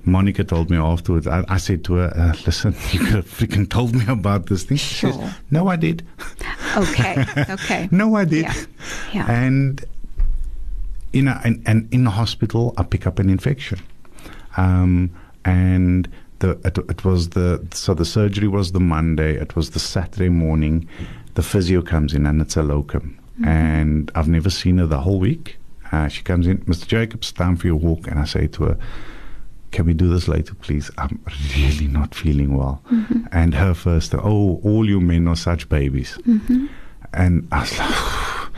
Monica 0.05 0.43
told 0.43 0.69
me 0.69 0.77
afterwards. 0.77 1.27
I, 1.27 1.43
I 1.47 1.57
said 1.57 1.83
to 1.85 1.95
her, 1.95 2.13
uh, 2.15 2.33
"Listen, 2.45 2.75
you 2.91 2.99
could 2.99 3.15
have 3.15 3.25
freaking 3.25 3.69
told 3.69 3.93
me 3.93 4.05
about 4.07 4.47
this 4.47 4.63
thing." 4.63 4.77
She 4.77 4.95
says, 4.95 5.15
Sure. 5.15 5.35
"No, 5.51 5.67
I 5.67 5.75
did. 5.75 6.05
Okay. 6.77 7.25
Okay. 7.49 7.89
No, 7.91 8.15
I 8.15 8.25
did." 8.25 8.45
Yeah. 8.45 8.53
Yeah. 9.13 9.31
And 9.31 9.83
you 11.13 11.21
know, 11.23 11.39
and, 11.43 11.61
and 11.65 11.91
in 11.93 12.03
the 12.03 12.11
hospital, 12.11 12.73
I 12.77 12.83
pick 12.83 13.07
up 13.07 13.19
an 13.19 13.29
infection, 13.29 13.79
um, 14.57 15.11
and 15.45 16.07
the 16.39 16.51
it, 16.63 16.77
it 16.77 17.03
was 17.03 17.29
the 17.29 17.65
so 17.71 17.93
the 17.93 18.05
surgery 18.05 18.47
was 18.47 18.71
the 18.71 18.79
Monday. 18.79 19.35
It 19.35 19.55
was 19.55 19.71
the 19.71 19.79
Saturday 19.79 20.29
morning. 20.29 20.87
The 21.35 21.43
physio 21.43 21.81
comes 21.81 22.13
in, 22.13 22.25
and 22.25 22.41
it's 22.41 22.57
a 22.57 22.63
locum, 22.63 23.19
and 23.45 24.11
I've 24.15 24.27
never 24.27 24.49
seen 24.49 24.77
her 24.79 24.85
the 24.85 24.99
whole 25.01 25.19
week. 25.19 25.57
Uh, 25.91 26.07
she 26.07 26.21
comes 26.23 26.47
in, 26.47 26.59
Mr. 26.59 26.85
Jacobs, 26.87 27.31
time 27.31 27.55
for 27.55 27.67
your 27.67 27.75
walk, 27.77 28.07
and 28.07 28.19
I 28.19 28.25
say 28.25 28.47
to 28.47 28.63
her, 28.65 28.77
"Can 29.71 29.85
we 29.85 29.93
do 29.93 30.09
this 30.09 30.27
later, 30.27 30.53
please? 30.55 30.91
I'm 30.97 31.19
really 31.57 31.87
not 31.87 32.13
feeling 32.15 32.55
well." 32.57 32.81
And 33.31 33.53
her 33.55 33.73
first, 33.73 34.13
"Oh, 34.15 34.59
all 34.63 34.87
you 34.87 34.99
men 35.01 35.27
are 35.27 35.35
such 35.35 35.67
babies," 35.69 36.17
and 37.13 37.47
I 37.51 37.59
was 37.61 37.77
like. 37.79 37.89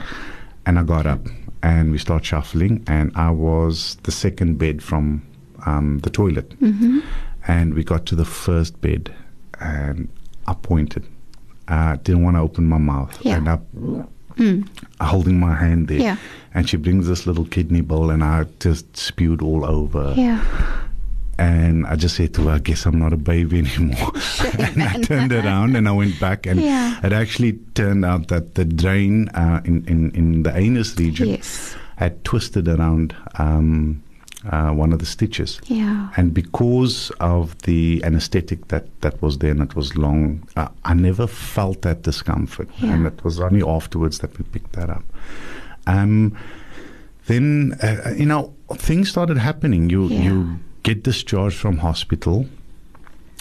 And 0.63 0.77
I 0.77 0.83
got 0.83 1.07
up 1.07 1.21
and 1.63 1.91
we 1.91 1.97
start 1.97 2.23
shuffling, 2.23 2.83
and 2.85 3.11
I 3.15 3.31
was 3.31 3.97
the 4.03 4.11
second 4.11 4.59
bed 4.59 4.83
from 4.83 5.23
um, 5.65 5.99
the 6.03 6.09
toilet. 6.11 6.53
And 7.47 7.73
we 7.73 7.83
got 7.83 8.05
to 8.05 8.15
the 8.15 8.25
first 8.25 8.79
bed, 8.79 9.11
and 9.59 10.07
I 10.45 10.53
pointed. 10.53 11.03
I 11.67 11.95
didn't 11.95 12.23
want 12.23 12.35
to 12.35 12.41
open 12.41 12.69
my 12.69 12.77
mouth. 12.77 13.17
Yeah. 13.25 13.37
And 13.37 13.49
I, 13.49 13.59
holding 14.99 15.39
my 15.39 15.55
hand 15.55 15.87
there. 15.87 15.99
Yeah. 15.99 16.17
And 16.53 16.67
she 16.69 16.77
brings 16.77 17.07
this 17.07 17.25
little 17.25 17.45
kidney 17.45 17.81
bowl, 17.81 18.09
and 18.09 18.23
I 18.23 18.45
just 18.59 18.95
spewed 18.97 19.41
all 19.41 19.63
over. 19.65 20.13
Yeah. 20.17 20.43
And 21.39 21.87
I 21.87 21.95
just 21.95 22.15
said 22.17 22.33
to 22.35 22.43
her, 22.43 22.51
I 22.51 22.59
guess 22.59 22.85
I'm 22.85 22.99
not 22.99 23.13
a 23.13 23.17
baby 23.17 23.59
anymore. 23.65 24.11
and 24.59 24.83
I 24.83 25.01
turned 25.01 25.31
around 25.33 25.75
and 25.75 25.87
I 25.87 25.91
went 25.91 26.19
back, 26.19 26.45
and 26.45 26.59
Yeah. 26.61 26.99
it 27.03 27.13
actually 27.13 27.53
turned 27.73 28.05
out 28.05 28.27
that 28.27 28.55
the 28.55 28.65
drain 28.65 29.29
uh, 29.29 29.61
in, 29.65 29.85
in, 29.87 30.11
in 30.11 30.43
the 30.43 30.55
anus 30.55 30.95
region 30.97 31.29
Yes. 31.29 31.75
had 31.95 32.23
twisted 32.23 32.67
around 32.67 33.15
um, 33.39 34.03
uh, 34.49 34.71
one 34.71 34.91
of 34.93 34.99
the 34.99 35.05
stitches. 35.05 35.59
Yeah. 35.65 36.09
And 36.17 36.33
because 36.33 37.11
of 37.19 37.57
the 37.63 38.01
anesthetic 38.03 38.67
that, 38.69 38.85
that 39.01 39.21
was 39.21 39.37
there 39.37 39.51
and 39.51 39.61
it 39.61 39.75
was 39.75 39.95
long, 39.95 40.47
uh, 40.55 40.69
I 40.83 40.93
never 40.93 41.27
felt 41.27 41.81
that 41.83 42.01
discomfort. 42.03 42.69
Yeah. 42.79 42.93
And 42.93 43.05
it 43.07 43.23
was 43.23 43.39
only 43.39 43.61
afterwards 43.61 44.19
that 44.19 44.37
we 44.37 44.43
picked 44.45 44.73
that 44.73 44.89
up. 44.89 45.03
Um, 45.87 46.35
then, 47.27 47.77
uh, 47.83 48.13
you 48.17 48.25
know, 48.25 48.53
things 48.73 49.09
started 49.09 49.37
happening. 49.37 49.89
You, 49.89 50.07
Yeah. 50.07 50.21
you 50.23 50.59
get 50.83 51.03
discharged 51.03 51.57
from 51.57 51.77
hospital 51.77 52.47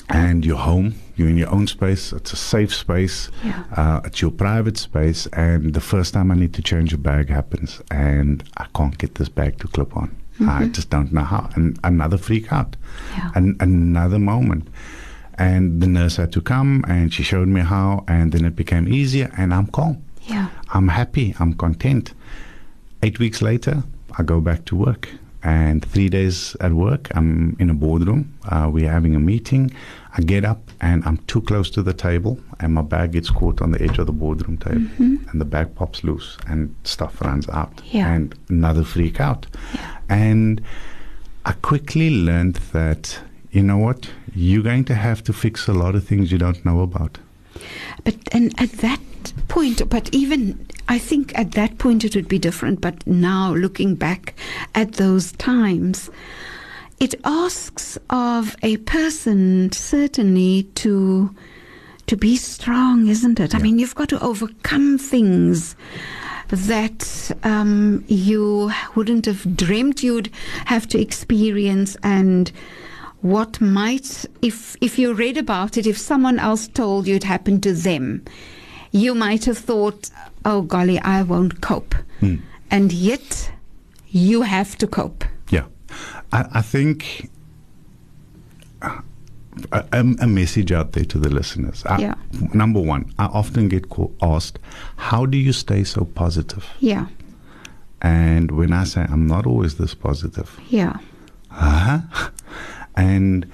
and 0.09 0.45
you're 0.45 0.59
home. 0.59 0.95
You're 1.17 1.29
in 1.29 1.37
your 1.37 1.51
own 1.51 1.67
space. 1.67 2.13
It's 2.13 2.33
a 2.33 2.37
safe 2.37 2.75
space. 2.75 3.31
Yeah. 3.45 3.63
Uh, 3.77 4.01
it's 4.05 4.21
your 4.23 4.31
private 4.31 4.77
space. 4.79 5.27
And 5.33 5.73
the 5.75 5.81
first 5.81 6.15
time 6.15 6.31
I 6.31 6.35
need 6.35 6.53
to 6.55 6.63
change 6.63 6.93
a 6.93 6.99
bag 6.99 7.29
happens, 7.29 7.81
and 7.91 8.43
I 8.57 8.67
can't 8.75 8.97
get 8.99 9.17
this 9.17 9.29
bag 9.29 9.59
to 9.59 9.69
clip 9.69 9.97
on. 9.97 10.17
I 10.41 10.63
mm-hmm. 10.63 10.73
just 10.73 10.91
don't 10.91 11.13
know 11.13 11.23
how. 11.23 11.51
And 11.55 11.79
another 11.85 12.17
freak 12.17 12.53
out. 12.53 12.77
Yeah. 13.17 13.31
An- 13.35 13.57
another 13.61 14.19
moment. 14.19 14.69
And 15.35 15.83
the 15.83 15.87
nurse 15.87 16.17
had 16.17 16.33
to 16.33 16.41
come, 16.41 16.85
and 16.89 17.13
she 17.13 17.23
showed 17.23 17.49
me 17.49 17.61
how, 17.61 18.05
and 18.09 18.33
then 18.33 18.45
it 18.45 18.57
became 18.57 18.89
easier, 18.93 19.31
and 19.37 19.53
I'm 19.55 19.67
calm. 19.67 20.03
Yeah. 20.25 20.49
I'm 20.73 20.89
happy. 20.89 21.35
I'm 21.39 21.55
content. 21.55 22.13
Eight 23.03 23.19
weeks 23.19 23.41
later, 23.41 23.83
I 24.19 24.23
go 24.23 24.41
back 24.41 24.65
to 24.67 24.77
work. 24.77 25.09
And 25.43 25.83
three 25.85 26.09
days 26.09 26.55
at 26.61 26.73
work, 26.73 27.09
I'm 27.15 27.57
in 27.59 27.71
a 27.71 27.75
boardroom. 27.75 28.37
Uh, 28.49 28.69
we're 28.71 28.91
having 28.91 29.15
a 29.15 29.21
meeting. 29.21 29.73
I 30.17 30.21
get 30.23 30.45
up 30.45 30.71
and 30.81 31.03
I'm 31.05 31.17
too 31.29 31.41
close 31.41 31.71
to 31.71 31.83
the 31.83 31.95
table, 31.95 32.39
and 32.59 32.75
my 32.75 32.83
bag 32.83 33.13
gets 33.13 33.31
caught 33.31 33.63
on 33.63 33.71
the 33.71 33.81
edge 33.83 33.99
of 33.99 34.07
the 34.07 34.13
boardroom 34.13 34.59
table. 34.59 34.87
And 34.99 35.41
the 35.41 35.45
bag 35.45 35.75
pops 35.75 36.05
loose, 36.05 36.37
and 36.47 36.75
stuff 36.85 37.21
runs 37.23 37.49
out. 37.49 37.81
Yeah. 37.87 38.13
And 38.13 38.35
another 38.49 38.85
freak 38.85 39.21
out. 39.21 39.47
And 40.09 40.61
I 41.47 41.53
quickly 41.53 42.11
learned 42.11 42.57
that, 42.73 43.19
you 43.51 43.63
know 43.63 43.79
what? 43.79 44.11
You're 44.35 44.63
going 44.63 44.85
to 44.87 44.95
have 44.95 45.25
to 45.25 45.33
fix 45.33 45.69
a 45.69 45.73
lot 45.73 45.95
of 45.95 46.05
things 46.05 46.31
you 46.31 46.39
don't 46.39 46.63
know 46.65 46.81
about. 46.81 47.19
But 48.05 48.17
and 48.33 48.55
at 48.61 48.73
that 48.79 49.01
point, 49.49 49.89
but 49.89 50.13
even 50.15 50.67
I 50.89 50.99
think 50.99 51.37
at 51.39 51.53
that 51.53 51.79
point 51.79 52.05
it 52.05 52.15
would 52.15 52.29
be 52.29 52.39
different. 52.39 52.81
But 52.81 53.07
now 53.07 53.55
looking 53.55 53.95
back 53.95 54.35
at 54.75 54.93
those 54.93 55.33
times, 55.33 56.11
it 56.99 57.15
asks 57.25 57.99
of 58.11 58.57
a 58.63 58.77
person 58.79 59.73
certainly 59.73 60.65
to 60.77 61.35
to 62.07 62.17
be 62.17 62.37
strong, 62.37 63.07
isn't 63.07 63.39
it? 63.39 63.55
I 63.55 63.59
mean, 63.59 63.79
you've 63.79 63.95
got 63.95 64.09
to 64.09 64.21
overcome 64.21 64.99
things 64.99 65.77
that 66.49 67.31
um, 67.45 68.05
you 68.09 68.73
wouldn't 68.97 69.27
have 69.27 69.57
dreamt 69.57 70.03
you'd 70.03 70.29
have 70.65 70.89
to 70.89 71.01
experience 71.01 71.97
and 72.03 72.51
what 73.23 73.61
might 73.61 74.25
if 74.43 74.77
if 74.81 74.99
you 74.99 75.13
read 75.15 75.37
about 75.37 75.77
it 75.77 75.87
if 75.87 75.99
someone 75.99 76.39
else 76.39 76.69
told 76.69 77.07
you 77.07 77.15
it 77.17 77.25
happened 77.25 77.63
to 77.63 77.73
them 77.75 78.23
you 78.93 79.15
might 79.15 79.45
have 79.45 79.59
thought 79.59 80.11
oh 80.45 80.63
golly 80.63 80.99
i 81.01 81.23
won't 81.23 81.61
cope 81.61 81.95
and 82.71 82.93
yet 82.93 83.53
you 84.09 84.43
have 84.43 84.77
to 84.79 84.87
cope 84.87 85.25
Yeah, 85.51 85.65
I, 86.33 86.45
I 86.55 86.63
think 86.63 87.29
uh, 88.83 89.01
a, 89.73 90.01
a 90.21 90.27
message 90.27 90.73
out 90.73 90.93
there 90.93 91.05
to 91.05 91.19
the 91.19 91.29
listeners. 91.31 91.85
I- 91.87 91.99
Yeah. 92.01 92.15
Number 92.55 92.81
one, 92.81 93.13
I 93.19 93.25
often 93.27 93.69
get 93.69 93.89
co- 93.89 94.13
asked, 94.23 94.59
"How 94.97 95.27
do 95.27 95.37
you 95.39 95.53
stay 95.53 95.85
so 95.85 96.05
positive?" 96.05 96.65
yeah 96.81 97.07
And 98.03 98.51
when 98.51 98.73
I 98.73 98.85
say 98.85 99.03
I'm 99.09 99.27
not 99.27 99.47
always 99.47 99.75
this 99.75 99.95
positive, 99.95 100.49
yeah 100.71 100.97
uh-huh. 101.51 102.01
And 102.97 103.51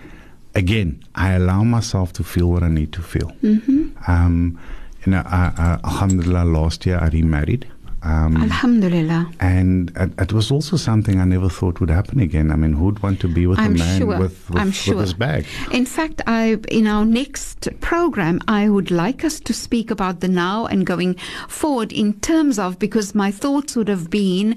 again, 0.54 1.04
I 1.14 1.32
allow 1.32 1.62
myself 1.62 2.12
to 2.14 2.24
feel 2.24 2.50
what 2.50 2.62
I 2.62 2.68
need 2.68 2.92
to 2.94 3.02
feel. 3.02 3.30
Mm-hmm. 3.42 4.10
Um, 4.10 4.58
you 5.04 5.12
know, 5.12 5.22
I, 5.24 5.52
I, 5.56 5.80
alhamdulillah, 5.84 6.44
last 6.44 6.86
year 6.86 6.98
I 6.98 7.08
remarried. 7.08 7.66
Um, 8.02 8.36
alhamdulillah 8.36 9.32
and 9.40 9.90
it, 9.96 10.12
it 10.16 10.32
was 10.32 10.52
also 10.52 10.76
something 10.76 11.18
I 11.18 11.24
never 11.24 11.48
thought 11.48 11.80
would 11.80 11.90
happen 11.90 12.20
again. 12.20 12.52
I 12.52 12.56
mean, 12.56 12.74
who'd 12.74 13.02
want 13.02 13.18
to 13.20 13.28
be 13.28 13.48
with 13.48 13.58
I'm 13.58 13.74
a 13.74 13.78
man 13.78 13.98
sure. 13.98 14.18
with, 14.18 14.48
with, 14.48 14.60
I'm 14.60 14.68
with 14.68 15.00
his 15.00 15.14
bag? 15.14 15.44
In 15.72 15.86
fact, 15.86 16.22
I 16.26 16.58
in 16.68 16.86
our 16.86 17.04
next 17.04 17.68
program, 17.80 18.40
I 18.46 18.68
would 18.68 18.92
like 18.92 19.24
us 19.24 19.40
to 19.40 19.52
speak 19.52 19.90
about 19.90 20.20
the 20.20 20.28
now 20.28 20.66
and 20.66 20.86
going 20.86 21.14
forward 21.48 21.92
in 21.92 22.20
terms 22.20 22.60
of 22.60 22.78
because 22.78 23.12
my 23.14 23.32
thoughts 23.32 23.74
would 23.74 23.88
have 23.88 24.08
been. 24.08 24.56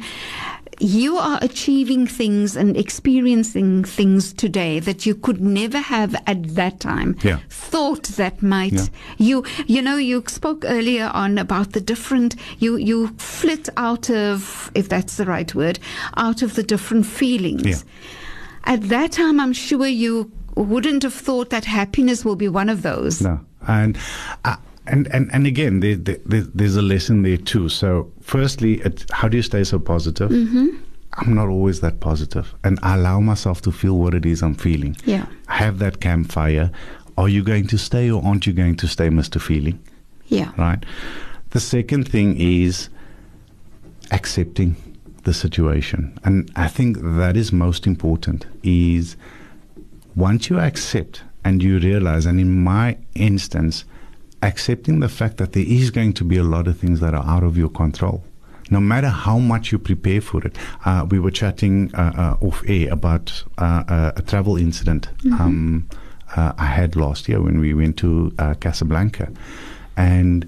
You 0.81 1.17
are 1.17 1.39
achieving 1.41 2.07
things 2.07 2.55
and 2.55 2.77
experiencing 2.77 3.83
things 3.83 4.31
today 4.33 4.79
that 4.79 5.05
you 5.05 5.13
could 5.13 5.41
never 5.41 5.79
have 5.79 6.15
at 6.25 6.55
that 6.55 6.79
time. 6.79 7.17
Yeah. 7.21 7.39
Thought 7.49 8.03
that 8.15 8.41
might 8.41 8.73
Yeah. 8.73 8.85
you 9.17 9.43
you 9.67 9.81
know 9.81 9.97
you 9.97 10.23
spoke 10.27 10.63
earlier 10.65 11.11
on 11.13 11.37
about 11.37 11.73
the 11.73 11.81
different 11.81 12.35
you 12.59 12.77
you 12.77 13.09
flit 13.17 13.67
out 13.75 14.09
of 14.09 14.71
if 14.73 14.87
that's 14.87 15.17
the 15.17 15.25
right 15.25 15.53
word 15.53 15.79
out 16.15 16.41
of 16.41 16.55
the 16.55 16.63
different 16.63 17.05
feelings. 17.05 17.65
Yeah. 17.65 18.73
At 18.73 18.81
that 18.89 19.11
time, 19.13 19.39
I'm 19.39 19.53
sure 19.53 19.87
you 19.87 20.31
wouldn't 20.55 21.03
have 21.03 21.13
thought 21.13 21.49
that 21.49 21.65
happiness 21.65 22.23
will 22.25 22.35
be 22.35 22.47
one 22.49 22.69
of 22.69 22.81
those. 22.81 23.21
No, 23.21 23.39
and 23.67 23.97
uh, 24.45 24.55
and 24.89 25.07
and 25.13 25.29
and 25.33 25.47
again, 25.47 25.79
there, 25.79 25.95
there, 25.95 26.17
there- 26.25 26.47
there's 26.53 26.75
a 26.75 26.81
lesson 26.81 27.21
there 27.23 27.37
too. 27.37 27.69
So, 27.69 28.11
firstly, 28.21 28.81
how 29.11 29.27
do 29.29 29.37
you 29.37 29.43
stay 29.43 29.63
so 29.63 29.79
positive? 29.79 30.29
Mm-hmm. 30.31 30.67
I'm 31.13 31.33
not 31.33 31.47
always 31.49 31.79
that 31.81 31.99
positive, 31.99 32.53
and 32.63 32.79
I 32.83 32.95
allow 32.95 33.19
myself 33.19 33.61
to 33.63 33.71
feel 33.71 33.97
what 33.97 34.13
it 34.13 34.25
is 34.25 34.41
I'm 34.43 34.55
feeling. 34.55 34.95
Yeah. 35.05 35.25
Have 35.47 35.79
that 35.79 35.99
campfire. 35.99 36.71
Are 37.17 37.27
you 37.29 37.43
going 37.43 37.67
to 37.67 37.77
stay 37.77 38.09
or 38.11 38.23
aren't 38.23 38.45
you 38.47 38.53
going 38.53 38.75
to 38.77 38.87
stay, 38.87 39.09
Mister 39.09 39.39
Feeling? 39.39 39.79
Yeah. 40.27 40.51
right? 40.57 40.85
The 41.49 41.59
second 41.59 42.07
thing 42.07 42.37
is 42.39 42.89
accepting 44.11 44.75
the 45.23 45.33
situation. 45.33 46.17
And 46.23 46.49
I 46.55 46.67
think 46.67 46.97
that 47.01 47.35
is 47.35 47.51
most 47.51 47.85
important 47.87 48.45
is 48.63 49.15
once 50.15 50.49
you 50.49 50.59
accept 50.59 51.23
and 51.43 51.61
you 51.63 51.79
realize, 51.79 52.25
and 52.25 52.39
in 52.39 52.63
my 52.63 52.97
instance, 53.15 53.85
accepting 54.41 54.99
the 54.99 55.09
fact 55.09 55.37
that 55.37 55.53
there 55.53 55.65
is 55.67 55.91
going 55.91 56.13
to 56.13 56.23
be 56.23 56.37
a 56.37 56.43
lot 56.43 56.67
of 56.67 56.77
things 56.77 56.99
that 56.99 57.13
are 57.13 57.25
out 57.25 57.43
of 57.43 57.57
your 57.57 57.69
control. 57.69 58.23
No 58.71 58.79
matter 58.79 59.09
how 59.09 59.39
much 59.39 59.71
you 59.71 59.79
prepare 59.79 60.21
for 60.21 60.45
it, 60.45 60.55
uh, 60.85 61.05
we 61.09 61.19
were 61.19 61.31
chatting 61.31 61.93
uh, 61.95 62.35
uh, 62.41 62.45
off 62.45 62.61
air 62.67 62.91
about 62.93 63.43
uh, 63.57 63.83
uh, 63.87 64.11
a 64.15 64.21
travel 64.21 64.57
incident 64.57 65.09
um, 65.39 65.89
uh, 66.35 66.53
I 66.57 66.65
had 66.65 66.95
last 66.95 67.27
year 67.27 67.41
when 67.41 67.59
we 67.59 67.73
went 67.73 67.97
to 67.97 68.31
uh, 68.37 68.53
Casablanca, 68.53 69.31
and 69.97 70.47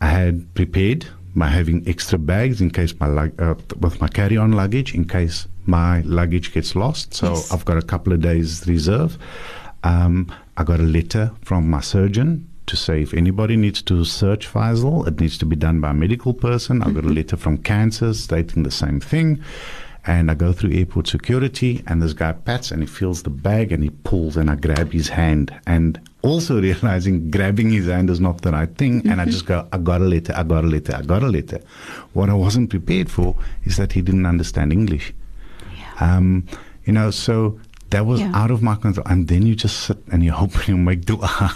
I 0.00 0.06
had 0.06 0.54
prepared 0.54 1.06
by 1.34 1.48
having 1.48 1.86
extra 1.88 2.18
bags 2.18 2.60
in 2.60 2.70
case 2.70 2.94
my 3.00 3.08
lug- 3.08 3.40
uh, 3.40 3.56
with 3.80 4.00
my 4.00 4.08
carry-on 4.08 4.52
luggage 4.52 4.94
in 4.94 5.04
case 5.04 5.48
my 5.66 6.00
luggage 6.02 6.52
gets 6.54 6.76
lost. 6.76 7.12
So 7.14 7.30
Yes. 7.30 7.52
I've 7.52 7.64
got 7.64 7.76
a 7.76 7.82
couple 7.82 8.12
of 8.12 8.20
days 8.20 8.64
reserve. 8.68 9.18
Um, 9.82 10.32
I 10.56 10.62
got 10.64 10.78
a 10.78 10.84
letter 10.84 11.32
from 11.42 11.68
my 11.68 11.80
surgeon 11.80 12.48
to 12.66 12.76
say 12.76 13.02
if 13.02 13.14
anybody 13.14 13.56
needs 13.56 13.82
to 13.82 14.04
search 14.04 14.48
Faizel, 14.48 15.06
it 15.06 15.20
needs 15.20 15.38
to 15.38 15.46
be 15.46 15.56
done 15.56 15.80
by 15.80 15.90
a 15.90 15.94
medical 15.94 16.34
person. 16.34 16.82
I've 16.82 16.94
got 16.94 17.04
a 17.04 17.08
letter 17.08 17.36
from 17.36 17.58
cancer 17.58 18.12
stating 18.14 18.62
the 18.62 18.70
same 18.70 19.00
thing. 19.00 19.42
And 20.08 20.30
I 20.30 20.34
go 20.34 20.52
through 20.52 20.72
airport 20.72 21.08
security, 21.08 21.82
and 21.88 22.00
this 22.00 22.12
guy 22.12 22.30
pats 22.32 22.70
and 22.70 22.80
he 22.80 22.86
feels 22.86 23.24
the 23.24 23.30
bag 23.30 23.72
and 23.72 23.82
he 23.82 23.90
pulls, 23.90 24.36
and 24.36 24.48
I 24.48 24.54
grab 24.54 24.92
his 24.92 25.08
hand. 25.08 25.52
And 25.66 26.00
also 26.22 26.60
realizing 26.60 27.30
grabbing 27.30 27.70
his 27.70 27.86
hand 27.86 28.10
is 28.10 28.20
not 28.20 28.42
the 28.42 28.52
right 28.52 28.72
thing. 28.76 29.06
And 29.08 29.20
I 29.20 29.24
just 29.24 29.46
go, 29.46 29.66
I 29.72 29.78
got 29.78 30.00
a 30.00 30.04
letter, 30.04 30.32
I 30.36 30.44
got 30.44 30.64
a 30.64 30.68
letter, 30.68 30.94
I 30.94 31.02
got 31.02 31.22
a 31.22 31.28
letter. 31.28 31.60
What 32.12 32.30
I 32.30 32.34
wasn't 32.34 32.70
prepared 32.70 33.10
for 33.10 33.34
is 33.64 33.76
that 33.78 33.92
he 33.92 34.02
didn't 34.02 34.26
understand 34.26 34.72
English. 34.72 35.12
Um, 35.98 36.46
you 36.84 36.92
know, 36.92 37.10
so 37.10 37.58
that 37.90 38.04
was 38.06 38.20
Yeah. 38.20 38.32
out 38.34 38.50
of 38.50 38.62
my 38.62 38.74
control. 38.74 39.06
And 39.08 39.28
then 39.28 39.46
you 39.46 39.54
just 39.54 39.80
sit 39.80 39.98
and 40.12 40.22
you 40.24 40.32
hope 40.32 40.54
and 40.58 40.68
you 40.68 40.76
make 40.76 41.04
dua. 41.04 41.54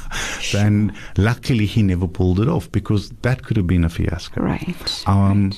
and 0.57 0.93
luckily, 1.16 1.66
he 1.66 1.83
never 1.83 2.07
pulled 2.07 2.41
it 2.41 2.49
off 2.49 2.70
because 2.72 3.11
that 3.22 3.43
could 3.45 3.57
have 3.57 3.66
been 3.66 3.85
a 3.85 3.89
fiasco. 3.89 4.41
Right. 4.43 5.05
Um, 5.07 5.53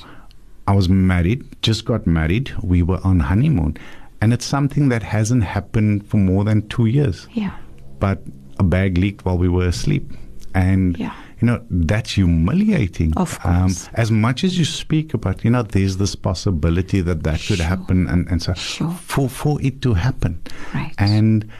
I 0.66 0.72
was 0.74 0.88
married, 0.88 1.44
just 1.62 1.84
got 1.84 2.06
married. 2.06 2.52
We 2.62 2.82
were 2.82 3.00
on 3.04 3.20
honeymoon. 3.20 3.76
And 4.20 4.32
it's 4.32 4.44
something 4.46 4.88
that 4.90 5.02
hasn't 5.02 5.42
happened 5.44 6.06
for 6.06 6.16
more 6.16 6.44
than 6.44 6.68
two 6.68 6.86
years. 6.86 7.26
Yeah. 7.32 7.50
But 7.98 8.22
a 8.58 8.62
bag 8.62 8.96
leaked 8.96 9.24
while 9.24 9.36
we 9.38 9.48
were 9.48 9.66
asleep. 9.66 10.12
And, 10.54 10.96
Yeah. 10.96 11.12
You 11.42 11.46
know, 11.46 11.60
that's 11.70 12.12
humiliating. 12.12 13.12
Of 13.16 13.38
um, 13.44 13.62
course. 13.62 13.90
as 13.94 14.12
much 14.12 14.44
as 14.44 14.56
you 14.56 14.64
speak 14.64 15.12
about, 15.12 15.44
you 15.44 15.50
know, 15.50 15.64
there's 15.64 15.96
this 15.96 16.14
possibility 16.14 17.00
that 17.00 17.24
that 17.24 17.40
could 17.40 17.58
happen. 17.58 18.06
And, 18.06 18.28
and 18.28 18.40
so 18.40 18.54
Sure. 18.54 18.92
for, 18.92 19.28
for 19.28 19.60
it 19.60 19.82
to 19.82 19.94
happen. 19.94 20.40
Right. 20.72 20.94
And 20.98 21.50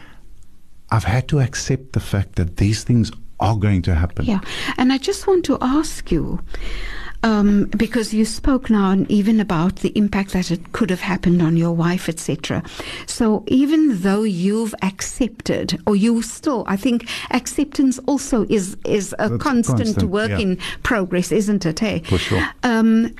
I've 0.92 1.02
had 1.02 1.26
to 1.28 1.40
accept 1.40 1.94
the 1.94 2.00
fact 2.00 2.36
that 2.36 2.58
these 2.58 2.84
things 2.84 3.10
are 3.40 3.56
going 3.56 3.82
to 3.82 3.94
happen. 3.96 4.24
Yeah. 4.24 4.40
And 4.78 4.92
I 4.92 4.98
just 4.98 5.26
want 5.26 5.44
to 5.46 5.58
ask 5.60 6.12
you, 6.12 6.38
um, 7.22 7.64
because 7.76 8.12
you 8.12 8.24
spoke 8.24 8.68
now 8.68 8.90
and 8.90 9.10
even 9.10 9.40
about 9.40 9.76
the 9.76 9.96
impact 9.96 10.32
that 10.32 10.50
it 10.50 10.72
could 10.72 10.90
have 10.90 11.00
happened 11.00 11.40
on 11.40 11.56
your 11.56 11.72
wife, 11.72 12.08
etc. 12.08 12.62
So 13.06 13.44
even 13.46 14.00
though 14.02 14.22
you've 14.22 14.74
accepted, 14.82 15.80
or 15.86 15.94
you 15.94 16.22
still, 16.22 16.64
I 16.66 16.76
think 16.76 17.08
acceptance 17.30 17.98
also 18.06 18.44
is 18.48 18.76
is 18.84 19.14
a 19.18 19.38
constant, 19.38 19.78
constant, 19.78 20.10
work 20.10 20.30
yeah. 20.30 20.38
in 20.38 20.56
progress, 20.82 21.32
isn't 21.32 21.64
it? 21.64 21.78
Hey, 21.78 22.00
For 22.00 22.18
sure. 22.18 22.42
Um, 22.62 23.14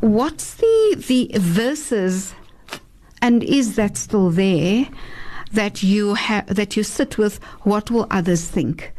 what's 0.00 0.54
the 0.54 0.96
the 1.08 1.30
verses, 1.38 2.34
and 3.22 3.42
is 3.42 3.76
that 3.76 3.96
still 3.96 4.30
there? 4.30 4.88
That 5.52 5.82
you 5.82 6.14
have 6.14 6.46
that 6.46 6.76
you 6.76 6.82
sit 6.82 7.18
with. 7.18 7.42
What 7.62 7.90
will 7.90 8.06
others 8.10 8.48
think? 8.48 8.92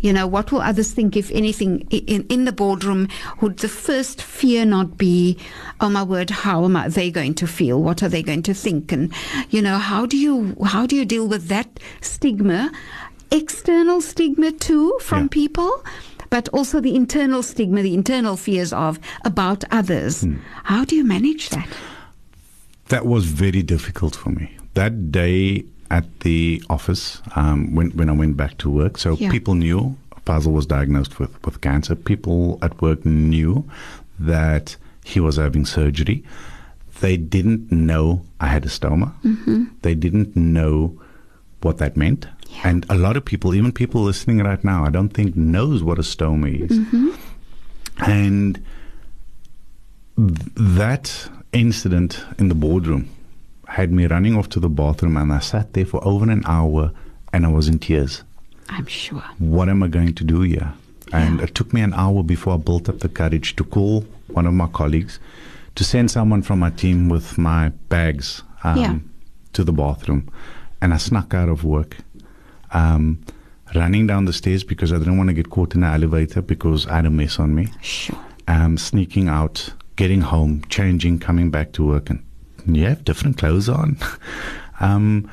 You 0.00 0.12
know, 0.12 0.26
what 0.26 0.52
will 0.52 0.60
others 0.60 0.92
think, 0.92 1.16
if 1.16 1.30
anything, 1.32 1.80
in, 1.90 2.26
in 2.28 2.44
the 2.44 2.52
boardroom? 2.52 3.08
Would 3.40 3.58
the 3.58 3.68
first 3.68 4.22
fear 4.22 4.64
not 4.64 4.96
be, 4.98 5.38
oh 5.80 5.88
my 5.88 6.02
word, 6.02 6.30
how 6.30 6.64
am 6.64 6.76
I, 6.76 6.88
they 6.88 7.10
going 7.10 7.34
to 7.34 7.46
feel? 7.46 7.82
What 7.82 8.02
are 8.02 8.08
they 8.08 8.22
going 8.22 8.42
to 8.44 8.54
think? 8.54 8.92
And, 8.92 9.12
you 9.50 9.62
know, 9.62 9.78
how 9.78 10.06
do 10.06 10.16
you, 10.16 10.56
how 10.64 10.86
do 10.86 10.94
you 10.96 11.04
deal 11.04 11.26
with 11.26 11.48
that 11.48 11.80
stigma? 12.00 12.70
External 13.30 14.00
stigma 14.00 14.52
too 14.52 14.96
from 15.00 15.22
Yeah. 15.24 15.28
people, 15.30 15.84
but 16.30 16.48
also 16.50 16.80
the 16.80 16.94
internal 16.94 17.42
stigma, 17.42 17.82
the 17.82 17.94
internal 17.94 18.36
fears 18.36 18.72
of 18.72 19.00
about 19.24 19.64
others. 19.72 20.22
Hmm. 20.22 20.36
How 20.64 20.84
do 20.84 20.94
you 20.94 21.04
manage 21.04 21.48
that? 21.50 21.66
That 22.88 23.06
was 23.06 23.24
very 23.26 23.62
difficult 23.62 24.14
for 24.14 24.30
me. 24.30 24.56
That 24.74 25.10
day 25.10 25.64
at 25.90 26.20
the 26.20 26.62
office, 26.70 27.20
um, 27.36 27.74
when, 27.74 27.90
when 27.92 28.08
I 28.08 28.12
went 28.12 28.36
back 28.36 28.58
to 28.58 28.70
work, 28.70 28.98
so 28.98 29.16
Yeah. 29.16 29.30
people 29.30 29.54
knew 29.54 29.96
Faizel 30.26 30.52
was 30.52 30.66
diagnosed 30.66 31.18
with, 31.20 31.30
with 31.44 31.60
cancer. 31.60 31.94
People 31.94 32.58
at 32.60 32.80
work 32.82 33.04
knew 33.06 33.64
that 34.18 34.76
he 35.04 35.20
was 35.20 35.36
having 35.36 35.64
surgery. 35.64 36.24
They 37.00 37.16
didn't 37.16 37.70
know 37.70 38.22
I 38.40 38.48
had 38.48 38.64
a 38.64 38.68
stoma. 38.68 39.12
They 39.82 39.94
didn't 39.94 40.34
know 40.34 40.98
what 41.62 41.78
that 41.78 41.96
meant. 41.96 42.26
And 42.64 42.84
a 42.88 42.96
lot 42.96 43.16
of 43.16 43.24
people, 43.24 43.54
even 43.54 43.70
people 43.70 44.02
listening 44.02 44.38
right 44.38 44.62
now, 44.64 44.84
I 44.84 44.90
don't 44.90 45.10
think 45.10 45.36
knows 45.36 45.82
what 45.82 45.98
a 45.98 46.02
stoma 46.02 46.48
is. 46.70 46.76
And 47.98 48.60
th- 50.16 50.38
that 50.56 51.28
incident 51.52 52.24
in 52.38 52.48
the 52.48 52.54
boardroom 52.54 53.08
had 53.66 53.92
me 53.92 54.06
running 54.06 54.36
off 54.36 54.48
to 54.50 54.60
the 54.60 54.68
bathroom, 54.68 55.16
and 55.16 55.32
I 55.32 55.38
sat 55.40 55.72
there 55.74 55.86
for 55.86 56.02
over 56.06 56.30
an 56.30 56.42
hour, 56.46 56.92
and 57.32 57.44
I 57.44 57.48
was 57.48 57.68
in 57.68 57.78
tears. 57.78 58.22
I'm 58.68 58.86
sure. 58.86 59.22
What 59.38 59.68
am 59.68 59.82
I 59.82 59.88
going 59.88 60.14
to 60.14 60.24
do 60.24 60.40
here? 60.40 60.72
And 61.12 61.38
Yeah. 61.38 61.44
it 61.44 61.54
took 61.54 61.72
me 61.72 61.80
an 61.82 61.94
hour 61.94 62.22
before 62.22 62.54
I 62.54 62.56
built 62.56 62.88
up 62.88 62.98
the 63.00 63.08
courage 63.08 63.54
to 63.56 63.64
call 63.64 64.04
one 64.28 64.46
of 64.46 64.54
my 64.54 64.66
colleagues, 64.66 65.18
to 65.76 65.84
send 65.84 66.10
someone 66.10 66.42
from 66.42 66.58
my 66.58 66.70
team 66.70 67.08
with 67.08 67.38
my 67.38 67.68
bags 67.88 68.42
um, 68.64 68.78
Yeah. 68.78 68.94
to 69.52 69.62
the 69.64 69.72
bathroom, 69.72 70.28
and 70.80 70.92
I 70.92 70.96
snuck 70.96 71.34
out 71.34 71.48
of 71.48 71.62
work. 71.64 71.96
Um, 72.72 73.18
running 73.74 74.06
down 74.06 74.24
the 74.24 74.32
stairs 74.32 74.64
because 74.64 74.92
I 74.92 74.98
didn't 74.98 75.16
want 75.16 75.28
to 75.28 75.34
get 75.34 75.50
caught 75.50 75.74
in 75.74 75.80
the 75.82 75.86
elevator 75.88 76.40
because 76.42 76.86
I 76.86 76.96
had 76.96 77.06
a 77.06 77.10
mess 77.10 77.38
on 77.38 77.54
me 77.54 77.68
Sure. 77.82 78.18
um, 78.48 78.76
sneaking 78.76 79.28
out, 79.28 79.72
getting 79.96 80.20
home, 80.20 80.62
changing, 80.68 81.18
coming 81.20 81.50
back 81.50 81.72
to 81.72 81.84
work, 81.86 82.10
and 82.10 82.22
you 82.74 82.84
have 82.86 83.04
different 83.04 83.36
clothes 83.38 83.68
on. 83.68 83.96
um, 84.80 85.30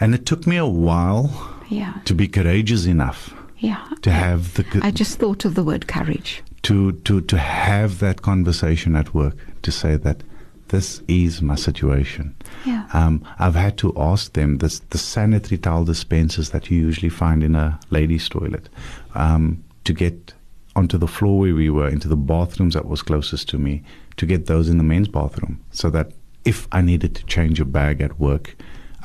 and 0.00 0.14
it 0.14 0.26
took 0.26 0.46
me 0.46 0.56
a 0.56 0.66
while 0.66 1.30
Yeah. 1.68 1.94
to 2.04 2.14
be 2.14 2.28
courageous 2.28 2.86
enough 2.86 3.32
Yeah. 3.58 3.80
to 4.02 4.10
have 4.10 4.54
the 4.54 4.64
co- 4.64 4.80
I 4.82 4.90
just 4.90 5.18
thought 5.18 5.44
of 5.44 5.54
the 5.54 5.64
word 5.64 5.86
courage. 5.86 6.42
to 6.62 6.92
to 7.04 7.20
to 7.20 7.36
have 7.38 7.98
that 7.98 8.22
conversation 8.22 8.96
at 8.96 9.12
work 9.14 9.36
to 9.62 9.70
say 9.70 9.96
that 9.98 10.22
this 10.68 11.02
is 11.08 11.42
my 11.42 11.54
situation. 11.56 12.34
Yeah. 12.64 12.84
Um, 12.94 13.22
I've 13.38 13.54
had 13.54 13.76
to 13.78 13.92
ask 13.96 14.32
them 14.32 14.58
this, 14.58 14.80
the 14.90 14.98
sanitary 14.98 15.58
towel 15.58 15.84
dispensers 15.84 16.50
that 16.50 16.70
you 16.70 16.78
usually 16.88 17.10
find 17.10 17.42
in 17.44 17.54
a 17.54 17.78
ladies' 17.90 18.28
toilet 18.30 18.68
um, 19.14 19.62
to 19.84 19.92
get 19.92 20.32
onto 20.74 20.96
the 20.98 21.06
floor 21.06 21.38
where 21.40 21.54
we 21.54 21.68
were, 21.70 21.88
into 21.88 22.08
the 22.08 22.16
bathrooms 22.16 22.74
that 22.74 22.86
was 22.88 23.02
closest 23.02 23.48
to 23.50 23.58
me, 23.58 23.82
to 24.16 24.26
get 24.26 24.46
those 24.46 24.68
in 24.70 24.78
the 24.78 24.84
men's 24.84 25.06
bathroom, 25.08 25.60
so 25.70 25.90
that 25.90 26.10
if 26.44 26.68
I 26.72 26.80
needed 26.82 27.14
to 27.16 27.24
change 27.26 27.60
a 27.60 27.64
bag 27.64 28.00
at 28.00 28.18
work, 28.20 28.56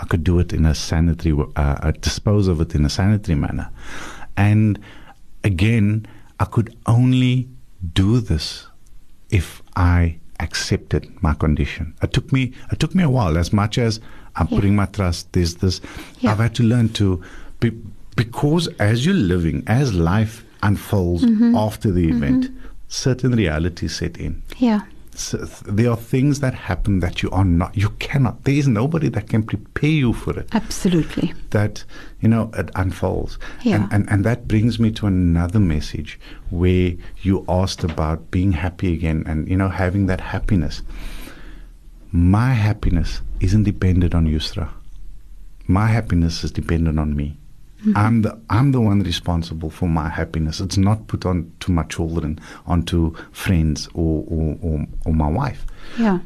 I 0.02 0.06
could 0.06 0.24
do 0.24 0.40
it 0.40 0.54
in 0.54 0.66
a 0.66 0.74
sanitary, 0.76 1.34
uh, 1.56 1.62
uh, 1.62 1.92
dispose 1.92 2.48
of 2.48 2.62
it 2.62 2.76
in 2.76 2.86
a 2.86 2.90
sanitary 2.90 3.36
manner. 3.38 3.70
And 4.38 4.80
again, 5.44 6.06
I 6.40 6.46
could 6.46 6.76
only 6.86 7.50
do 7.94 8.20
this 8.20 8.68
if 9.30 9.62
I 9.76 10.18
accepted 10.40 11.08
my 11.22 11.34
condition. 11.34 11.94
It 12.02 12.14
took 12.14 12.32
me 12.32 12.54
it 12.72 12.80
took 12.80 12.96
me 12.96 13.04
a 13.04 13.10
while. 13.10 13.38
As 13.38 13.52
much 13.52 13.78
as 13.78 14.00
I'm 14.36 14.48
Yeah. 14.50 14.56
putting 14.58 14.76
my 14.76 14.86
trust, 14.86 15.32
there's 15.34 15.56
this. 15.56 15.82
Yeah. 16.20 16.32
I've 16.32 16.38
had 16.40 16.56
to 16.56 16.64
learn 16.64 16.90
to, 16.90 17.22
be, 17.60 17.72
because 18.16 18.68
as 18.80 19.06
you're 19.06 19.16
living, 19.16 19.64
as 19.68 19.94
life 19.94 20.46
unfolds 20.64 21.24
Mm-hmm. 21.26 21.56
after 21.56 21.92
the 21.92 22.10
event, 22.10 22.50
certain 22.88 23.32
realities 23.34 23.96
set 23.96 24.18
in. 24.18 24.42
Yeah. 24.58 24.82
So 25.20 25.38
there 25.65 25.91
are 25.91 25.97
things 25.97 26.39
that 26.39 26.53
happen 26.53 26.99
that 27.01 27.22
you 27.22 27.30
are 27.32 27.43
not. 27.43 27.76
You 27.76 27.89
cannot. 27.99 28.45
There 28.45 28.55
is 28.55 28.67
nobody 28.70 29.09
that 29.09 29.28
can 29.28 29.43
prepare 29.43 29.89
you 29.89 30.13
for 30.13 30.38
it 30.39 30.47
Absolutely. 30.53 31.34
that 31.49 31.84
you 32.22 32.30
know 32.30 32.49
it 32.55 32.70
unfolds 32.76 33.38
Yeah. 33.63 33.76
and, 33.76 33.91
and 33.93 34.09
and 34.09 34.24
that 34.26 34.47
brings 34.47 34.80
me 34.80 34.91
to 34.91 35.07
another 35.07 35.59
message 35.59 36.20
where 36.49 36.93
you 37.22 37.43
asked 37.49 37.84
about 37.84 38.32
being 38.32 38.53
happy 38.53 38.93
again 38.93 39.24
and 39.28 39.47
you 39.49 39.57
know 39.57 39.70
having 39.70 40.05
that 40.07 40.22
happiness 40.22 40.82
my 42.11 42.53
happiness 42.53 43.22
isn't 43.39 43.63
dependent 43.63 44.15
on 44.15 44.26
Yusra 44.26 44.70
my 45.67 45.88
happiness 45.88 46.43
is 46.43 46.51
dependent 46.51 46.97
on 46.99 47.15
me 47.15 47.38
Mm-hmm. 47.82 47.97
I'm 47.97 48.21
the 48.23 48.38
I'm 48.49 48.71
the 48.73 48.82
one 48.82 48.99
responsible 49.03 49.69
for 49.69 49.88
my 49.88 50.09
happiness. 50.09 50.59
It's 50.59 50.77
not 50.77 51.07
put 51.07 51.25
on 51.25 51.49
to 51.61 51.71
my 51.71 51.84
children, 51.84 52.39
onto 52.65 53.13
friends 53.32 53.88
or 53.93 54.25
or, 54.27 54.57
or, 54.61 54.86
or 55.05 55.13
my 55.13 55.30
wife 55.30 55.65
Yeah. 55.97 56.19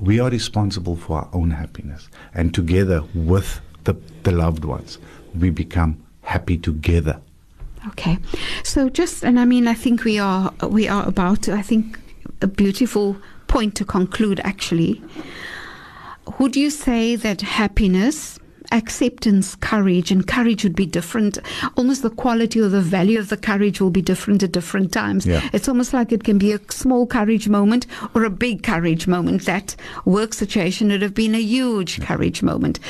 we 0.00 0.18
are 0.20 0.30
responsible 0.30 0.96
for 0.96 1.18
our 1.18 1.28
own 1.32 1.50
happiness 1.50 2.08
and 2.34 2.54
together 2.54 3.02
with 3.14 3.60
the, 3.84 3.94
the 4.22 4.32
loved 4.32 4.64
ones 4.64 4.98
we 5.38 5.50
become 5.50 5.96
happy 6.22 6.56
together 6.58 7.20
Okay. 7.88 8.18
So 8.64 8.88
just 8.88 9.24
and 9.24 9.38
I 9.40 9.44
mean 9.44 9.66
I 9.66 9.74
think 9.74 10.04
we 10.04 10.18
are 10.18 10.52
we 10.68 10.88
are 10.88 11.06
about 11.06 11.42
to, 11.42 11.52
I 11.54 11.62
think 11.62 11.98
a 12.40 12.46
beautiful 12.46 13.16
point 13.48 13.74
to 13.76 13.84
conclude 13.84 14.40
actually. 14.44 15.02
Would 16.38 16.54
you 16.56 16.70
say 16.70 17.16
that 17.16 17.40
happiness 17.40 18.38
acceptance 18.72 19.54
courage 19.56 20.10
and 20.10 20.26
courage 20.26 20.64
would 20.64 20.74
be 20.74 20.86
different. 20.86 21.38
Almost 21.76 22.02
the 22.02 22.10
quality 22.10 22.60
or 22.60 22.68
the 22.68 22.80
value 22.80 23.18
of 23.18 23.28
the 23.28 23.36
courage 23.36 23.80
will 23.80 23.90
be 23.90 24.02
different 24.02 24.42
at 24.42 24.52
different 24.52 24.92
times. 24.92 25.26
Yeah. 25.26 25.48
it's 25.52 25.68
almost 25.68 25.92
like 25.92 26.12
it 26.12 26.24
can 26.24 26.38
be 26.38 26.52
a 26.52 26.60
small 26.70 27.06
courage 27.06 27.48
moment 27.48 27.86
or 28.14 28.24
a 28.24 28.30
big 28.30 28.62
courage 28.62 29.06
moment. 29.06 29.44
That 29.46 29.76
work 30.04 30.34
situation 30.34 30.88
would 30.88 31.02
have 31.02 31.14
been 31.14 31.34
a 31.34 31.40
huge 31.40 32.00
courage 32.00 32.42
moment. 32.42 32.80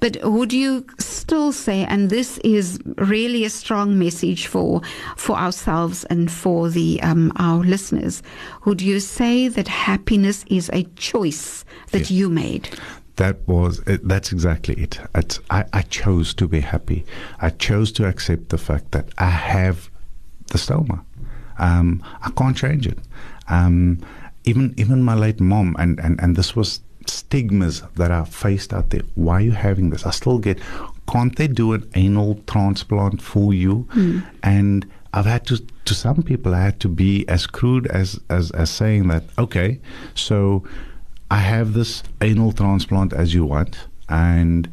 But 0.00 0.16
would 0.22 0.52
you 0.52 0.84
still 0.98 1.52
say 1.52 1.84
and 1.84 2.10
this 2.10 2.38
is 2.38 2.78
really 2.98 3.44
a 3.44 3.50
strong 3.50 3.98
message 3.98 4.46
for 4.46 4.80
for 5.16 5.36
ourselves 5.36 6.04
and 6.04 6.30
for 6.30 6.68
the 6.70 7.00
um, 7.02 7.32
our 7.36 7.62
listeners 7.64 8.22
would 8.64 8.80
you 8.80 9.00
say 9.00 9.48
that 9.48 9.68
happiness 9.68 10.44
is 10.48 10.70
a 10.72 10.84
choice 10.96 11.64
that 11.90 12.10
Yeah. 12.10 12.18
you 12.18 12.28
made 12.30 12.68
that 13.16 13.36
was 13.46 13.80
it, 13.80 14.06
that's 14.06 14.32
exactly 14.32 14.74
it. 14.74 15.00
It's, 15.14 15.40
I, 15.50 15.64
I 15.72 15.82
chose 15.82 16.34
to 16.34 16.46
be 16.46 16.60
happy. 16.60 17.04
I 17.40 17.50
chose 17.50 17.92
to 17.92 18.06
accept 18.06 18.50
the 18.50 18.58
fact 18.58 18.92
that 18.92 19.08
i 19.18 19.30
have 19.30 19.90
the 20.48 20.58
stoma. 20.58 21.04
Um, 21.58 22.02
i 22.22 22.30
can't 22.30 22.56
change 22.56 22.86
it. 22.86 22.98
Um, 23.48 24.00
even 24.44 24.74
even 24.76 25.02
my 25.02 25.14
late 25.14 25.40
mom 25.40 25.74
and, 25.78 25.98
and, 26.00 26.20
and 26.20 26.36
this 26.36 26.54
was 26.54 26.80
stigmas 27.06 27.82
that 27.96 28.10
are 28.10 28.26
faced 28.26 28.72
out 28.72 28.90
there. 28.90 29.02
Why 29.14 29.34
are 29.34 29.40
you 29.40 29.52
having 29.52 29.90
this? 29.90 30.06
I 30.06 30.10
still 30.10 30.38
get 30.38 30.58
can't 31.08 31.34
they 31.36 31.48
do 31.48 31.72
an 31.72 31.88
anal 31.94 32.40
transplant 32.46 33.22
for 33.22 33.54
you? 33.54 33.88
And 34.42 34.86
I've 35.12 35.24
had 35.26 35.46
to 35.46 35.58
to 35.86 35.94
some 35.94 36.22
people 36.22 36.54
I 36.54 36.60
had 36.60 36.80
to 36.80 36.88
be 36.88 37.26
as 37.28 37.46
crude 37.46 37.86
as 37.86 38.20
as, 38.28 38.50
as 38.50 38.70
saying 38.70 39.08
that 39.08 39.24
okay 39.38 39.80
so 40.14 40.64
I 41.30 41.38
have 41.38 41.72
this 41.72 42.02
anal 42.20 42.52
transplant 42.52 43.12
as 43.12 43.34
you 43.34 43.44
want, 43.44 43.88
and 44.08 44.68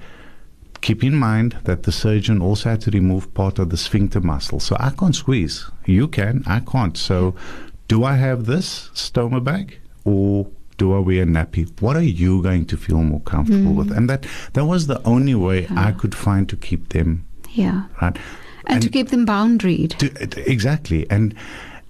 keep 0.81 1.03
in 1.03 1.15
mind 1.15 1.57
that 1.63 1.83
the 1.83 1.91
surgeon 1.91 2.41
also 2.41 2.69
had 2.69 2.81
to 2.81 2.91
remove 2.91 3.33
part 3.33 3.57
of 3.57 3.69
the 3.69 3.77
sphincter 3.77 4.19
muscle. 4.21 4.59
So 4.59 4.75
I 4.79 4.89
can't 4.91 5.15
squeeze. 5.15 5.65
You 5.85 6.07
can, 6.07 6.43
I 6.45 6.59
can't. 6.59 6.97
So 6.97 7.35
do 7.87 8.03
I 8.03 8.15
have 8.15 8.45
this 8.45 8.89
stoma 8.93 9.43
bag 9.43 9.79
or 10.03 10.47
do 10.77 10.93
I 10.93 10.99
wear 10.99 11.23
a 11.23 11.25
nappy? 11.25 11.69
What 11.81 11.95
are 11.95 12.01
you 12.03 12.43
going 12.43 12.65
to 12.65 12.77
feel 12.77 12.97
more 12.97 13.21
comfortable 13.21 13.71
mm. 13.71 13.75
with? 13.75 13.91
And 13.91 14.09
that 14.09 14.25
that 14.53 14.65
was 14.65 14.87
the 14.87 15.01
only 15.03 15.35
way 15.35 15.67
I 15.71 15.91
could 15.91 16.13
find 16.13 16.49
to 16.49 16.57
keep 16.57 16.89
them 16.89 17.25
yeah 17.53 17.83
right. 18.01 18.17
and, 18.65 18.81
to 18.81 18.89
keep 18.89 19.09
them 19.09 19.25
boundaried 19.25 19.97
To, 19.99 20.51
exactly. 20.51 21.09
And 21.09 21.35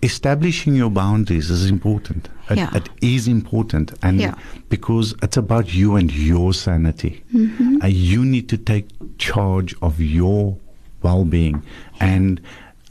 establishing 0.04 0.76
your 0.76 0.90
boundaries 0.90 1.50
is 1.50 1.70
important. 1.70 2.30
It, 2.50 2.58
Yeah. 2.58 2.76
it 2.76 2.90
is 3.02 3.28
important. 3.28 3.94
And 4.04 4.20
Yeah. 4.20 4.36
because 4.70 5.16
it's 5.24 5.38
about 5.38 5.74
you 5.74 5.96
and 5.96 6.12
your 6.14 6.54
sanity. 6.54 7.24
Mm-hmm. 7.34 7.78
Uh, 7.84 7.88
you 7.88 8.26
need 8.26 8.48
to 8.50 8.58
take 8.58 8.86
charge 9.18 9.74
of 9.82 10.00
your 10.00 10.58
well 11.02 11.26
being. 11.26 11.64
And 12.00 12.40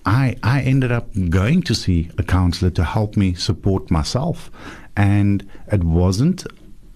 I, 0.05 0.37
I 0.43 0.63
ended 0.63 0.91
up 0.91 1.07
going 1.31 1.63
to 1.63 1.75
see 1.75 2.09
a 2.19 2.23
counselor 2.23 2.71
to 2.73 2.85
help 2.85 3.17
me 3.17 3.35
support 3.35 3.91
myself. 3.91 4.51
And 4.97 5.47
it 5.71 5.85
wasn't, 5.85 6.47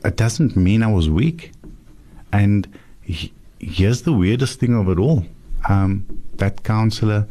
it 0.04 0.16
doesn't 0.16 0.56
mean 0.56 0.82
I 0.82 0.92
was 0.92 1.08
weak. 1.08 1.52
And 2.32 2.66
he, 3.02 3.32
here's 3.60 4.02
the 4.02 4.12
weirdest 4.12 4.60
thing 4.60 4.74
of 4.74 4.88
it 4.88 4.98
all 4.98 5.24
um, 5.68 6.04
that 6.36 6.62
counselor 6.64 7.26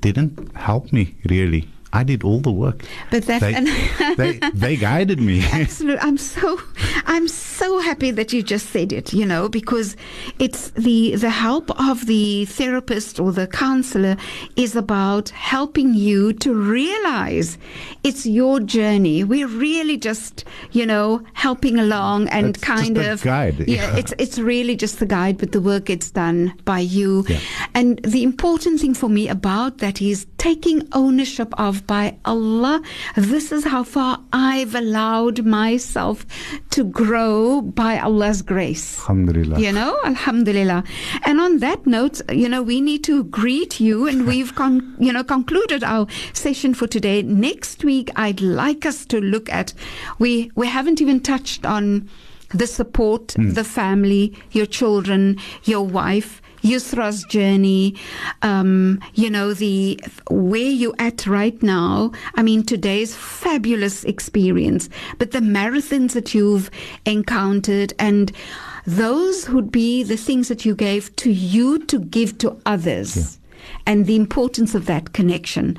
didn't 0.00 0.54
help 0.56 0.92
me 0.92 1.14
really. 1.28 1.68
I 1.92 2.04
did 2.04 2.22
all 2.22 2.40
the 2.40 2.52
work. 2.52 2.84
But 3.10 3.24
that- 3.26 3.40
they, 3.40 4.14
they, 4.38 4.50
they 4.54 4.76
guided 4.76 5.20
me. 5.20 5.42
Absolutely. 5.52 6.00
I'm 6.00 6.18
so 6.18 6.60
I'm 7.06 7.28
so 7.28 7.80
happy 7.80 8.10
that 8.10 8.32
you 8.32 8.42
just 8.42 8.66
said 8.70 8.92
it, 8.92 9.12
you 9.12 9.24
know, 9.24 9.48
because 9.48 9.96
it's 10.38 10.70
the 10.70 11.16
the 11.16 11.30
help 11.30 11.70
of 11.80 12.06
the 12.06 12.44
therapist 12.44 13.18
or 13.18 13.32
the 13.32 13.46
counselor 13.46 14.16
is 14.56 14.76
about 14.76 15.30
helping 15.30 15.94
you 15.94 16.32
to 16.34 16.52
realize 16.54 17.58
it's 18.04 18.26
your 18.26 18.60
journey. 18.60 19.24
We're 19.24 19.48
really 19.48 19.96
just, 19.96 20.44
you 20.72 20.86
know, 20.86 21.22
helping 21.32 21.78
along 21.78 22.28
and 22.28 22.48
It's 22.56 22.62
kind 22.62 22.98
of 22.98 23.22
guide, 23.22 23.58
Yeah, 23.60 23.92
yeah. 23.92 23.96
it's 23.96 24.12
it's 24.18 24.38
really 24.38 24.76
just 24.76 24.98
the 24.98 25.06
guide, 25.06 25.38
but 25.38 25.52
the 25.52 25.60
work 25.60 25.86
gets 25.86 26.10
done 26.10 26.54
by 26.64 26.80
you. 26.80 27.24
Yeah. 27.28 27.40
And 27.74 27.98
the 28.04 28.22
important 28.22 28.80
thing 28.80 28.94
for 28.94 29.08
me 29.08 29.28
about 29.28 29.78
that 29.78 30.00
is 30.02 30.26
taking 30.38 30.86
ownership 30.92 31.52
of 31.58 31.77
by 31.86 32.16
Allah. 32.24 32.82
This 33.16 33.52
is 33.52 33.64
how 33.64 33.84
far 33.84 34.20
I've 34.32 34.74
allowed 34.74 35.44
myself 35.44 36.26
to 36.70 36.84
grow 36.84 37.60
by 37.62 37.98
Allah's 37.98 38.42
grace. 38.42 38.98
Alhamdulillah. 39.00 39.60
You 39.60 39.72
know, 39.72 39.98
Alhamdulillah. 40.04 40.84
And 41.24 41.40
on 41.40 41.58
that 41.58 41.86
note, 41.86 42.20
you 42.32 42.48
know, 42.48 42.62
we 42.62 42.80
need 42.80 43.04
to 43.04 43.24
greet 43.24 43.80
you, 43.80 44.06
and 44.06 44.26
we've 44.26 44.54
con- 44.54 44.96
you 44.98 45.12
know 45.12 45.24
concluded 45.24 45.84
our 45.84 46.06
session 46.32 46.74
for 46.74 46.86
today. 46.86 47.22
Next 47.22 47.84
week, 47.84 48.10
I'd 48.16 48.40
like 48.40 48.86
us 48.86 49.06
to 49.06 49.20
look 49.20 49.48
at 49.50 49.74
we 50.18 50.50
we 50.54 50.66
haven't 50.66 51.00
even 51.00 51.20
touched 51.20 51.64
on 51.64 52.08
the 52.50 52.66
support, 52.66 53.32
hmm. 53.32 53.50
the 53.50 53.64
family, 53.64 54.34
your 54.52 54.66
children, 54.66 55.36
your 55.64 55.86
wife, 55.86 56.40
Yusra's 56.62 57.24
journey, 57.24 57.94
um, 58.42 59.00
you 59.14 59.30
know, 59.30 59.54
the 59.54 60.00
where 60.30 60.60
you're 60.60 60.94
at 60.98 61.26
right 61.26 61.60
now. 61.62 62.12
I 62.34 62.42
mean, 62.42 62.62
today's 62.64 63.14
fabulous 63.14 64.04
experience, 64.04 64.88
but 65.18 65.30
the 65.30 65.40
marathons 65.40 66.12
that 66.12 66.34
you've 66.34 66.70
encountered 67.04 67.94
and 67.98 68.32
those 68.86 69.48
would 69.50 69.70
be 69.70 70.02
the 70.02 70.16
things 70.16 70.48
that 70.48 70.64
you 70.64 70.74
gave 70.74 71.14
to 71.16 71.30
you 71.30 71.78
to 71.86 71.98
give 71.98 72.38
to 72.38 72.58
others. 72.64 73.38
And 73.86 74.06
the 74.06 74.16
importance 74.16 74.74
of 74.74 74.86
that 74.86 75.12
connection. 75.12 75.76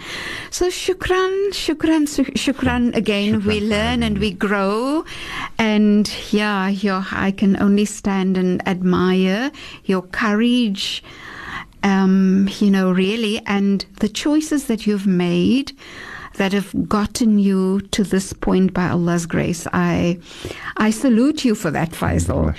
So, 0.50 0.68
shukran, 0.68 1.50
shukran, 1.52 2.08
shukran 2.34 2.96
again. 2.96 3.44
we 3.46 3.60
learn 3.62 4.04
and 4.04 4.18
we 4.18 4.32
grow. 4.32 5.06
And 5.58 6.12
yeah, 6.32 6.70
your, 6.70 7.06
I 7.12 7.32
can 7.32 7.62
only 7.62 7.86
stand 7.86 8.38
and 8.38 8.68
admire 8.68 9.52
your 9.86 10.02
courage, 10.02 11.04
um, 11.84 12.50
you 12.60 12.72
know, 12.72 12.92
really, 12.92 13.42
and 13.46 13.86
the 14.00 14.10
choices 14.10 14.66
that 14.66 14.86
you've 14.88 15.08
made 15.08 15.72
that 16.40 16.54
have 16.54 16.74
gotten 16.88 17.38
you 17.38 17.82
to 17.92 18.04
this 18.04 18.32
point 18.32 18.74
by 18.74 18.88
Allah's 18.88 19.26
grace. 19.26 19.68
I 19.74 20.20
I 20.78 20.90
salute 20.90 21.44
you 21.44 21.54
for 21.54 21.70
that, 21.70 21.92
Faizel. 21.92 22.56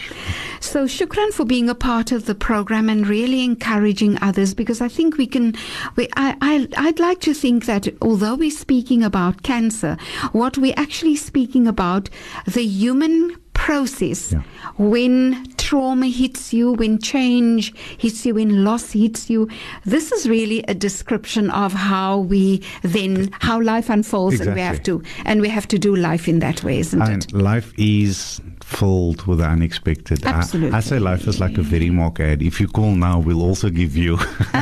So 0.61 0.85
shukran 0.85 1.33
for 1.33 1.47
being 1.47 1.71
a 1.71 1.75
part 1.75 2.13
of 2.13 2.27
the 2.27 2.35
program 2.35 2.91
and 2.91 3.09
really 3.09 3.43
encouraging 3.43 4.19
others 4.23 4.53
because 4.53 4.83
I 4.83 4.89
think 4.89 5.17
we 5.17 5.27
can 5.27 5.55
we 5.97 6.09
I, 6.17 6.37
I 6.43 6.69
I'd 6.77 7.01
like 7.01 7.21
to 7.21 7.33
think 7.33 7.65
that 7.65 7.89
although 8.03 8.35
we're 8.35 8.51
speaking 8.51 9.03
about 9.03 9.43
cancer, 9.43 9.97
what 10.33 10.59
we're 10.59 10.75
actually 10.77 11.17
speaking 11.17 11.67
about 11.67 12.11
the 12.47 12.63
human 12.63 13.35
process 13.67 14.33
Yeah. 14.33 14.43
when 14.79 15.45
trauma 15.57 16.07
hits 16.07 16.53
you, 16.53 16.73
when 16.73 16.99
change 16.99 17.73
hits 17.99 18.25
you, 18.27 18.35
when 18.35 18.65
loss 18.65 18.93
hits 18.93 19.29
you. 19.31 19.49
This 19.85 20.11
is 20.13 20.29
really 20.29 20.65
a 20.69 20.75
description 20.75 21.51
of 21.51 21.73
how 21.73 22.19
we 22.33 22.63
then 22.83 23.31
how 23.41 23.61
life 23.61 23.89
unfolds, 23.91 24.41
and 24.41 24.55
we 24.55 24.61
have 24.61 24.83
to 24.85 25.03
and 25.25 25.41
we 25.41 25.49
have 25.49 25.67
to 25.69 25.79
do 25.79 25.95
life 25.95 26.27
in 26.33 26.39
that 26.41 26.65
way, 26.65 26.79
isn't 26.81 27.03
And 27.03 27.25
it? 27.25 27.33
life 27.33 27.73
is 27.77 28.41
filled 28.71 29.27
with 29.27 29.39
the 29.39 29.45
unexpected. 29.47 30.25
I- 30.25 30.31
Absolutely. 30.31 30.77
I, 30.77 30.81
say 30.81 30.99
life 30.99 31.27
is 31.27 31.41
like 31.41 31.59
a 31.59 31.63
Verimark 31.63 32.21
ad. 32.21 32.43
If 32.43 32.61
you 32.61 32.69
call 32.69 32.93
now, 32.93 33.19
we'll 33.19 33.43
also 33.43 33.69
give 33.69 33.97
you. 33.97 34.17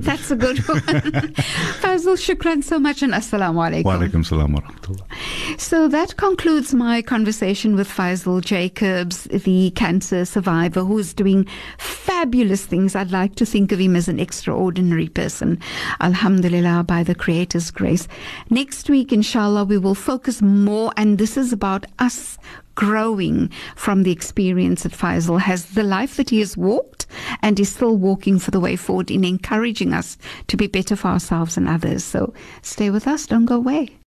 That's 0.00 0.30
a 0.30 0.36
good 0.36 0.58
one. 0.68 0.80
Faizel, 1.82 2.16
shukran 2.16 2.62
so 2.62 2.78
much 2.78 3.02
and 3.02 3.12
assalamu 3.12 3.60
alaikum. 3.68 3.84
Wa 3.84 3.98
alaikum 3.98 4.24
salam 4.24 4.52
wa 4.52 4.60
rahmatullah. 4.60 5.60
So 5.60 5.88
that 5.88 6.16
concludes 6.16 6.72
my 6.72 7.02
conversation 7.02 7.74
with 7.76 7.88
Faizel 7.88 8.40
Jacobs, 8.40 9.24
the 9.24 9.70
cancer 9.72 10.24
survivor 10.24 10.84
who 10.84 10.98
is 10.98 11.12
doing 11.12 11.46
fabulous 11.78 12.64
things. 12.64 12.94
I'd 12.94 13.10
like 13.10 13.34
to 13.36 13.46
think 13.46 13.72
of 13.72 13.80
him 13.80 13.96
as 13.96 14.08
an 14.08 14.20
extraordinary 14.20 15.08
person. 15.08 15.58
Alhamdulillah, 16.00 16.84
by 16.84 17.02
the 17.02 17.14
Creator's 17.14 17.70
grace. 17.70 18.06
Next 18.48 18.88
week, 18.88 19.12
inshallah, 19.12 19.64
we 19.64 19.78
will 19.78 19.94
focus 19.94 20.40
more, 20.40 20.92
and 20.96 21.18
this 21.18 21.36
is 21.36 21.52
about 21.52 21.86
us 21.98 22.38
growing 22.74 23.50
from 23.76 24.02
the 24.02 24.12
experience 24.12 24.82
that 24.82 24.92
Faizel 24.92 25.40
has, 25.40 25.66
the 25.66 25.82
life 25.82 26.16
that 26.16 26.30
he 26.30 26.38
has 26.40 26.56
walked 26.56 27.06
and 27.42 27.58
is 27.58 27.72
still 27.72 27.96
walking 27.96 28.38
for 28.38 28.50
the 28.50 28.60
way 28.60 28.76
forward 28.76 29.10
in 29.10 29.24
encouraging 29.24 29.92
us 29.92 30.16
to 30.46 30.56
be 30.56 30.66
better 30.66 30.96
for 30.96 31.08
ourselves 31.08 31.56
and 31.56 31.68
others. 31.68 32.04
So 32.04 32.32
stay 32.62 32.90
with 32.90 33.06
us, 33.06 33.26
don't 33.26 33.46
go 33.46 33.56
away. 33.56 33.96